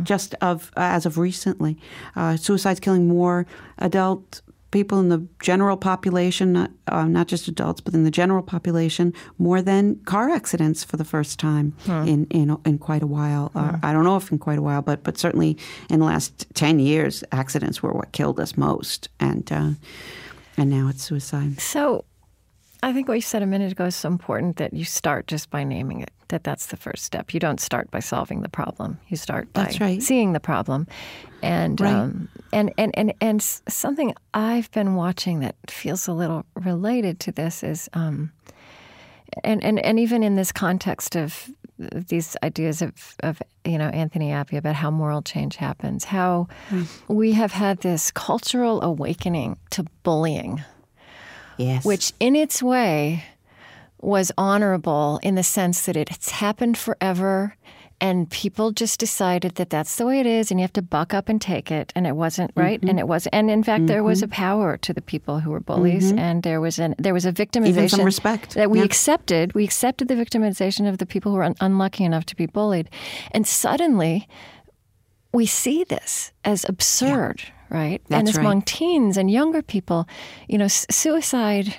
Just 0.03 0.35
of 0.41 0.71
as 0.77 1.07
of 1.07 1.17
recently, 1.17 1.79
uh, 2.17 2.37
suicide's 2.37 2.81
killing 2.81 3.09
more 3.09 3.47
adult 3.79 4.43
people 4.71 5.01
in 5.01 5.09
the 5.09 5.27
general 5.43 5.77
population, 5.77 6.53
not, 6.53 6.71
uh, 6.87 7.05
not 7.05 7.27
just 7.27 7.49
adults, 7.49 7.81
but 7.81 7.95
in 7.95 8.05
the 8.05 8.11
general 8.11 8.43
population, 8.43 9.13
more 9.39 9.63
than 9.63 9.97
car 10.05 10.31
accidents 10.31 10.85
for 10.85 10.97
the 10.97 11.05
first 11.05 11.39
time 11.39 11.75
in, 11.87 12.27
in 12.31 12.57
in 12.65 12.79
quite 12.79 13.03
a 13.03 13.07
while. 13.07 13.51
Uh, 13.55 13.79
I 13.83 13.93
don't 13.93 14.05
know 14.05 14.17
if 14.17 14.31
in 14.31 14.39
quite 14.39 14.59
a 14.59 14.63
while, 14.63 14.83
but 14.83 15.03
but 15.03 15.19
certainly 15.19 15.57
in 15.89 16.01
the 16.01 16.07
last 16.07 16.47
ten 16.55 16.79
years, 16.79 17.25
accidents 17.33 17.83
were 17.83 17.93
what 17.93 18.13
killed 18.13 18.39
us 18.39 18.57
most, 18.57 19.09
and 19.19 19.51
uh, 19.53 19.71
and 20.57 20.71
now 20.71 20.89
it's 20.89 21.03
suicide. 21.03 21.61
so 21.61 22.05
i 22.83 22.93
think 22.93 23.09
what 23.09 23.15
you 23.15 23.21
said 23.21 23.43
a 23.43 23.47
minute 23.47 23.73
ago 23.73 23.87
is 23.87 23.95
so 23.95 24.09
important 24.09 24.57
that 24.57 24.73
you 24.73 24.85
start 24.85 25.27
just 25.27 25.51
by 25.51 25.63
naming 25.65 26.01
it 26.01 26.11
that 26.31 26.43
that's 26.43 26.67
the 26.67 26.77
first 26.77 27.05
step. 27.05 27.33
You 27.35 27.41
don't 27.41 27.61
start 27.61 27.91
by 27.91 28.01
solving 28.01 28.43
the 28.43 28.49
problem. 28.49 28.99
You 29.09 29.17
start 29.17 29.53
by 29.53 29.73
right. 29.81 30.03
seeing 30.03 30.33
the 30.33 30.41
problem. 30.41 30.87
And 31.43 31.81
Right. 31.81 31.93
um, 31.95 32.29
and, 32.53 32.73
and 32.77 32.91
and 32.99 33.15
and 33.21 33.41
something 33.43 34.13
i've 34.35 34.71
been 34.73 34.95
watching 34.95 35.41
that 35.41 35.55
feels 35.69 36.09
a 36.09 36.13
little 36.13 36.45
related 36.55 37.19
to 37.21 37.33
this 37.33 37.63
is 37.63 37.89
um, 37.95 38.33
and, 39.45 39.63
and 39.65 39.79
and 39.79 39.99
even 40.01 40.23
in 40.23 40.37
this 40.37 40.53
context 40.53 41.17
of 41.17 41.49
these 41.79 42.37
ideas 42.43 42.83
of, 42.83 42.93
of 43.23 43.41
you 43.65 43.79
know 43.79 43.89
Anthony 43.89 44.31
Appiah 44.31 44.59
about 44.59 44.75
how 44.75 44.91
moral 44.91 45.23
change 45.23 45.57
happens, 45.57 46.05
how 46.05 46.47
we 47.09 47.33
have 47.33 47.53
had 47.53 47.81
this 47.81 48.11
cultural 48.11 48.83
awakening 48.83 49.57
to 49.71 49.85
bullying, 50.03 50.63
Yes, 51.57 51.85
which 51.85 52.13
in 52.21 52.37
its 52.37 52.63
way 52.63 53.25
was 54.03 54.33
honorable 54.39 55.21
in 55.23 55.35
the 55.35 55.43
sense 55.43 55.87
that 55.87 55.97
it's 55.97 56.31
happened 56.31 56.79
forever 56.79 57.57
and 58.03 58.31
people 58.31 58.71
just 58.71 58.99
decided 58.99 59.57
that 59.57 59.69
that's 59.69 59.97
the 59.97 60.07
way 60.07 60.21
it 60.21 60.27
is 60.27 60.51
and 60.51 60.59
you 60.59 60.63
have 60.65 60.73
to 60.73 60.81
buck 60.81 61.13
up 61.13 61.29
and 61.29 61.39
take 61.41 61.71
it 61.71 61.93
and 61.95 62.07
it 62.07 62.17
wasn't 62.17 62.51
right 62.57 62.81
mm-hmm. 62.81 62.89
and 62.89 62.99
it 62.99 63.07
was 63.07 63.27
and 63.27 63.51
in 63.51 63.63
fact 63.63 63.87
there 63.87 64.03
was 64.03 64.23
a 64.23 64.27
mm-hmm. 64.27 64.33
power 64.33 64.77
to 64.79 64.95
the 64.95 65.03
people 65.03 65.41
who 65.41 65.51
were 65.51 65.61
bullies 65.61 66.09
mm-hmm. 66.09 66.19
and 66.19 66.43
there 66.43 66.61
was 66.61 66.79
an 66.79 66.95
there 66.99 67.13
was 67.13 67.27
a 67.27 67.33
victimization 67.33 68.05
respect. 68.05 68.55
that 68.55 68.71
we 68.71 68.79
Yeah. 68.79 68.85
accepted 68.85 69.55
we 69.55 69.65
accepted 69.65 70.09
the 70.09 70.15
victimization 70.15 70.89
of 70.89 70.97
the 70.97 71.07
people 71.07 71.33
who 71.33 71.39
were 71.39 71.45
un- 71.45 71.57
unlucky 71.61 72.05
enough 72.05 72.25
to 72.27 72.37
be 72.37 72.47
bullied 72.47 72.89
and 73.33 73.47
suddenly 73.47 74.27
we 75.33 75.47
see 75.47 75.85
this 75.85 76.33
as 76.45 76.69
absurd, 76.69 77.43
right? 77.69 78.01
and 78.11 78.27
That's 78.27 78.31
it's 78.31 78.39
right. 78.39 78.45
among 78.45 78.63
teens 78.63 79.17
and 79.17 79.31
younger 79.31 79.63
people, 79.63 80.09
you 80.49 80.59
know, 80.59 80.65
s- 80.65 80.87
suicide 80.91 81.77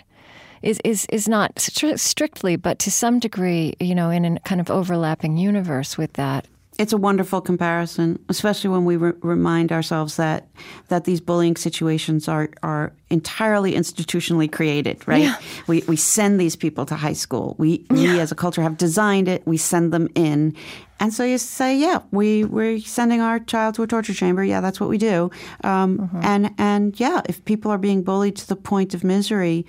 is 0.61 0.79
is 0.83 1.05
is 1.09 1.27
not 1.27 1.55
stri- 1.55 1.99
strictly, 1.99 2.55
but 2.55 2.79
to 2.79 2.91
some 2.91 3.19
degree, 3.19 3.73
you 3.79 3.95
know, 3.95 4.09
in 4.09 4.25
a 4.25 4.39
kind 4.41 4.61
of 4.61 4.69
overlapping 4.69 5.37
universe 5.37 5.97
with 5.97 6.13
that. 6.13 6.45
It's 6.79 6.93
a 6.93 6.97
wonderful 6.97 7.41
comparison, 7.41 8.17
especially 8.29 8.69
when 8.71 8.85
we 8.85 8.95
re- 8.95 9.13
remind 9.21 9.71
ourselves 9.71 10.15
that 10.15 10.47
that 10.87 11.03
these 11.03 11.21
bullying 11.21 11.55
situations 11.55 12.27
are 12.27 12.49
are 12.63 12.91
entirely 13.09 13.73
institutionally 13.73 14.49
created. 14.51 15.07
Right? 15.07 15.23
Yeah. 15.23 15.35
We 15.67 15.83
we 15.87 15.95
send 15.95 16.39
these 16.39 16.55
people 16.55 16.85
to 16.85 16.95
high 16.95 17.13
school. 17.13 17.55
We 17.59 17.85
we 17.89 18.19
as 18.19 18.31
a 18.31 18.35
culture 18.35 18.61
have 18.63 18.77
designed 18.77 19.27
it. 19.27 19.45
We 19.45 19.57
send 19.57 19.91
them 19.91 20.07
in, 20.15 20.55
and 20.99 21.13
so 21.13 21.23
you 21.23 21.37
say, 21.37 21.77
yeah, 21.77 21.99
we 22.11 22.45
we're 22.45 22.79
sending 22.79 23.21
our 23.21 23.39
child 23.39 23.75
to 23.75 23.83
a 23.83 23.87
torture 23.87 24.13
chamber. 24.13 24.43
Yeah, 24.43 24.61
that's 24.61 24.79
what 24.79 24.89
we 24.89 24.97
do. 24.97 25.29
Um, 25.63 26.09
And 26.23 26.51
and 26.57 26.99
yeah, 26.99 27.21
if 27.29 27.43
people 27.45 27.69
are 27.69 27.77
being 27.79 28.01
bullied 28.03 28.37
to 28.37 28.47
the 28.47 28.55
point 28.55 28.93
of 28.95 29.03
misery. 29.03 29.65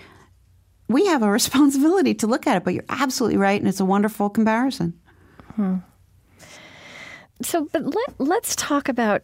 We 0.93 1.07
have 1.07 1.23
a 1.23 1.31
responsibility 1.31 2.15
to 2.15 2.27
look 2.27 2.47
at 2.47 2.57
it, 2.57 2.65
but 2.65 2.75
you're 2.75 2.85
absolutely 2.89 3.39
right, 3.39 3.61
and 3.61 3.69
it's 3.69 3.81
a 3.81 3.85
wonderful 3.85 4.31
comparison. 4.31 4.99
Hmm. 5.57 5.77
So, 7.43 7.69
but 7.73 7.85
let 7.85 8.15
let's 8.21 8.55
talk 8.57 8.89
about. 8.89 9.23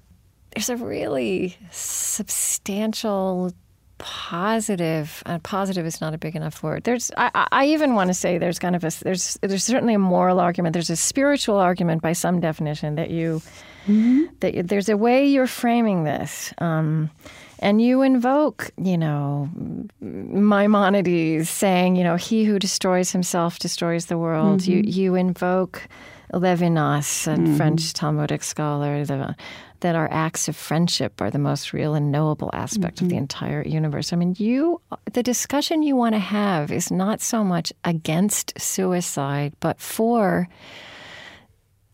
There's 0.54 0.70
a 0.70 0.76
really 0.76 1.56
substantial 1.70 3.52
positive 3.98 5.22
and 5.26 5.42
positive 5.42 5.84
is 5.84 6.00
not 6.00 6.14
a 6.14 6.18
big 6.18 6.36
enough 6.36 6.62
word 6.62 6.84
there's 6.84 7.10
I, 7.16 7.48
I- 7.50 7.66
even 7.66 7.94
want 7.94 8.08
to 8.08 8.14
say 8.14 8.38
there's 8.38 8.58
kind 8.58 8.76
of 8.76 8.84
a 8.84 8.90
there's 9.02 9.38
there's 9.42 9.64
certainly 9.64 9.94
a 9.94 9.98
moral 9.98 10.40
argument 10.40 10.72
there's 10.72 10.90
a 10.90 10.96
spiritual 10.96 11.56
argument 11.56 12.00
by 12.00 12.12
some 12.12 12.40
definition 12.40 12.94
that 12.94 13.10
you 13.10 13.42
mm-hmm. 13.86 14.26
that 14.40 14.54
you, 14.54 14.62
there's 14.62 14.88
a 14.88 14.96
way 14.96 15.26
you're 15.26 15.48
framing 15.48 16.04
this 16.04 16.54
um, 16.58 17.10
and 17.60 17.80
you 17.82 18.02
invoke 18.02 18.70
you 18.76 18.98
know 18.98 19.48
Maimonides 20.00 21.48
saying 21.48 21.96
you 21.96 22.04
know 22.04 22.16
he 22.16 22.44
who 22.44 22.58
destroys 22.58 23.12
himself 23.12 23.58
destroys 23.58 24.06
the 24.06 24.18
world 24.18 24.66
you 24.66 24.82
you 24.84 25.14
invoke 25.14 25.88
Levinas, 26.32 27.26
a 27.26 27.36
mm-hmm. 27.36 27.56
French 27.56 27.92
Talmudic 27.92 28.42
scholar, 28.42 29.04
the, 29.04 29.34
that 29.80 29.94
our 29.94 30.08
acts 30.10 30.48
of 30.48 30.56
friendship 30.56 31.20
are 31.20 31.30
the 31.30 31.38
most 31.38 31.72
real 31.72 31.94
and 31.94 32.10
knowable 32.12 32.50
aspect 32.52 32.96
mm-hmm. 32.96 33.04
of 33.04 33.08
the 33.08 33.14
mm-hmm. 33.14 33.22
entire 33.22 33.62
universe. 33.66 34.12
I 34.12 34.16
mean, 34.16 34.34
you, 34.38 34.80
the 35.12 35.22
discussion 35.22 35.82
you 35.82 35.96
want 35.96 36.14
to 36.14 36.20
have 36.20 36.70
is 36.70 36.90
not 36.90 37.20
so 37.20 37.44
much 37.44 37.72
against 37.84 38.60
suicide, 38.60 39.54
but 39.60 39.80
for 39.80 40.48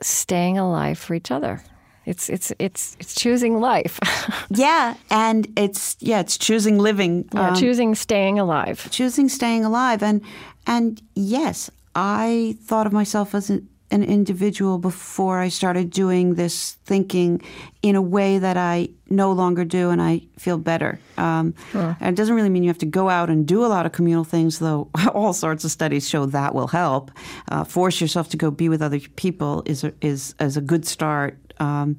staying 0.00 0.58
alive 0.58 0.98
for 0.98 1.14
each 1.14 1.30
other. 1.30 1.62
It's 2.06 2.28
it's 2.28 2.52
it's 2.58 2.96
it's 3.00 3.14
choosing 3.14 3.60
life. 3.60 3.98
yeah, 4.50 4.94
and 5.10 5.46
it's 5.56 5.96
yeah, 6.00 6.20
it's 6.20 6.36
choosing 6.36 6.78
living. 6.78 7.28
Yeah, 7.32 7.48
um, 7.48 7.54
choosing 7.54 7.94
staying 7.94 8.38
alive. 8.38 8.88
Choosing 8.90 9.28
staying 9.28 9.64
alive, 9.64 10.02
and 10.02 10.20
and 10.66 11.00
yes, 11.14 11.70
I 11.94 12.56
thought 12.62 12.86
of 12.86 12.92
myself 12.92 13.34
as 13.34 13.48
an, 13.48 13.68
an 13.90 14.02
individual 14.02 14.78
before 14.78 15.38
I 15.38 15.48
started 15.48 15.90
doing 15.90 16.34
this 16.34 16.72
thinking 16.84 17.40
in 17.80 17.96
a 17.96 18.02
way 18.02 18.38
that 18.38 18.56
I 18.56 18.88
no 19.08 19.32
longer 19.32 19.64
do, 19.64 19.90
and 19.90 20.02
I 20.02 20.22
feel 20.38 20.58
better. 20.58 20.98
Um. 21.16 21.54
And 22.00 22.10
it 22.10 22.16
doesn't 22.16 22.34
really 22.34 22.50
mean 22.50 22.64
you 22.64 22.70
have 22.70 22.78
to 22.78 22.86
go 22.86 23.08
out 23.08 23.30
and 23.30 23.46
do 23.46 23.64
a 23.64 23.68
lot 23.68 23.86
of 23.86 23.92
communal 23.92 24.24
things, 24.24 24.58
though 24.58 24.90
all 25.14 25.32
sorts 25.32 25.64
of 25.64 25.70
studies 25.70 26.08
show 26.08 26.26
that 26.26 26.54
will 26.54 26.68
help. 26.68 27.10
Uh, 27.50 27.64
force 27.64 28.00
yourself 28.00 28.28
to 28.30 28.36
go 28.36 28.50
be 28.50 28.68
with 28.68 28.82
other 28.82 29.00
people 29.00 29.62
is 29.64 29.84
a, 29.84 29.92
is 30.02 30.34
as 30.38 30.56
a 30.56 30.60
good 30.60 30.84
start. 30.86 31.38
Um, 31.60 31.98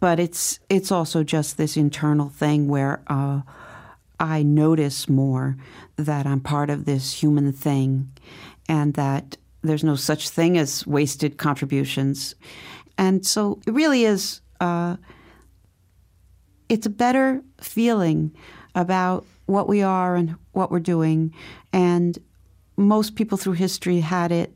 but 0.00 0.20
it's 0.20 0.60
it's 0.68 0.92
also 0.92 1.24
just 1.24 1.56
this 1.56 1.76
internal 1.76 2.28
thing 2.28 2.68
where 2.68 3.02
uh, 3.06 3.42
I 4.20 4.42
notice 4.42 5.08
more 5.08 5.56
that 5.96 6.26
I'm 6.26 6.40
part 6.40 6.70
of 6.70 6.84
this 6.84 7.22
human 7.22 7.52
thing, 7.52 8.10
and 8.68 8.94
that 8.94 9.36
there's 9.62 9.84
no 9.84 9.96
such 9.96 10.28
thing 10.28 10.58
as 10.58 10.86
wasted 10.86 11.38
contributions, 11.38 12.34
and 12.98 13.26
so 13.26 13.60
it 13.66 13.72
really 13.72 14.04
is. 14.04 14.40
Uh, 14.60 14.96
it's 16.68 16.86
a 16.86 16.90
better 16.90 17.42
feeling 17.60 18.34
about 18.74 19.24
what 19.46 19.68
we 19.68 19.82
are 19.82 20.16
and 20.16 20.34
what 20.52 20.70
we're 20.70 20.80
doing, 20.80 21.32
and 21.72 22.18
most 22.76 23.14
people 23.14 23.38
through 23.38 23.54
history 23.54 24.00
had 24.00 24.32
it 24.32 24.55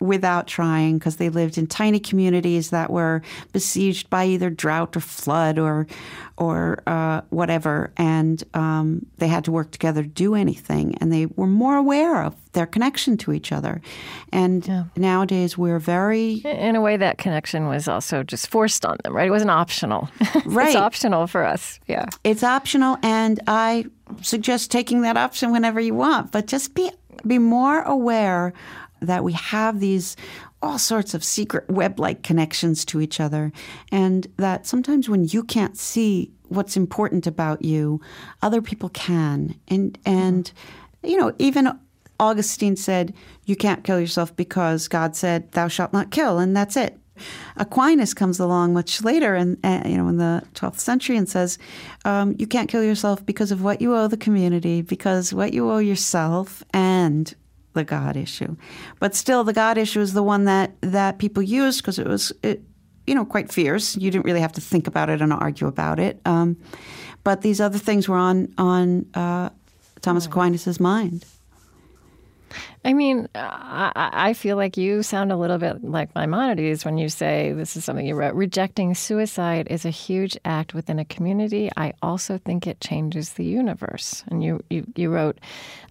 without 0.00 0.46
trying 0.46 0.98
because 0.98 1.16
they 1.16 1.28
lived 1.28 1.56
in 1.56 1.66
tiny 1.66 1.98
communities 1.98 2.70
that 2.70 2.90
were 2.90 3.22
besieged 3.52 4.10
by 4.10 4.26
either 4.26 4.50
drought 4.50 4.96
or 4.96 5.00
flood 5.00 5.58
or 5.58 5.86
or 6.38 6.82
uh, 6.86 7.22
whatever, 7.30 7.90
and 7.96 8.44
um, 8.52 9.06
they 9.16 9.26
had 9.26 9.42
to 9.44 9.50
work 9.50 9.70
together 9.70 10.02
to 10.02 10.08
do 10.08 10.34
anything, 10.34 10.94
and 10.96 11.10
they 11.10 11.24
were 11.24 11.46
more 11.46 11.76
aware 11.76 12.22
of 12.22 12.34
their 12.52 12.66
connection 12.66 13.16
to 13.16 13.32
each 13.32 13.52
other. 13.52 13.80
And 14.32 14.66
yeah. 14.66 14.84
nowadays, 14.96 15.56
we're 15.56 15.78
very 15.78 16.34
in 16.44 16.76
a 16.76 16.82
way 16.82 16.98
that 16.98 17.16
connection 17.16 17.68
was 17.68 17.88
also 17.88 18.22
just 18.22 18.48
forced 18.48 18.84
on 18.84 18.98
them, 19.02 19.16
right? 19.16 19.28
It 19.28 19.30
wasn't 19.30 19.50
optional. 19.50 20.10
Right, 20.44 20.68
it's 20.68 20.76
optional 20.76 21.26
for 21.26 21.44
us. 21.44 21.80
Yeah, 21.88 22.06
it's 22.22 22.42
optional, 22.42 22.98
and 23.02 23.40
I 23.46 23.86
suggest 24.22 24.70
taking 24.70 25.00
that 25.02 25.16
option 25.16 25.50
whenever 25.50 25.80
you 25.80 25.94
want, 25.94 26.30
but 26.30 26.46
just 26.46 26.74
be 26.74 26.90
be 27.26 27.38
more 27.38 27.82
aware 27.82 28.52
that 29.00 29.24
we 29.24 29.32
have 29.32 29.80
these 29.80 30.16
all 30.62 30.78
sorts 30.78 31.14
of 31.14 31.22
secret 31.22 31.68
web 31.70 32.00
like 32.00 32.22
connections 32.22 32.84
to 32.86 33.00
each 33.00 33.20
other, 33.20 33.52
and 33.92 34.26
that 34.36 34.66
sometimes 34.66 35.08
when 35.08 35.24
you 35.24 35.42
can't 35.42 35.76
see 35.76 36.32
what's 36.48 36.76
important 36.76 37.26
about 37.26 37.62
you, 37.62 38.00
other 38.42 38.62
people 38.62 38.88
can. 38.90 39.54
And, 39.68 39.98
and 40.06 40.50
you 41.02 41.16
know, 41.16 41.32
even 41.38 41.78
Augustine 42.18 42.76
said, 42.76 43.14
You 43.44 43.56
can't 43.56 43.84
kill 43.84 44.00
yourself 44.00 44.34
because 44.34 44.88
God 44.88 45.14
said, 45.16 45.52
Thou 45.52 45.68
shalt 45.68 45.92
not 45.92 46.10
kill, 46.10 46.38
and 46.38 46.56
that's 46.56 46.76
it. 46.76 46.98
Aquinas 47.56 48.12
comes 48.12 48.38
along 48.38 48.74
much 48.74 49.02
later, 49.02 49.34
and 49.34 49.56
you 49.64 49.96
know, 49.96 50.08
in 50.08 50.18
the 50.18 50.42
12th 50.54 50.78
century, 50.78 51.16
and 51.16 51.28
says, 51.28 51.58
um, 52.04 52.34
"You 52.38 52.46
can't 52.46 52.68
kill 52.68 52.84
yourself 52.84 53.24
because 53.24 53.50
of 53.50 53.62
what 53.62 53.80
you 53.80 53.94
owe 53.94 54.06
the 54.06 54.18
community, 54.18 54.82
because 54.82 55.32
what 55.32 55.54
you 55.54 55.70
owe 55.70 55.78
yourself, 55.78 56.62
and 56.74 57.34
the 57.76 57.84
God 57.84 58.16
issue. 58.16 58.56
But 58.98 59.14
still, 59.14 59.44
the 59.44 59.52
God 59.52 59.78
issue 59.78 60.00
is 60.00 60.12
the 60.12 60.22
one 60.22 60.44
that, 60.46 60.74
that 60.80 61.18
people 61.18 61.42
used 61.42 61.82
because 61.82 62.00
it 62.00 62.06
was, 62.08 62.32
it, 62.42 62.62
you 63.06 63.14
know, 63.14 63.24
quite 63.24 63.52
fierce. 63.52 63.96
You 63.96 64.10
didn't 64.10 64.24
really 64.24 64.40
have 64.40 64.52
to 64.54 64.60
think 64.60 64.88
about 64.88 65.08
it 65.08 65.20
and 65.22 65.32
argue 65.32 65.68
about 65.68 66.00
it. 66.00 66.20
Um, 66.24 66.56
but 67.22 67.42
these 67.42 67.60
other 67.60 67.78
things 67.78 68.08
were 68.08 68.16
on 68.16 68.54
on 68.56 69.06
uh, 69.14 69.50
Thomas 70.00 70.26
Aquinas's 70.26 70.78
mind. 70.78 71.24
I 72.84 72.92
mean, 72.92 73.28
I, 73.34 73.90
I, 73.94 74.32
feel 74.32 74.56
like 74.56 74.76
you 74.76 75.02
sound 75.02 75.32
a 75.32 75.36
little 75.36 75.58
bit 75.58 75.82
like 75.82 76.14
Maimonides 76.14 76.84
when 76.84 76.98
you 76.98 77.08
say 77.08 77.52
this 77.52 77.76
is 77.76 77.84
something 77.84 78.06
you 78.06 78.14
wrote. 78.14 78.34
Rejecting 78.34 78.94
suicide 78.94 79.66
is 79.68 79.84
a 79.84 79.90
huge 79.90 80.38
act 80.44 80.72
within 80.72 81.00
a 81.00 81.04
community. 81.04 81.68
I 81.76 81.94
also 82.00 82.38
think 82.38 82.66
it 82.66 82.80
changes 82.80 83.32
the 83.32 83.44
universe. 83.44 84.22
And 84.28 84.42
you, 84.42 84.62
you, 84.70 84.86
you 84.94 85.10
wrote 85.10 85.38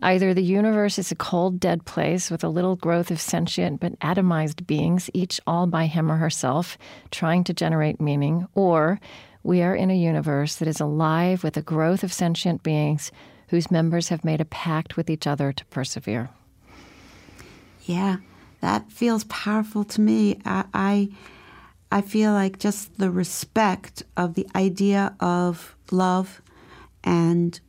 either 0.01 0.33
the 0.33 0.41
universe 0.41 0.97
is 0.97 1.11
a 1.11 1.15
cold, 1.15 1.59
dead 1.59 1.83
place 1.83 2.31
with 2.31 2.43
a 2.43 2.49
little 2.49 2.77
growth 2.77 3.11
of 3.11 3.19
sentient 3.19 3.81
but 3.81 3.99
atomized 3.99 4.65
beings, 4.65 5.09
each 5.13 5.41
all 5.45 5.67
by 5.67 5.87
him 5.87 6.09
or 6.09 6.15
herself, 6.15 6.77
trying 7.11 7.43
to 7.43 7.53
generate 7.53 7.99
meaning, 7.99 8.47
or 8.55 9.01
we 9.43 9.61
are 9.61 9.75
in 9.75 9.91
a 9.91 9.95
universe 9.95 10.55
that 10.55 10.67
is 10.67 10.79
alive 10.79 11.43
with 11.43 11.57
a 11.57 11.61
growth 11.61 12.03
of 12.03 12.13
sentient 12.13 12.63
beings 12.63 13.11
whose 13.49 13.69
members 13.69 14.09
have 14.09 14.25
made 14.25 14.41
a 14.41 14.45
pact 14.45 14.97
with 14.97 15.09
each 15.09 15.27
other 15.27 15.51
to 15.51 15.65
persevere. 15.65 16.29
Yeah, 17.85 18.17
that 18.61 18.91
feels 18.91 19.23
powerful 19.25 19.83
to 19.83 20.01
me. 20.01 20.39
I, 20.43 20.65
I, 20.73 21.09
I 21.91 22.01
feel 22.01 22.33
like 22.33 22.59
just 22.59 22.97
the 22.97 23.11
respect 23.11 24.03
of 24.17 24.33
the 24.33 24.47
idea 24.55 25.15
of 25.19 25.75
love 25.91 26.41
and 27.03 27.59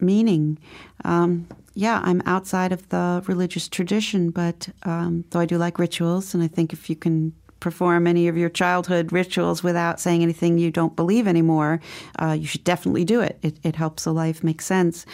meaning. 0.00 0.58
Um, 1.04 1.48
yeah, 1.74 2.00
I'm 2.04 2.22
outside 2.26 2.70
of 2.70 2.88
the 2.90 3.24
religious 3.26 3.68
tradition, 3.68 4.30
but 4.30 4.68
um, 4.84 5.24
though 5.30 5.40
I 5.40 5.46
do 5.46 5.58
like 5.58 5.80
rituals, 5.80 6.32
and 6.32 6.42
I 6.42 6.46
think 6.46 6.72
if 6.72 6.88
you 6.88 6.94
can 6.94 7.34
perform 7.58 8.06
any 8.06 8.28
of 8.28 8.36
your 8.36 8.50
childhood 8.50 9.10
rituals 9.10 9.64
without 9.64 9.98
saying 9.98 10.22
anything 10.22 10.58
you 10.58 10.70
don't 10.70 10.94
believe 10.94 11.26
anymore, 11.26 11.80
uh, 12.20 12.36
you 12.38 12.46
should 12.46 12.62
definitely 12.62 13.04
do 13.04 13.20
it. 13.20 13.38
It, 13.42 13.56
it 13.64 13.74
helps 13.74 14.04
the 14.04 14.12
life 14.12 14.44
make 14.44 14.62
sense. 14.62 15.06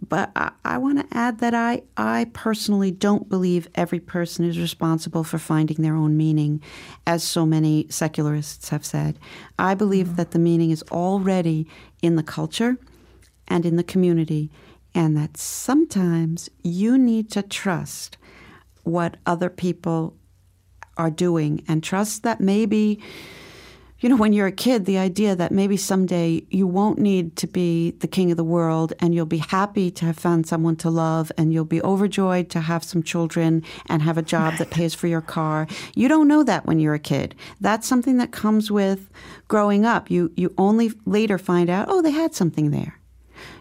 But 0.00 0.30
I, 0.36 0.52
I 0.64 0.78
want 0.78 0.98
to 0.98 1.16
add 1.16 1.38
that 1.38 1.54
I, 1.54 1.82
I 1.96 2.26
personally 2.32 2.90
don't 2.90 3.28
believe 3.28 3.68
every 3.74 4.00
person 4.00 4.44
is 4.44 4.58
responsible 4.58 5.24
for 5.24 5.38
finding 5.38 5.78
their 5.78 5.96
own 5.96 6.16
meaning, 6.16 6.62
as 7.06 7.24
so 7.24 7.46
many 7.46 7.86
secularists 7.88 8.68
have 8.68 8.84
said. 8.84 9.18
I 9.58 9.74
believe 9.74 10.06
mm-hmm. 10.06 10.16
that 10.16 10.32
the 10.32 10.38
meaning 10.38 10.70
is 10.70 10.84
already 10.90 11.66
in 12.02 12.16
the 12.16 12.22
culture 12.22 12.76
and 13.48 13.64
in 13.64 13.76
the 13.76 13.84
community, 13.84 14.50
and 14.94 15.16
that 15.16 15.36
sometimes 15.36 16.50
you 16.62 16.98
need 16.98 17.30
to 17.32 17.42
trust 17.42 18.18
what 18.82 19.16
other 19.26 19.50
people 19.50 20.16
are 20.96 21.10
doing 21.10 21.62
and 21.68 21.82
trust 21.82 22.22
that 22.22 22.40
maybe 22.40 23.00
you 24.00 24.10
know, 24.10 24.16
when 24.16 24.34
you're 24.34 24.46
a 24.46 24.52
kid, 24.52 24.84
the 24.84 24.98
idea 24.98 25.34
that 25.34 25.52
maybe 25.52 25.76
someday 25.76 26.44
you 26.50 26.66
won't 26.66 26.98
need 26.98 27.34
to 27.36 27.46
be 27.46 27.92
the 27.92 28.06
king 28.06 28.30
of 28.30 28.36
the 28.36 28.44
world 28.44 28.92
and 29.00 29.14
you'll 29.14 29.24
be 29.24 29.38
happy 29.38 29.90
to 29.90 30.04
have 30.04 30.18
found 30.18 30.46
someone 30.46 30.76
to 30.76 30.90
love 30.90 31.32
and 31.38 31.52
you'll 31.52 31.64
be 31.64 31.82
overjoyed 31.82 32.50
to 32.50 32.60
have 32.60 32.84
some 32.84 33.02
children 33.02 33.62
and 33.86 34.02
have 34.02 34.18
a 34.18 34.22
job 34.22 34.54
that 34.58 34.70
pays 34.70 34.94
for 34.94 35.06
your 35.06 35.22
car. 35.22 35.66
You 35.94 36.08
don't 36.08 36.28
know 36.28 36.42
that 36.42 36.66
when 36.66 36.78
you're 36.78 36.94
a 36.94 36.98
kid. 36.98 37.34
That's 37.60 37.86
something 37.86 38.18
that 38.18 38.32
comes 38.32 38.70
with 38.70 39.08
growing 39.48 39.86
up. 39.86 40.10
You, 40.10 40.30
you 40.36 40.52
only 40.58 40.92
later 41.06 41.38
find 41.38 41.70
out, 41.70 41.86
oh, 41.88 42.02
they 42.02 42.10
had 42.10 42.34
something 42.34 42.72
there. 42.72 42.98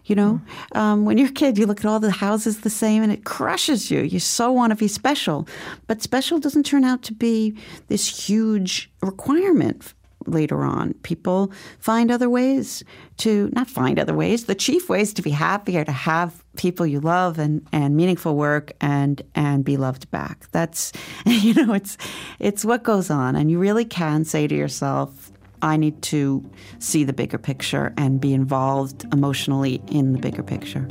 You 0.05 0.15
know, 0.15 0.41
mm-hmm. 0.43 0.77
um, 0.77 1.05
when 1.05 1.17
you're 1.17 1.29
a 1.29 1.31
kid, 1.31 1.57
you 1.57 1.65
look 1.65 1.79
at 1.79 1.85
all 1.85 1.99
the 1.99 2.11
houses 2.11 2.59
the 2.59 2.69
same 2.69 3.01
and 3.01 3.11
it 3.11 3.23
crushes 3.23 3.89
you. 3.89 4.01
You 4.01 4.19
so 4.19 4.51
want 4.51 4.71
to 4.71 4.75
be 4.75 4.87
special. 4.87 5.47
But 5.87 6.01
special 6.01 6.39
doesn't 6.39 6.65
turn 6.65 6.83
out 6.83 7.01
to 7.03 7.13
be 7.13 7.57
this 7.87 8.27
huge 8.27 8.91
requirement 9.01 9.94
later 10.25 10.63
on. 10.63 10.93
People 11.03 11.51
find 11.79 12.11
other 12.11 12.29
ways 12.29 12.83
to 13.17 13.49
not 13.53 13.69
find 13.69 13.99
other 13.99 14.13
ways. 14.13 14.45
The 14.45 14.55
chief 14.55 14.89
ways 14.89 15.13
to 15.13 15.21
be 15.21 15.31
happy 15.31 15.77
are 15.77 15.85
to 15.85 15.91
have 15.91 16.43
people 16.55 16.85
you 16.85 16.99
love 16.99 17.39
and, 17.39 17.65
and 17.71 17.95
meaningful 17.95 18.35
work 18.35 18.71
and 18.81 19.21
and 19.35 19.63
be 19.63 19.77
loved 19.77 20.09
back. 20.11 20.47
That's 20.51 20.91
you 21.25 21.53
know 21.53 21.73
it's 21.73 21.97
it's 22.39 22.65
what 22.65 22.83
goes 22.83 23.09
on, 23.09 23.35
and 23.35 23.49
you 23.49 23.59
really 23.59 23.85
can 23.85 24.25
say 24.25 24.47
to 24.47 24.55
yourself. 24.55 25.31
I 25.61 25.77
need 25.77 26.01
to 26.03 26.47
see 26.77 27.05
the 27.05 27.13
bigger 27.13 27.39
picture 27.39 27.93
and 27.97 28.21
be 28.21 28.33
involved 28.33 29.05
emotionally 29.11 29.81
in 29.87 30.13
the 30.13 30.19
bigger 30.19 30.43
picture. 30.43 30.85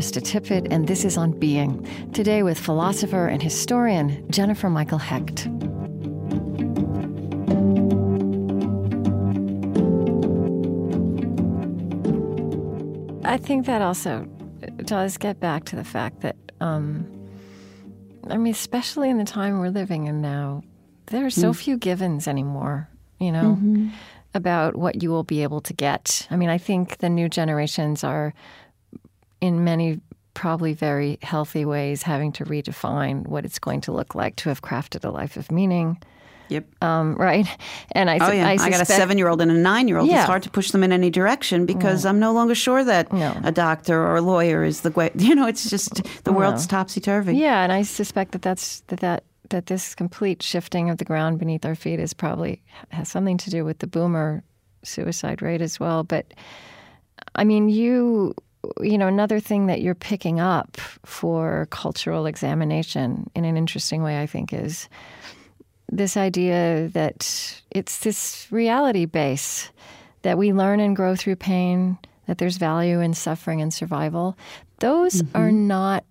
Krista 0.00 0.22
Tippett, 0.22 0.66
and 0.70 0.88
this 0.88 1.04
is 1.04 1.18
On 1.18 1.30
Being. 1.30 1.86
Today 2.14 2.42
with 2.42 2.58
philosopher 2.58 3.26
and 3.26 3.42
historian 3.42 4.26
Jennifer 4.30 4.70
Michael 4.70 4.96
Hecht. 4.96 5.46
I 13.26 13.36
think 13.36 13.66
that 13.66 13.82
also 13.82 14.26
does 14.86 15.18
get 15.18 15.38
back 15.38 15.64
to 15.66 15.76
the 15.76 15.84
fact 15.84 16.22
that, 16.22 16.36
um, 16.62 17.06
I 18.30 18.38
mean, 18.38 18.54
especially 18.54 19.10
in 19.10 19.18
the 19.18 19.24
time 19.24 19.58
we're 19.58 19.68
living 19.68 20.06
in 20.06 20.22
now, 20.22 20.62
there 21.08 21.26
are 21.26 21.30
so 21.30 21.50
mm. 21.50 21.56
few 21.56 21.76
givens 21.76 22.26
anymore, 22.26 22.88
you 23.18 23.32
know, 23.32 23.58
mm-hmm. 23.60 23.88
about 24.32 24.76
what 24.76 25.02
you 25.02 25.10
will 25.10 25.24
be 25.24 25.42
able 25.42 25.60
to 25.60 25.74
get. 25.74 26.26
I 26.30 26.36
mean, 26.36 26.48
I 26.48 26.56
think 26.56 26.96
the 26.98 27.10
new 27.10 27.28
generations 27.28 28.02
are 28.02 28.32
in 29.40 29.64
many 29.64 30.00
probably 30.34 30.72
very 30.72 31.18
healthy 31.22 31.64
ways, 31.64 32.02
having 32.02 32.32
to 32.32 32.44
redefine 32.44 33.26
what 33.26 33.44
it's 33.44 33.58
going 33.58 33.80
to 33.82 33.92
look 33.92 34.14
like 34.14 34.36
to 34.36 34.48
have 34.48 34.62
crafted 34.62 35.04
a 35.04 35.10
life 35.10 35.36
of 35.36 35.50
meaning 35.50 35.98
Yep. 36.50 36.82
Um, 36.82 37.14
right. 37.14 37.46
And 37.92 38.10
I, 38.10 38.18
oh, 38.20 38.32
yeah. 38.32 38.48
I, 38.48 38.56
suspect, 38.56 38.74
I 38.74 38.78
got 38.78 38.82
a 38.82 38.92
seven 38.92 39.18
year 39.18 39.28
old 39.28 39.40
and 39.40 39.50
a 39.50 39.54
nine 39.54 39.88
year 39.88 39.98
old. 39.98 40.08
Yeah. 40.08 40.20
It's 40.20 40.26
hard 40.26 40.42
to 40.42 40.50
push 40.50 40.72
them 40.72 40.82
in 40.82 40.92
any 40.92 41.08
direction 41.08 41.64
because 41.64 42.04
I'm 42.04 42.18
no 42.18 42.32
longer 42.32 42.54
sure 42.54 42.84
that 42.84 43.12
no. 43.12 43.40
a 43.44 43.52
doctor 43.52 44.02
or 44.02 44.16
a 44.16 44.20
lawyer 44.20 44.64
is 44.64 44.82
the 44.82 44.90
way. 44.90 45.10
You 45.30 45.36
know, 45.36 45.46
it's 45.46 45.70
just 45.70 46.02
the 46.24 46.32
world's 46.32 46.66
no. 46.66 46.78
topsy 46.78 47.00
turvy. 47.00 47.36
Yeah, 47.36 47.62
and 47.62 47.72
I 47.72 47.82
suspect 47.82 48.32
that 48.32 48.42
that's 48.42 48.80
that 48.88 48.98
that 49.00 49.24
that 49.50 49.66
this 49.66 49.94
complete 49.94 50.42
shifting 50.42 50.90
of 50.90 50.98
the 50.98 51.04
ground 51.04 51.38
beneath 51.38 51.64
our 51.64 51.76
feet 51.76 52.00
is 52.00 52.12
probably 52.12 52.60
has 52.88 53.08
something 53.08 53.38
to 53.38 53.50
do 53.50 53.64
with 53.64 53.78
the 53.78 53.86
boomer 53.86 54.42
suicide 54.82 55.40
rate 55.40 55.60
as 55.60 55.78
well. 55.78 56.02
But 56.02 56.34
I 57.36 57.44
mean, 57.44 57.68
you 57.68 58.34
you 58.80 58.98
know, 58.98 59.06
another 59.06 59.40
thing 59.40 59.66
that 59.66 59.80
you're 59.80 59.94
picking 59.94 60.40
up 60.40 60.76
for 61.04 61.66
cultural 61.70 62.26
examination 62.26 63.30
in 63.34 63.44
an 63.44 63.56
interesting 63.56 64.02
way, 64.02 64.20
I 64.20 64.26
think, 64.26 64.52
is 64.52 64.88
this 65.90 66.16
idea 66.16 66.88
that 66.88 67.62
it's 67.70 68.00
this 68.00 68.46
reality 68.50 69.06
base 69.06 69.70
that 70.22 70.38
we 70.38 70.52
learn 70.52 70.80
and 70.80 70.94
grow 70.94 71.16
through 71.16 71.36
pain, 71.36 71.98
that 72.26 72.38
there's 72.38 72.58
value 72.58 73.00
in 73.00 73.14
suffering 73.14 73.60
and 73.60 73.72
survival. 73.72 74.36
Those 74.78 75.22
mm-hmm. 75.22 75.36
are 75.36 75.50
not 75.50 76.04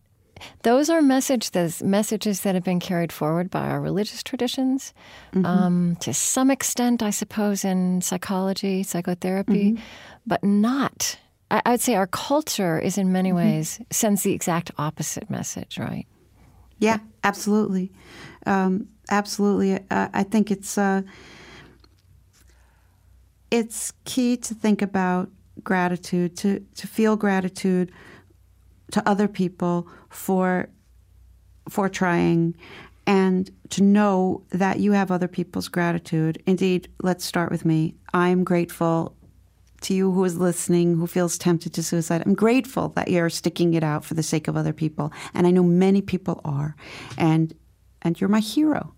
those 0.64 0.90
are 0.90 1.02
messages 1.02 1.84
messages 1.84 2.42
that 2.42 2.56
have 2.56 2.64
been 2.64 2.80
carried 2.80 3.12
forward 3.12 3.50
by 3.50 3.68
our 3.68 3.82
religious 3.82 4.24
traditions 4.24 4.94
mm-hmm. 5.34 5.46
um, 5.46 5.98
to 5.98 6.14
some 6.14 6.50
extent 6.50 7.04
i 7.04 7.10
suppose 7.10 7.66
in 7.66 8.02
psychology 8.02 8.82
psychotherapy 8.82 9.74
mm-hmm. 9.74 9.84
but 10.26 10.42
not 10.42 11.18
I, 11.52 11.72
would 11.72 11.82
say 11.82 11.96
our 11.96 12.08
culture 12.08 12.78
is 12.80 12.98
in 12.98 13.12
many 13.12 13.30
mm-hmm. 13.30 13.38
ways 13.38 13.80
sends 13.90 14.24
the 14.24 14.34
exact 14.34 14.72
opposite 14.78 15.30
message 15.30 15.78
right 15.78 16.06
yeah 16.80 17.00
absolutely 17.24 17.92
um, 18.46 18.88
absolutely. 19.10 19.76
Uh, 19.90 20.10
I 20.14 20.24
think 20.24 20.52
it's 20.52 20.78
uh, 20.78 21.02
it's 23.52 23.94
key 24.06 24.38
to 24.38 24.54
think 24.54 24.82
about 24.82 25.30
gratitude, 25.64 26.38
to 26.38 26.66
to 26.76 26.88
feel 26.88 27.16
gratitude 27.16 27.92
to 28.92 29.08
other 29.08 29.28
people 29.28 29.88
for 30.10 30.70
for 31.70 31.90
trying, 31.90 32.56
and 33.06 33.52
to 33.70 33.84
know 33.84 34.44
that 34.50 34.80
you 34.80 34.94
have 34.94 35.12
other 35.12 35.28
people's 35.28 35.68
gratitude. 35.68 36.42
Indeed, 36.46 36.90
let's 37.02 37.26
start 37.26 37.52
with 37.52 37.66
me. 37.66 37.96
I'm 38.14 38.44
grateful 38.44 39.16
to 39.82 39.94
you 39.94 40.12
who 40.12 40.24
is 40.24 40.38
listening, 40.38 40.98
who 40.98 41.08
feels 41.08 41.38
tempted 41.38 41.74
to 41.74 41.84
suicide. 41.84 42.24
I'm 42.26 42.34
grateful 42.34 42.90
that 42.90 43.10
you're 43.10 43.30
sticking 43.30 43.74
it 43.74 43.84
out 43.84 44.06
for 44.06 44.14
the 44.14 44.24
sake 44.24 44.48
of 44.48 44.58
other 44.58 44.74
people, 44.74 45.12
and 45.34 45.48
I 45.48 45.52
know 45.52 45.64
many 45.64 46.02
people 46.02 46.42
are, 46.44 46.76
and 47.18 47.54
and 48.02 48.20
you're 48.20 48.30
my 48.30 48.40
hero 48.40 48.94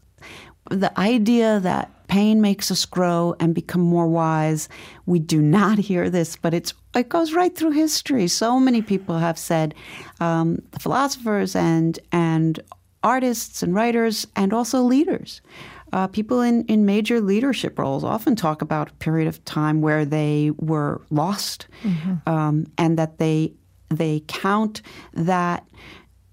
the 0.70 0.98
idea 1.00 1.60
that 1.60 2.08
pain 2.08 2.42
makes 2.42 2.70
us 2.72 2.86
grow 2.86 3.36
and 3.40 3.56
become 3.56 3.82
more 3.82 4.08
wise, 4.08 4.70
we 5.06 5.20
do 5.20 5.42
not 5.42 5.78
hear 5.78 6.10
this, 6.10 6.36
but 6.36 6.54
it's 6.54 6.74
it 6.94 7.08
goes 7.08 7.34
right 7.34 7.56
through 7.56 7.72
history. 7.72 8.28
So 8.28 8.60
many 8.60 8.82
people 8.82 9.18
have 9.18 9.38
said, 9.38 9.74
um, 10.20 10.62
philosophers 10.80 11.56
and 11.56 11.98
and 12.12 12.60
artists 13.04 13.64
and 13.64 13.74
writers 13.74 14.28
and 14.36 14.54
also 14.54 14.82
leaders. 14.82 15.42
Uh, 15.94 16.08
people 16.08 16.42
in, 16.42 16.64
in 16.66 16.86
major 16.86 17.20
leadership 17.20 17.78
roles 17.78 18.04
often 18.04 18.36
talk 18.36 18.62
about 18.62 18.90
a 18.90 18.94
period 18.94 19.28
of 19.28 19.44
time 19.46 19.82
where 19.82 20.06
they 20.06 20.52
were 20.58 21.02
lost, 21.10 21.68
mm-hmm. 21.84 22.30
um, 22.30 22.66
and 22.78 22.98
that 22.98 23.18
they 23.18 23.54
they 23.90 24.24
count 24.28 24.82
that 25.14 25.68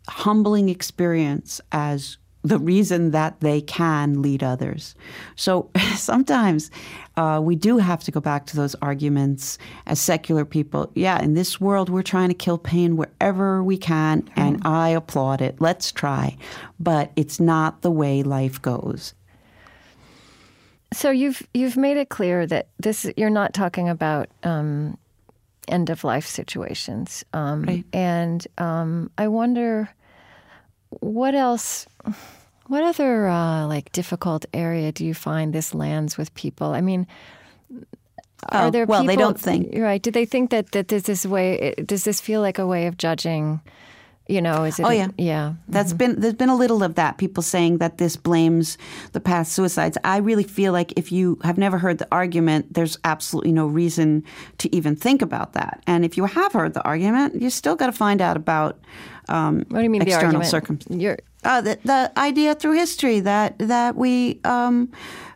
humbling 0.09 0.69
experience 0.69 1.61
as 1.73 2.19
the 2.43 2.59
reason 2.59 3.11
that 3.11 3.41
they 3.41 3.61
can 3.61 4.23
lead 4.23 4.43
others. 4.43 4.95
So 5.37 5.71
sometimes 5.97 6.71
uh, 7.17 7.41
we 7.43 7.57
do 7.57 7.79
have 7.79 8.03
to 8.05 8.11
go 8.11 8.21
back 8.21 8.47
to 8.47 8.57
those 8.57 8.75
arguments 8.77 9.59
as 9.87 10.01
secular 10.01 10.45
people. 10.45 10.91
Yeah, 10.95 11.21
in 11.21 11.35
this 11.35 11.61
world, 11.61 11.89
we're 11.89 12.03
trying 12.03 12.29
to 12.29 12.35
kill 12.35 12.59
pain 12.59 12.97
wherever 12.97 13.63
we 13.63 13.77
can, 13.77 14.29
and 14.37 14.63
I 14.65 14.91
applaud 14.91 15.43
it. 15.43 15.61
Let's 15.61 15.91
try. 15.91 16.37
But 16.79 17.13
it's 17.17 17.41
not 17.41 17.83
the 17.83 17.91
way 17.91 18.23
life 18.23 18.63
goes. 18.63 19.15
So 20.93 21.11
you've 21.11 21.47
you've 21.53 21.77
made 21.77 21.97
it 21.97 22.09
clear 22.09 22.47
that 22.47 22.69
this 22.79 23.11
you're 23.17 23.31
not 23.31 23.53
talking 23.53 23.89
about 23.89 24.29
um, 24.43 24.97
end 25.67 25.91
of 25.91 26.03
life 26.03 26.27
situations, 26.27 27.25
um, 27.33 27.63
right. 27.65 27.85
and 27.93 28.47
um, 28.57 29.11
I 29.19 29.29
wonder 29.29 29.91
what 31.01 31.35
else 31.35 31.87
what 32.67 32.85
other 32.85 33.29
uh, 33.29 33.67
like 33.67 33.93
difficult 33.93 34.47
area 34.55 34.93
do 34.93 35.05
you 35.05 35.15
find 35.15 35.53
this 35.53 35.75
lands 35.75 36.17
with 36.17 36.35
people? 36.35 36.69
I 36.69 36.81
mean 36.81 37.07
are 38.51 38.69
oh, 38.69 38.71
there 38.71 38.87
well 38.87 39.03
people, 39.03 39.17
they 39.17 39.21
don't 39.21 39.39
think 39.39 39.71
right. 39.75 40.01
Do 40.01 40.11
they 40.11 40.25
think 40.25 40.51
that 40.51 40.73
that 40.73 40.89
this 40.89 41.09
is 41.09 41.27
way 41.27 41.75
does 41.85 42.05
this 42.05 42.21
feel 42.21 42.41
like 42.41 42.59
a 42.59 42.67
way 42.67 42.87
of 42.87 42.97
judging 42.97 43.61
you 44.29 44.41
know 44.41 44.65
is 44.65 44.79
it 44.79 44.85
oh 44.85 44.91
yeah. 44.91 45.09
yeah 45.19 45.55
That's 45.69 45.91
mm-hmm. 45.91 45.99
been 45.99 46.21
there's 46.21 46.35
been 46.35 46.49
a 46.49 46.57
little 46.57 46.83
of 46.83 46.95
that 46.95 47.19
people 47.19 47.43
saying 47.43 47.79
that 47.79 47.99
this 47.99 48.17
blames 48.17 48.79
the 49.13 49.21
past 49.21 49.53
suicides. 49.53 49.99
I 50.05 50.19
really 50.19 50.45
feel 50.45 50.73
like 50.73 50.93
if 50.97 51.11
you 51.11 51.39
have 51.43 51.59
never 51.59 51.79
heard 51.79 51.99
the 51.99 52.09
argument 52.13 52.75
there's 52.75 52.99
absolutely 53.05 53.53
no 53.53 53.67
reason 53.67 54.25
to 54.59 54.75
even 54.75 54.97
think 54.97 55.23
about 55.23 55.55
that. 55.55 55.83
And 55.87 56.05
if 56.05 56.17
you 56.17 56.27
have 56.27 56.53
heard 56.53 56.75
the 56.75 56.83
argument 56.83 57.41
you 57.41 57.51
still 57.51 57.77
got 57.77 57.87
to 57.87 57.93
find 57.93 58.21
out 58.21 58.37
about 58.37 58.79
um, 59.29 59.65
what 59.69 59.79
do 59.79 59.85
you 59.85 59.91
mean 59.91 60.03
external 60.03 60.43
circumstances 60.43 61.03
uh, 61.45 61.61
the, 61.61 61.79
the 61.85 62.13
idea 62.17 62.55
through 62.55 62.73
history 62.73 63.21
that 63.21 63.59
that 63.59 63.95
we 63.97 64.41
um, 64.45 64.91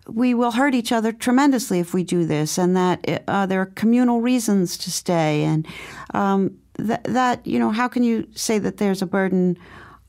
we 0.08 0.34
will 0.34 0.50
hurt 0.50 0.74
each 0.74 0.92
other 0.92 1.12
tremendously 1.12 1.78
if 1.78 1.94
we 1.94 2.02
do 2.02 2.26
this, 2.26 2.58
and 2.58 2.76
that 2.76 3.22
uh, 3.28 3.46
there 3.46 3.60
are 3.60 3.66
communal 3.66 4.20
reasons 4.20 4.76
to 4.78 4.90
stay, 4.90 5.44
and 5.44 5.66
um, 6.12 6.58
th- 6.76 7.00
that 7.04 7.46
you 7.46 7.58
know 7.58 7.70
how 7.70 7.88
can 7.88 8.02
you 8.02 8.26
say 8.34 8.58
that 8.58 8.76
there's 8.76 9.02
a 9.02 9.06
burden 9.06 9.58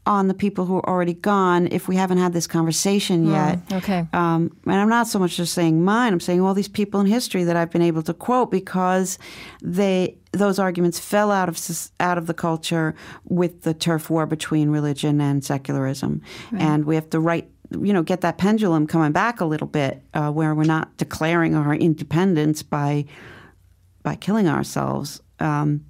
on 0.05 0.27
the 0.27 0.33
people 0.33 0.65
who 0.65 0.75
are 0.75 0.89
already 0.89 1.13
gone 1.13 1.67
if 1.71 1.87
we 1.87 1.95
haven't 1.95 2.17
had 2.17 2.33
this 2.33 2.45
conversation 2.45 3.25
hmm, 3.25 3.31
yet. 3.31 3.67
Mm, 3.67 3.77
okay. 3.77 4.07
Um, 4.11 4.55
and 4.65 4.75
I'm 4.75 4.89
not 4.89 5.07
so 5.07 5.17
much 5.17 5.37
just 5.37 5.53
saying 5.53 5.83
mine. 5.83 6.11
I'm 6.11 6.19
saying 6.19 6.41
all 6.41 6.53
these 6.53 6.67
people 6.67 6.99
in 6.99 7.05
history 7.05 7.45
that 7.45 7.55
I've 7.55 7.71
been 7.71 7.81
able 7.81 8.03
to 8.03 8.13
quote 8.13 8.51
because 8.51 9.17
they 9.61 10.17
those 10.33 10.59
arguments 10.59 10.99
fell 10.99 11.31
out 11.31 11.47
of 11.47 11.57
out 11.99 12.17
of 12.17 12.27
the 12.27 12.33
culture 12.33 12.95
with 13.25 13.61
the 13.61 13.73
turf 13.73 14.09
war 14.09 14.25
between 14.25 14.69
religion 14.69 15.21
and 15.21 15.43
secularism, 15.43 16.21
right. 16.51 16.61
and 16.61 16.85
we 16.85 16.95
have 16.95 17.09
to 17.11 17.19
right 17.19 17.49
you 17.71 17.93
know 17.93 18.03
get 18.03 18.21
that 18.21 18.37
pendulum 18.37 18.87
coming 18.87 19.13
back 19.13 19.39
a 19.39 19.45
little 19.45 19.67
bit 19.67 20.01
uh, 20.13 20.31
where 20.31 20.53
we're 20.53 20.63
not 20.63 20.95
declaring 20.97 21.55
our 21.55 21.73
independence 21.75 22.61
by 22.61 23.05
by 24.01 24.15
killing 24.15 24.47
ourselves. 24.49 25.21
Um, 25.39 25.85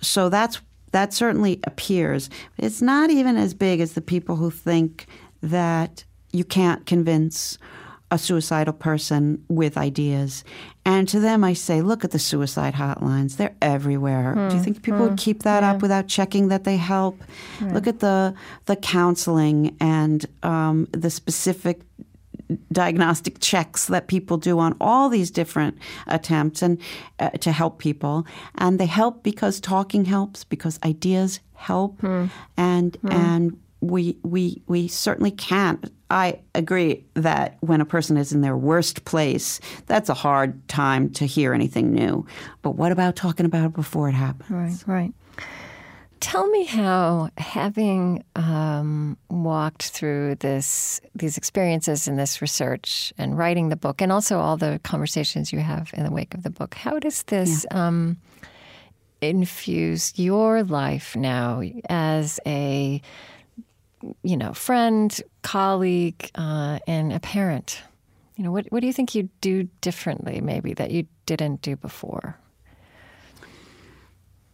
so 0.00 0.28
that's 0.28 0.60
that 0.92 1.12
certainly 1.12 1.60
appears. 1.64 2.30
It's 2.56 2.80
not 2.80 3.10
even 3.10 3.36
as 3.36 3.52
big 3.52 3.80
as 3.80 3.92
the 3.92 4.00
people 4.00 4.36
who 4.36 4.50
think 4.50 5.06
that 5.42 6.04
you 6.32 6.44
can't 6.44 6.86
convince 6.86 7.58
a 8.10 8.18
suicidal 8.18 8.72
person 8.72 9.44
with 9.48 9.76
ideas. 9.76 10.42
And 10.86 11.06
to 11.08 11.20
them, 11.20 11.44
I 11.44 11.52
say, 11.52 11.82
look 11.82 12.04
at 12.04 12.10
the 12.10 12.18
suicide 12.18 12.72
hotlines. 12.72 13.36
They're 13.36 13.54
everywhere. 13.60 14.34
Do 14.34 14.40
you 14.40 14.50
hmm. 14.50 14.58
think 14.64 14.82
people 14.82 15.00
would 15.00 15.10
hmm. 15.10 15.16
keep 15.16 15.42
that 15.42 15.62
yeah. 15.62 15.72
up 15.72 15.82
without 15.82 16.08
checking 16.08 16.48
that 16.48 16.64
they 16.64 16.78
help? 16.78 17.22
Right. 17.60 17.74
Look 17.74 17.86
at 17.86 18.00
the 18.00 18.34
the 18.64 18.76
counseling 18.76 19.76
and 19.80 20.24
um, 20.42 20.88
the 20.92 21.10
specific 21.10 21.82
diagnostic 22.72 23.38
checks 23.40 23.86
that 23.86 24.08
people 24.08 24.36
do 24.36 24.58
on 24.58 24.76
all 24.80 25.08
these 25.08 25.30
different 25.30 25.76
attempts 26.06 26.62
and 26.62 26.80
uh, 27.18 27.30
to 27.30 27.52
help 27.52 27.78
people 27.78 28.26
and 28.56 28.78
they 28.78 28.86
help 28.86 29.22
because 29.22 29.60
talking 29.60 30.04
helps 30.04 30.44
because 30.44 30.78
ideas 30.84 31.40
help 31.54 32.00
hmm. 32.00 32.26
and 32.56 32.96
hmm. 32.96 33.12
and 33.12 33.60
we 33.80 34.16
we 34.22 34.62
we 34.66 34.88
certainly 34.88 35.30
can't 35.30 35.92
I 36.10 36.40
agree 36.54 37.04
that 37.14 37.58
when 37.60 37.80
a 37.80 37.84
person 37.84 38.16
is 38.16 38.32
in 38.32 38.40
their 38.40 38.56
worst 38.56 39.04
place, 39.04 39.60
that's 39.86 40.08
a 40.08 40.14
hard 40.14 40.66
time 40.68 41.10
to 41.10 41.26
hear 41.26 41.52
anything 41.52 41.92
new. 41.92 42.26
But 42.62 42.76
what 42.76 42.92
about 42.92 43.14
talking 43.14 43.44
about 43.44 43.66
it 43.66 43.72
before 43.74 44.08
it 44.08 44.12
happens? 44.12 44.50
Right, 44.50 44.82
right. 44.86 45.12
Tell 46.20 46.48
me 46.48 46.64
how 46.64 47.30
having 47.38 48.24
um, 48.34 49.16
walked 49.30 49.90
through 49.90 50.36
this 50.36 51.00
these 51.14 51.36
experiences 51.36 52.08
and 52.08 52.18
this 52.18 52.42
research 52.42 53.12
and 53.18 53.38
writing 53.38 53.68
the 53.68 53.76
book, 53.76 54.00
and 54.00 54.10
also 54.10 54.38
all 54.38 54.56
the 54.56 54.80
conversations 54.82 55.52
you 55.52 55.60
have 55.60 55.90
in 55.94 56.04
the 56.04 56.10
wake 56.10 56.34
of 56.34 56.42
the 56.42 56.50
book, 56.50 56.74
how 56.74 56.98
does 56.98 57.22
this 57.24 57.66
yeah. 57.70 57.86
um, 57.86 58.16
infuse 59.20 60.18
your 60.18 60.62
life 60.64 61.14
now 61.14 61.62
as 61.88 62.40
a 62.46 63.00
you 64.22 64.36
know 64.36 64.52
friend, 64.54 65.20
colleague, 65.42 66.30
uh, 66.34 66.78
and 66.86 67.12
a 67.12 67.20
parent? 67.20 67.82
You 68.36 68.44
know, 68.44 68.52
what 68.52 68.66
what 68.70 68.80
do 68.80 68.86
you 68.86 68.92
think 68.92 69.14
you'd 69.14 69.40
do 69.40 69.68
differently, 69.80 70.40
maybe 70.40 70.74
that 70.74 70.90
you 70.90 71.06
didn't 71.26 71.62
do 71.62 71.76
before? 71.76 72.36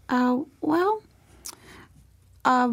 Uh, 0.09 0.41
well, 0.61 1.03
uh, 2.45 2.73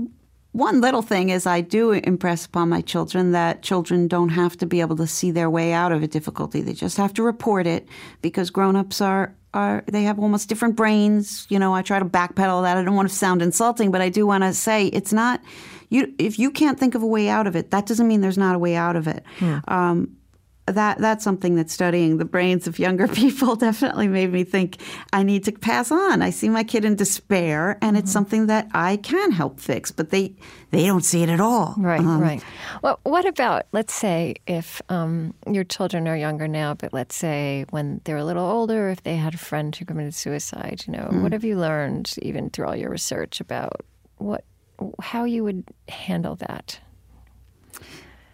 one 0.51 0.81
little 0.81 1.01
thing 1.01 1.29
is 1.29 1.45
I 1.45 1.61
do 1.61 1.91
impress 1.91 2.45
upon 2.45 2.69
my 2.69 2.81
children 2.81 3.31
that 3.31 3.61
children 3.61 4.07
don't 4.07 4.29
have 4.29 4.57
to 4.57 4.65
be 4.65 4.81
able 4.81 4.97
to 4.97 5.07
see 5.07 5.31
their 5.31 5.49
way 5.49 5.71
out 5.71 5.91
of 5.91 6.03
a 6.03 6.07
difficulty. 6.07 6.61
They 6.61 6.73
just 6.73 6.97
have 6.97 7.13
to 7.13 7.23
report 7.23 7.67
it 7.67 7.87
because 8.21 8.49
grown-ups 8.49 9.01
are 9.01 9.33
are 9.53 9.83
they 9.87 10.03
have 10.03 10.19
almost 10.19 10.49
different 10.49 10.75
brains. 10.75 11.45
You 11.49 11.59
know, 11.59 11.73
I 11.73 11.81
try 11.81 11.99
to 11.99 12.05
backpedal 12.05 12.63
that. 12.63 12.77
I 12.77 12.83
don't 12.83 12.95
want 12.95 13.09
to 13.09 13.15
sound 13.15 13.41
insulting, 13.41 13.91
but 13.91 14.01
I 14.01 14.09
do 14.09 14.25
want 14.25 14.43
to 14.43 14.53
say 14.53 14.87
it's 14.87 15.13
not 15.13 15.41
you 15.89 16.13
if 16.17 16.37
you 16.37 16.51
can't 16.51 16.79
think 16.79 16.95
of 16.95 17.03
a 17.03 17.07
way 17.07 17.29
out 17.29 17.47
of 17.47 17.55
it, 17.55 17.71
that 17.71 17.85
doesn't 17.85 18.07
mean 18.07 18.21
there's 18.21 18.37
not 18.37 18.55
a 18.55 18.59
way 18.59 18.75
out 18.75 18.95
of 18.95 19.07
it. 19.07 19.23
Hmm. 19.39 19.57
Um, 19.67 20.17
that 20.67 20.99
that's 20.99 21.23
something 21.23 21.55
that 21.55 21.69
studying 21.69 22.17
the 22.17 22.25
brains 22.25 22.67
of 22.67 22.79
younger 22.79 23.07
people 23.21 23.55
definitely 23.55 24.07
made 24.07 24.31
me 24.31 24.43
think 24.43 24.77
I 25.11 25.23
need 25.23 25.43
to 25.45 25.51
pass 25.51 25.91
on. 25.91 26.21
I 26.21 26.29
see 26.29 26.49
my 26.49 26.63
kid 26.63 26.85
in 26.85 26.95
despair, 26.95 27.77
and 27.81 27.97
it's 27.97 28.05
mm-hmm. 28.05 28.13
something 28.13 28.47
that 28.47 28.67
I 28.73 28.97
can 28.97 29.31
help 29.31 29.59
fix, 29.59 29.91
but 29.91 30.09
they 30.09 30.35
they 30.71 30.85
don't 30.85 31.03
see 31.03 31.23
it 31.23 31.29
at 31.29 31.39
all. 31.39 31.75
Right, 31.77 31.99
um, 31.99 32.21
right. 32.21 32.43
Well, 32.81 32.99
what 33.03 33.25
about 33.25 33.67
let's 33.71 33.93
say 33.93 34.35
if 34.47 34.81
um, 34.89 35.33
your 35.49 35.63
children 35.63 36.07
are 36.07 36.17
younger 36.17 36.47
now, 36.47 36.73
but 36.73 36.93
let's 36.93 37.15
say 37.15 37.65
when 37.71 38.01
they're 38.03 38.17
a 38.17 38.25
little 38.25 38.45
older, 38.45 38.89
if 38.89 39.03
they 39.03 39.15
had 39.15 39.33
a 39.33 39.39
friend 39.39 39.75
who 39.75 39.85
committed 39.85 40.13
suicide, 40.13 40.83
you 40.87 40.93
know, 40.93 41.03
mm-hmm. 41.03 41.23
what 41.23 41.33
have 41.33 41.43
you 41.43 41.57
learned 41.57 42.13
even 42.21 42.49
through 42.49 42.67
all 42.67 42.75
your 42.75 42.89
research 42.89 43.39
about 43.41 43.81
what 44.17 44.45
how 45.01 45.25
you 45.25 45.43
would 45.43 45.63
handle 45.89 46.35
that? 46.35 46.79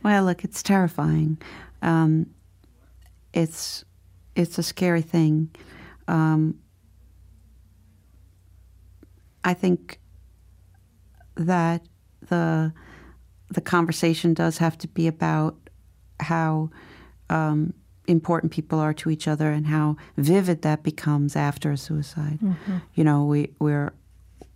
Well, 0.03 0.23
look, 0.23 0.43
it's 0.43 0.63
terrifying 0.63 1.37
um, 1.81 2.27
it's 3.33 3.85
it's 4.35 4.57
a 4.57 4.63
scary 4.63 5.01
thing. 5.01 5.49
Um, 6.07 6.59
I 9.43 9.53
think 9.53 9.99
that 11.35 11.81
the 12.29 12.73
the 13.49 13.61
conversation 13.61 14.33
does 14.33 14.57
have 14.57 14.77
to 14.79 14.87
be 14.87 15.07
about 15.07 15.55
how 16.19 16.69
um, 17.29 17.73
important 18.07 18.51
people 18.51 18.79
are 18.79 18.93
to 18.93 19.09
each 19.09 19.27
other 19.27 19.51
and 19.51 19.67
how 19.67 19.95
vivid 20.17 20.61
that 20.63 20.83
becomes 20.83 21.35
after 21.35 21.71
a 21.71 21.77
suicide. 21.77 22.39
Mm-hmm. 22.41 22.77
You 22.95 23.03
know, 23.03 23.25
we 23.25 23.51
we're 23.59 23.93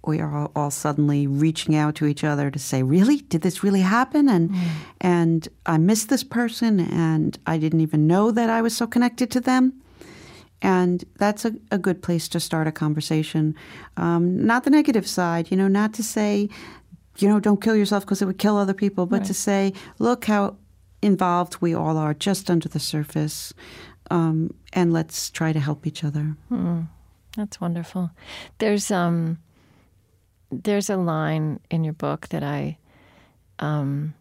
we 0.05 0.19
are 0.19 0.35
all, 0.35 0.51
all, 0.55 0.71
suddenly 0.71 1.27
reaching 1.27 1.75
out 1.75 1.95
to 1.95 2.05
each 2.05 2.23
other 2.23 2.49
to 2.49 2.59
say, 2.59 2.83
"Really, 2.83 3.17
did 3.17 3.41
this 3.41 3.63
really 3.63 3.81
happen?" 3.81 4.27
and 4.27 4.49
mm. 4.49 4.67
and 4.99 5.47
I 5.65 5.77
missed 5.77 6.09
this 6.09 6.23
person, 6.23 6.79
and 6.79 7.37
I 7.45 7.57
didn't 7.57 7.81
even 7.81 8.07
know 8.07 8.31
that 8.31 8.49
I 8.49 8.61
was 8.61 8.75
so 8.75 8.87
connected 8.87 9.29
to 9.31 9.41
them. 9.41 9.73
And 10.63 11.03
that's 11.17 11.43
a, 11.43 11.55
a 11.71 11.79
good 11.79 12.03
place 12.03 12.27
to 12.29 12.39
start 12.39 12.67
a 12.67 12.71
conversation. 12.71 13.55
Um, 13.97 14.45
not 14.45 14.63
the 14.63 14.69
negative 14.69 15.07
side, 15.07 15.49
you 15.49 15.57
know, 15.57 15.67
not 15.67 15.93
to 15.95 16.03
say, 16.03 16.49
you 17.17 17.27
know, 17.27 17.39
don't 17.39 17.61
kill 17.61 17.75
yourself 17.75 18.03
because 18.05 18.21
it 18.21 18.25
would 18.25 18.37
kill 18.37 18.57
other 18.57 18.73
people, 18.73 19.07
but 19.07 19.19
right. 19.19 19.25
to 19.25 19.33
say, 19.33 19.73
look 19.97 20.25
how 20.25 20.57
involved 21.01 21.57
we 21.61 21.73
all 21.73 21.97
are 21.97 22.13
just 22.13 22.49
under 22.49 22.69
the 22.69 22.79
surface, 22.79 23.53
um, 24.11 24.53
and 24.73 24.93
let's 24.93 25.29
try 25.29 25.51
to 25.51 25.59
help 25.59 25.87
each 25.87 26.03
other. 26.03 26.35
Mm. 26.51 26.87
That's 27.35 27.61
wonderful. 27.61 28.11
There's 28.57 28.91
um, 28.91 29.39
there's 30.51 30.89
a 30.89 30.97
line 30.97 31.59
in 31.69 31.83
your 31.83 31.93
book 31.93 32.27
that 32.29 32.43
I, 32.43 32.77
um, 33.59 34.13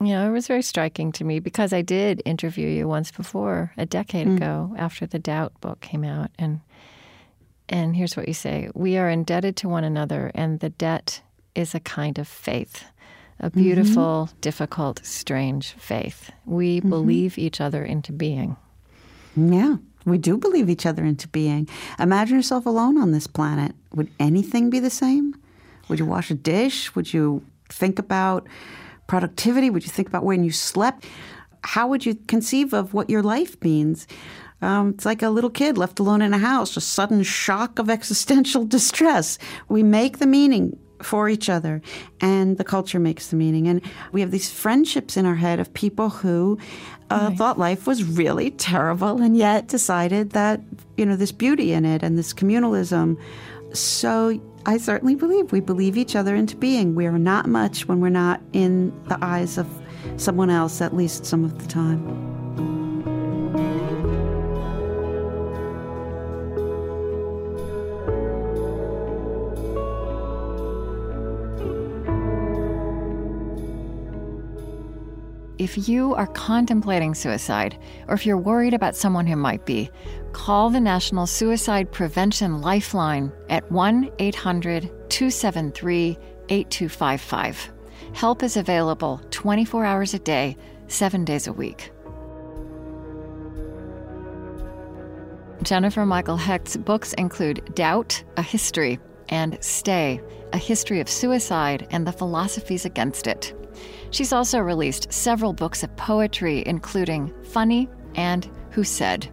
you 0.00 0.08
know, 0.08 0.28
it 0.28 0.32
was 0.32 0.46
very 0.46 0.62
striking 0.62 1.12
to 1.12 1.24
me 1.24 1.40
because 1.40 1.72
I 1.72 1.82
did 1.82 2.22
interview 2.24 2.68
you 2.68 2.86
once 2.88 3.10
before, 3.10 3.72
a 3.76 3.86
decade 3.86 4.26
mm. 4.26 4.36
ago, 4.36 4.74
after 4.78 5.06
the 5.06 5.18
Doubt 5.18 5.60
book 5.60 5.80
came 5.80 6.04
out, 6.04 6.30
and 6.38 6.60
and 7.68 7.96
here's 7.96 8.16
what 8.16 8.28
you 8.28 8.34
say: 8.34 8.68
We 8.74 8.96
are 8.96 9.08
indebted 9.08 9.56
to 9.58 9.68
one 9.68 9.84
another, 9.84 10.30
and 10.34 10.60
the 10.60 10.70
debt 10.70 11.22
is 11.54 11.74
a 11.74 11.80
kind 11.80 12.18
of 12.18 12.28
faith, 12.28 12.84
a 13.40 13.50
mm-hmm. 13.50 13.60
beautiful, 13.60 14.28
mm-hmm. 14.28 14.40
difficult, 14.40 15.04
strange 15.04 15.72
faith. 15.72 16.30
We 16.44 16.78
mm-hmm. 16.78 16.90
believe 16.90 17.38
each 17.38 17.60
other 17.60 17.84
into 17.84 18.12
being. 18.12 18.56
Yeah. 19.36 19.76
We 20.04 20.18
do 20.18 20.36
believe 20.36 20.68
each 20.68 20.86
other 20.86 21.04
into 21.04 21.28
being. 21.28 21.68
Imagine 21.98 22.36
yourself 22.36 22.66
alone 22.66 22.98
on 22.98 23.12
this 23.12 23.26
planet. 23.26 23.74
Would 23.94 24.10
anything 24.20 24.70
be 24.70 24.80
the 24.80 24.90
same? 24.90 25.34
Would 25.88 25.98
you 25.98 26.06
wash 26.06 26.30
a 26.30 26.34
dish? 26.34 26.94
Would 26.94 27.12
you 27.12 27.44
think 27.68 27.98
about 27.98 28.46
productivity? 29.06 29.70
Would 29.70 29.84
you 29.84 29.90
think 29.90 30.08
about 30.08 30.24
when 30.24 30.44
you 30.44 30.50
slept? 30.52 31.06
How 31.62 31.88
would 31.88 32.04
you 32.04 32.14
conceive 32.14 32.74
of 32.74 32.92
what 32.92 33.08
your 33.08 33.22
life 33.22 33.62
means? 33.62 34.06
Um, 34.62 34.90
it's 34.90 35.04
like 35.04 35.22
a 35.22 35.28
little 35.28 35.50
kid 35.50 35.76
left 35.76 35.98
alone 35.98 36.22
in 36.22 36.32
a 36.32 36.38
house, 36.38 36.76
a 36.76 36.80
sudden 36.80 37.22
shock 37.22 37.78
of 37.78 37.90
existential 37.98 38.64
distress. 38.64 39.38
We 39.68 39.82
make 39.82 40.18
the 40.18 40.26
meaning 40.26 40.78
for 41.02 41.28
each 41.28 41.50
other, 41.50 41.82
and 42.20 42.56
the 42.56 42.64
culture 42.64 42.98
makes 42.98 43.28
the 43.28 43.36
meaning. 43.36 43.68
And 43.68 43.82
we 44.12 44.20
have 44.20 44.30
these 44.30 44.50
friendships 44.50 45.16
in 45.16 45.26
our 45.26 45.34
head 45.34 45.60
of 45.60 45.72
people 45.74 46.08
who 46.08 46.58
uh, 47.10 47.26
right. 47.28 47.38
thought 47.38 47.58
life 47.58 47.86
was 47.86 48.04
really 48.04 48.50
terrible, 48.50 49.20
and 49.20 49.36
yet 49.36 49.68
decided 49.68 50.30
that 50.30 50.60
you 50.96 51.06
know 51.06 51.16
this 51.16 51.32
beauty 51.32 51.72
in 51.72 51.84
it 51.84 52.02
and 52.02 52.18
this 52.18 52.32
communalism. 52.32 53.18
So 53.72 54.40
I 54.66 54.78
certainly 54.78 55.14
believe 55.14 55.52
we 55.52 55.60
believe 55.60 55.96
each 55.96 56.16
other 56.16 56.34
into 56.34 56.56
being. 56.56 56.94
We 56.94 57.06
are 57.06 57.18
not 57.18 57.46
much 57.48 57.86
when 57.86 58.00
we're 58.00 58.08
not 58.08 58.40
in 58.52 58.92
the 59.08 59.18
eyes 59.22 59.58
of 59.58 59.68
someone 60.16 60.50
else, 60.50 60.80
at 60.80 60.94
least 60.94 61.26
some 61.26 61.44
of 61.44 61.58
the 61.60 61.66
time. 61.66 62.33
If 75.64 75.88
you 75.88 76.14
are 76.14 76.26
contemplating 76.26 77.14
suicide, 77.14 77.78
or 78.06 78.14
if 78.14 78.26
you're 78.26 78.36
worried 78.36 78.74
about 78.74 78.94
someone 78.94 79.26
who 79.26 79.34
might 79.34 79.64
be, 79.64 79.88
call 80.32 80.68
the 80.68 80.78
National 80.78 81.26
Suicide 81.26 81.90
Prevention 81.90 82.60
Lifeline 82.60 83.32
at 83.48 83.72
1 83.72 84.10
800 84.18 84.82
273 85.08 86.18
8255. 86.50 87.72
Help 88.12 88.42
is 88.42 88.58
available 88.58 89.22
24 89.30 89.86
hours 89.86 90.12
a 90.12 90.18
day, 90.18 90.54
seven 90.88 91.24
days 91.24 91.46
a 91.46 91.52
week. 91.54 91.90
Jennifer 95.62 96.04
Michael 96.04 96.36
Hecht's 96.36 96.76
books 96.76 97.14
include 97.14 97.74
Doubt, 97.74 98.22
A 98.36 98.42
History, 98.42 99.00
and 99.30 99.56
Stay, 99.62 100.20
A 100.52 100.58
History 100.58 101.00
of 101.00 101.08
Suicide 101.08 101.86
and 101.90 102.06
the 102.06 102.12
Philosophies 102.12 102.84
Against 102.84 103.26
It. 103.26 103.54
She's 104.10 104.32
also 104.32 104.58
released 104.58 105.12
several 105.12 105.52
books 105.52 105.82
of 105.82 105.94
poetry, 105.96 106.62
including 106.66 107.32
Funny 107.44 107.88
and 108.14 108.48
Who 108.70 108.84
Said. 108.84 109.28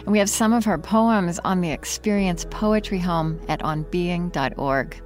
And 0.00 0.12
we 0.12 0.18
have 0.18 0.30
some 0.30 0.52
of 0.52 0.64
her 0.64 0.78
poems 0.78 1.38
on 1.40 1.60
the 1.60 1.70
Experience 1.70 2.46
Poetry 2.50 2.98
Home 2.98 3.40
at 3.48 3.60
onbeing.org. 3.60 5.02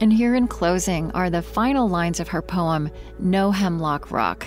And 0.00 0.12
here 0.12 0.34
in 0.34 0.48
closing 0.48 1.10
are 1.12 1.30
the 1.30 1.42
final 1.42 1.88
lines 1.88 2.20
of 2.20 2.28
her 2.28 2.42
poem, 2.42 2.90
No 3.18 3.50
Hemlock 3.50 4.10
Rock. 4.10 4.46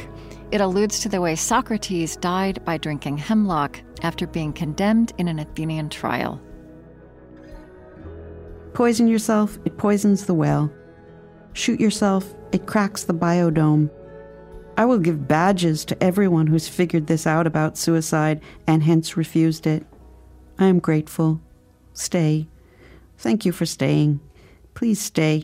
It 0.52 0.62
alludes 0.62 1.00
to 1.02 1.10
the 1.10 1.22
way 1.22 1.36
Socrates 1.36 2.16
died 2.18 2.64
by 2.64 2.78
drinking 2.78 3.18
hemlock 3.18 3.82
after 4.02 4.28
being 4.28 4.54
condemned 4.54 5.14
in 5.18 5.28
an 5.28 5.40
Athenian 5.40 5.90
trial. 5.90 6.42
Poison 8.74 9.08
yourself, 9.08 9.58
it 9.66 9.78
poisons 9.78 10.26
the 10.26 10.34
well. 10.34 10.72
Shoot 11.54 11.80
yourself, 11.80 12.36
it 12.52 12.66
cracks 12.66 13.04
the 13.04 13.14
biodome. 13.14 13.90
I 14.78 14.86
will 14.86 15.00
give 15.00 15.28
badges 15.28 15.84
to 15.86 16.04
everyone 16.04 16.48
who's 16.48 16.68
figured 16.68 17.08
this 17.08 17.26
out 17.26 17.48
about 17.48 17.78
suicide 17.78 18.42
and 18.68 18.84
hence 18.84 19.18
refused 19.18 19.66
it. 19.66 19.86
I 20.60 20.66
am 20.66 20.80
grateful. 20.80 21.42
Stay. 21.94 22.48
Thank 23.18 23.46
you 23.46 23.52
for 23.52 23.66
staying. 23.66 24.20
Please 24.76 25.02
stay. 25.02 25.44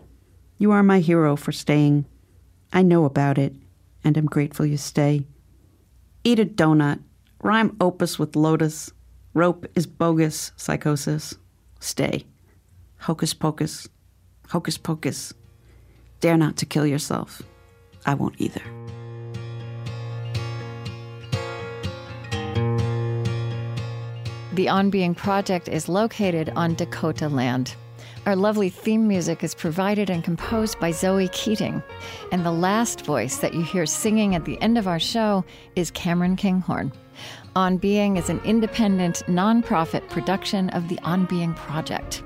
You 0.60 0.72
are 0.72 0.84
my 0.84 1.00
hero 1.00 1.36
for 1.36 1.52
staying. 1.52 2.06
I 2.72 2.84
know 2.84 3.06
about 3.06 3.38
it, 3.38 3.54
and 4.04 4.18
am 4.18 4.26
grateful 4.26 4.66
you 4.66 4.78
stay. 4.78 5.26
Eat 6.24 6.40
a 6.40 6.46
donut. 6.46 7.00
Rhyme 7.42 7.76
opus 7.82 8.18
with 8.18 8.36
lotus. 8.36 8.92
Rope 9.34 9.66
is 9.76 9.88
bogus, 9.88 10.52
psychosis. 10.56 11.36
Stay. 11.80 12.26
Hocus 13.00 13.34
pocus. 13.34 13.90
Hocus 14.50 14.78
pocus. 14.78 15.34
Dare 16.24 16.38
not 16.38 16.56
to 16.56 16.66
kill 16.66 16.88
yourself. 16.88 17.42
I 18.06 18.14
won't 18.14 18.40
either. 18.40 18.62
The 24.54 24.70
On 24.70 24.90
Being 24.90 25.16
Project 25.16 25.68
is 25.68 25.90
located 25.90 26.54
on 26.56 26.76
Dakota 26.76 27.28
land. 27.28 27.76
Our 28.26 28.38
lovely 28.38 28.70
theme 28.70 29.06
music 29.06 29.44
is 29.44 29.54
provided 29.54 30.10
and 30.10 30.24
composed 30.24 30.80
by 30.80 30.92
Zoe 30.92 31.28
Keating. 31.28 31.84
And 32.32 32.46
the 32.46 32.54
last 32.54 33.06
voice 33.06 33.40
that 33.40 33.54
you 33.54 33.62
hear 33.62 33.86
singing 33.86 34.34
at 34.34 34.46
the 34.46 34.58
end 34.62 34.78
of 34.78 34.88
our 34.88 35.02
show 35.02 35.44
is 35.76 35.92
Cameron 35.92 36.38
Kinghorn. 36.38 36.94
On 37.58 37.76
Being 37.76 38.16
is 38.16 38.30
an 38.30 38.40
independent, 38.46 39.24
nonprofit 39.28 40.08
production 40.08 40.70
of 40.70 40.88
the 40.88 41.00
On 41.00 41.26
Being 41.26 41.54
Project. 41.54 42.24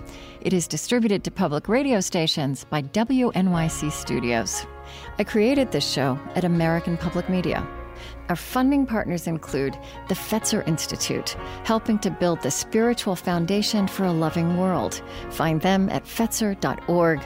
It 0.47 0.53
is 0.53 0.65
distributed 0.65 1.25
to 1.25 1.31
public 1.31 1.67
radio 1.67 1.99
stations 1.99 2.63
by 2.63 2.81
WNYC 2.81 3.91
Studios. 3.91 4.65
I 5.19 5.25
created 5.25 5.73
this 5.73 5.85
show 5.85 6.17
at 6.35 6.45
American 6.45 6.95
Public 6.95 7.27
Media. 7.27 7.67
Our 8.29 8.35
funding 8.35 8.85
partners 8.85 9.27
include 9.27 9.77
the 10.09 10.15
Fetzer 10.15 10.67
Institute, 10.67 11.37
helping 11.63 11.99
to 11.99 12.11
build 12.11 12.41
the 12.41 12.51
spiritual 12.51 13.15
foundation 13.15 13.87
for 13.87 14.03
a 14.05 14.11
loving 14.11 14.57
world. 14.57 15.01
Find 15.29 15.61
them 15.61 15.89
at 15.89 16.05
fetzer.org. 16.05 17.21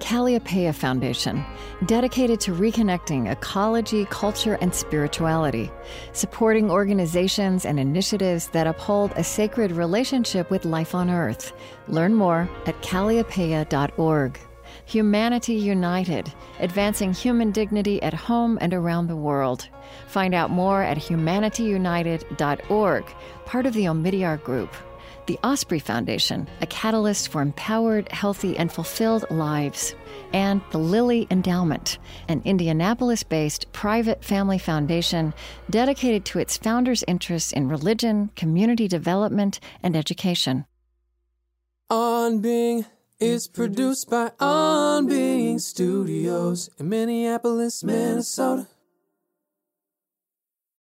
Kalliopeia 0.00 0.74
Foundation, 0.74 1.44
dedicated 1.86 2.40
to 2.40 2.52
reconnecting 2.52 3.30
ecology, 3.30 4.04
culture, 4.06 4.58
and 4.60 4.74
spirituality, 4.74 5.70
supporting 6.12 6.70
organizations 6.70 7.64
and 7.64 7.78
initiatives 7.78 8.48
that 8.48 8.66
uphold 8.66 9.12
a 9.16 9.24
sacred 9.24 9.72
relationship 9.72 10.50
with 10.50 10.64
life 10.64 10.94
on 10.94 11.08
Earth. 11.08 11.52
Learn 11.88 12.14
more 12.14 12.50
at 12.66 12.80
kalliopeia.org. 12.82 14.38
Humanity 14.92 15.54
United, 15.54 16.30
advancing 16.60 17.14
human 17.14 17.50
dignity 17.50 18.02
at 18.02 18.12
home 18.12 18.58
and 18.60 18.74
around 18.74 19.06
the 19.06 19.16
world. 19.16 19.66
Find 20.06 20.34
out 20.34 20.50
more 20.50 20.82
at 20.82 20.98
humanityunited.org, 20.98 23.04
part 23.46 23.64
of 23.64 23.72
the 23.72 23.86
Omidyar 23.86 24.42
Group. 24.42 24.74
The 25.24 25.38
Osprey 25.42 25.78
Foundation, 25.78 26.46
a 26.60 26.66
catalyst 26.66 27.28
for 27.28 27.40
empowered, 27.40 28.12
healthy, 28.12 28.54
and 28.58 28.70
fulfilled 28.70 29.24
lives. 29.30 29.94
And 30.34 30.60
the 30.72 30.78
Lilly 30.78 31.26
Endowment, 31.30 31.96
an 32.28 32.42
Indianapolis 32.44 33.22
based 33.22 33.72
private 33.72 34.22
family 34.22 34.58
foundation 34.58 35.32
dedicated 35.70 36.26
to 36.26 36.38
its 36.38 36.58
founders' 36.58 37.02
interests 37.08 37.54
in 37.54 37.70
religion, 37.70 38.30
community 38.36 38.88
development, 38.88 39.58
and 39.82 39.96
education. 39.96 40.66
On 41.88 42.42
Being 42.42 42.84
is 43.22 43.46
produced 43.46 44.10
by 44.10 44.32
On 44.40 45.06
Being 45.06 45.60
Studios 45.60 46.68
in 46.76 46.88
Minneapolis, 46.88 47.84
Minnesota. 47.84 48.66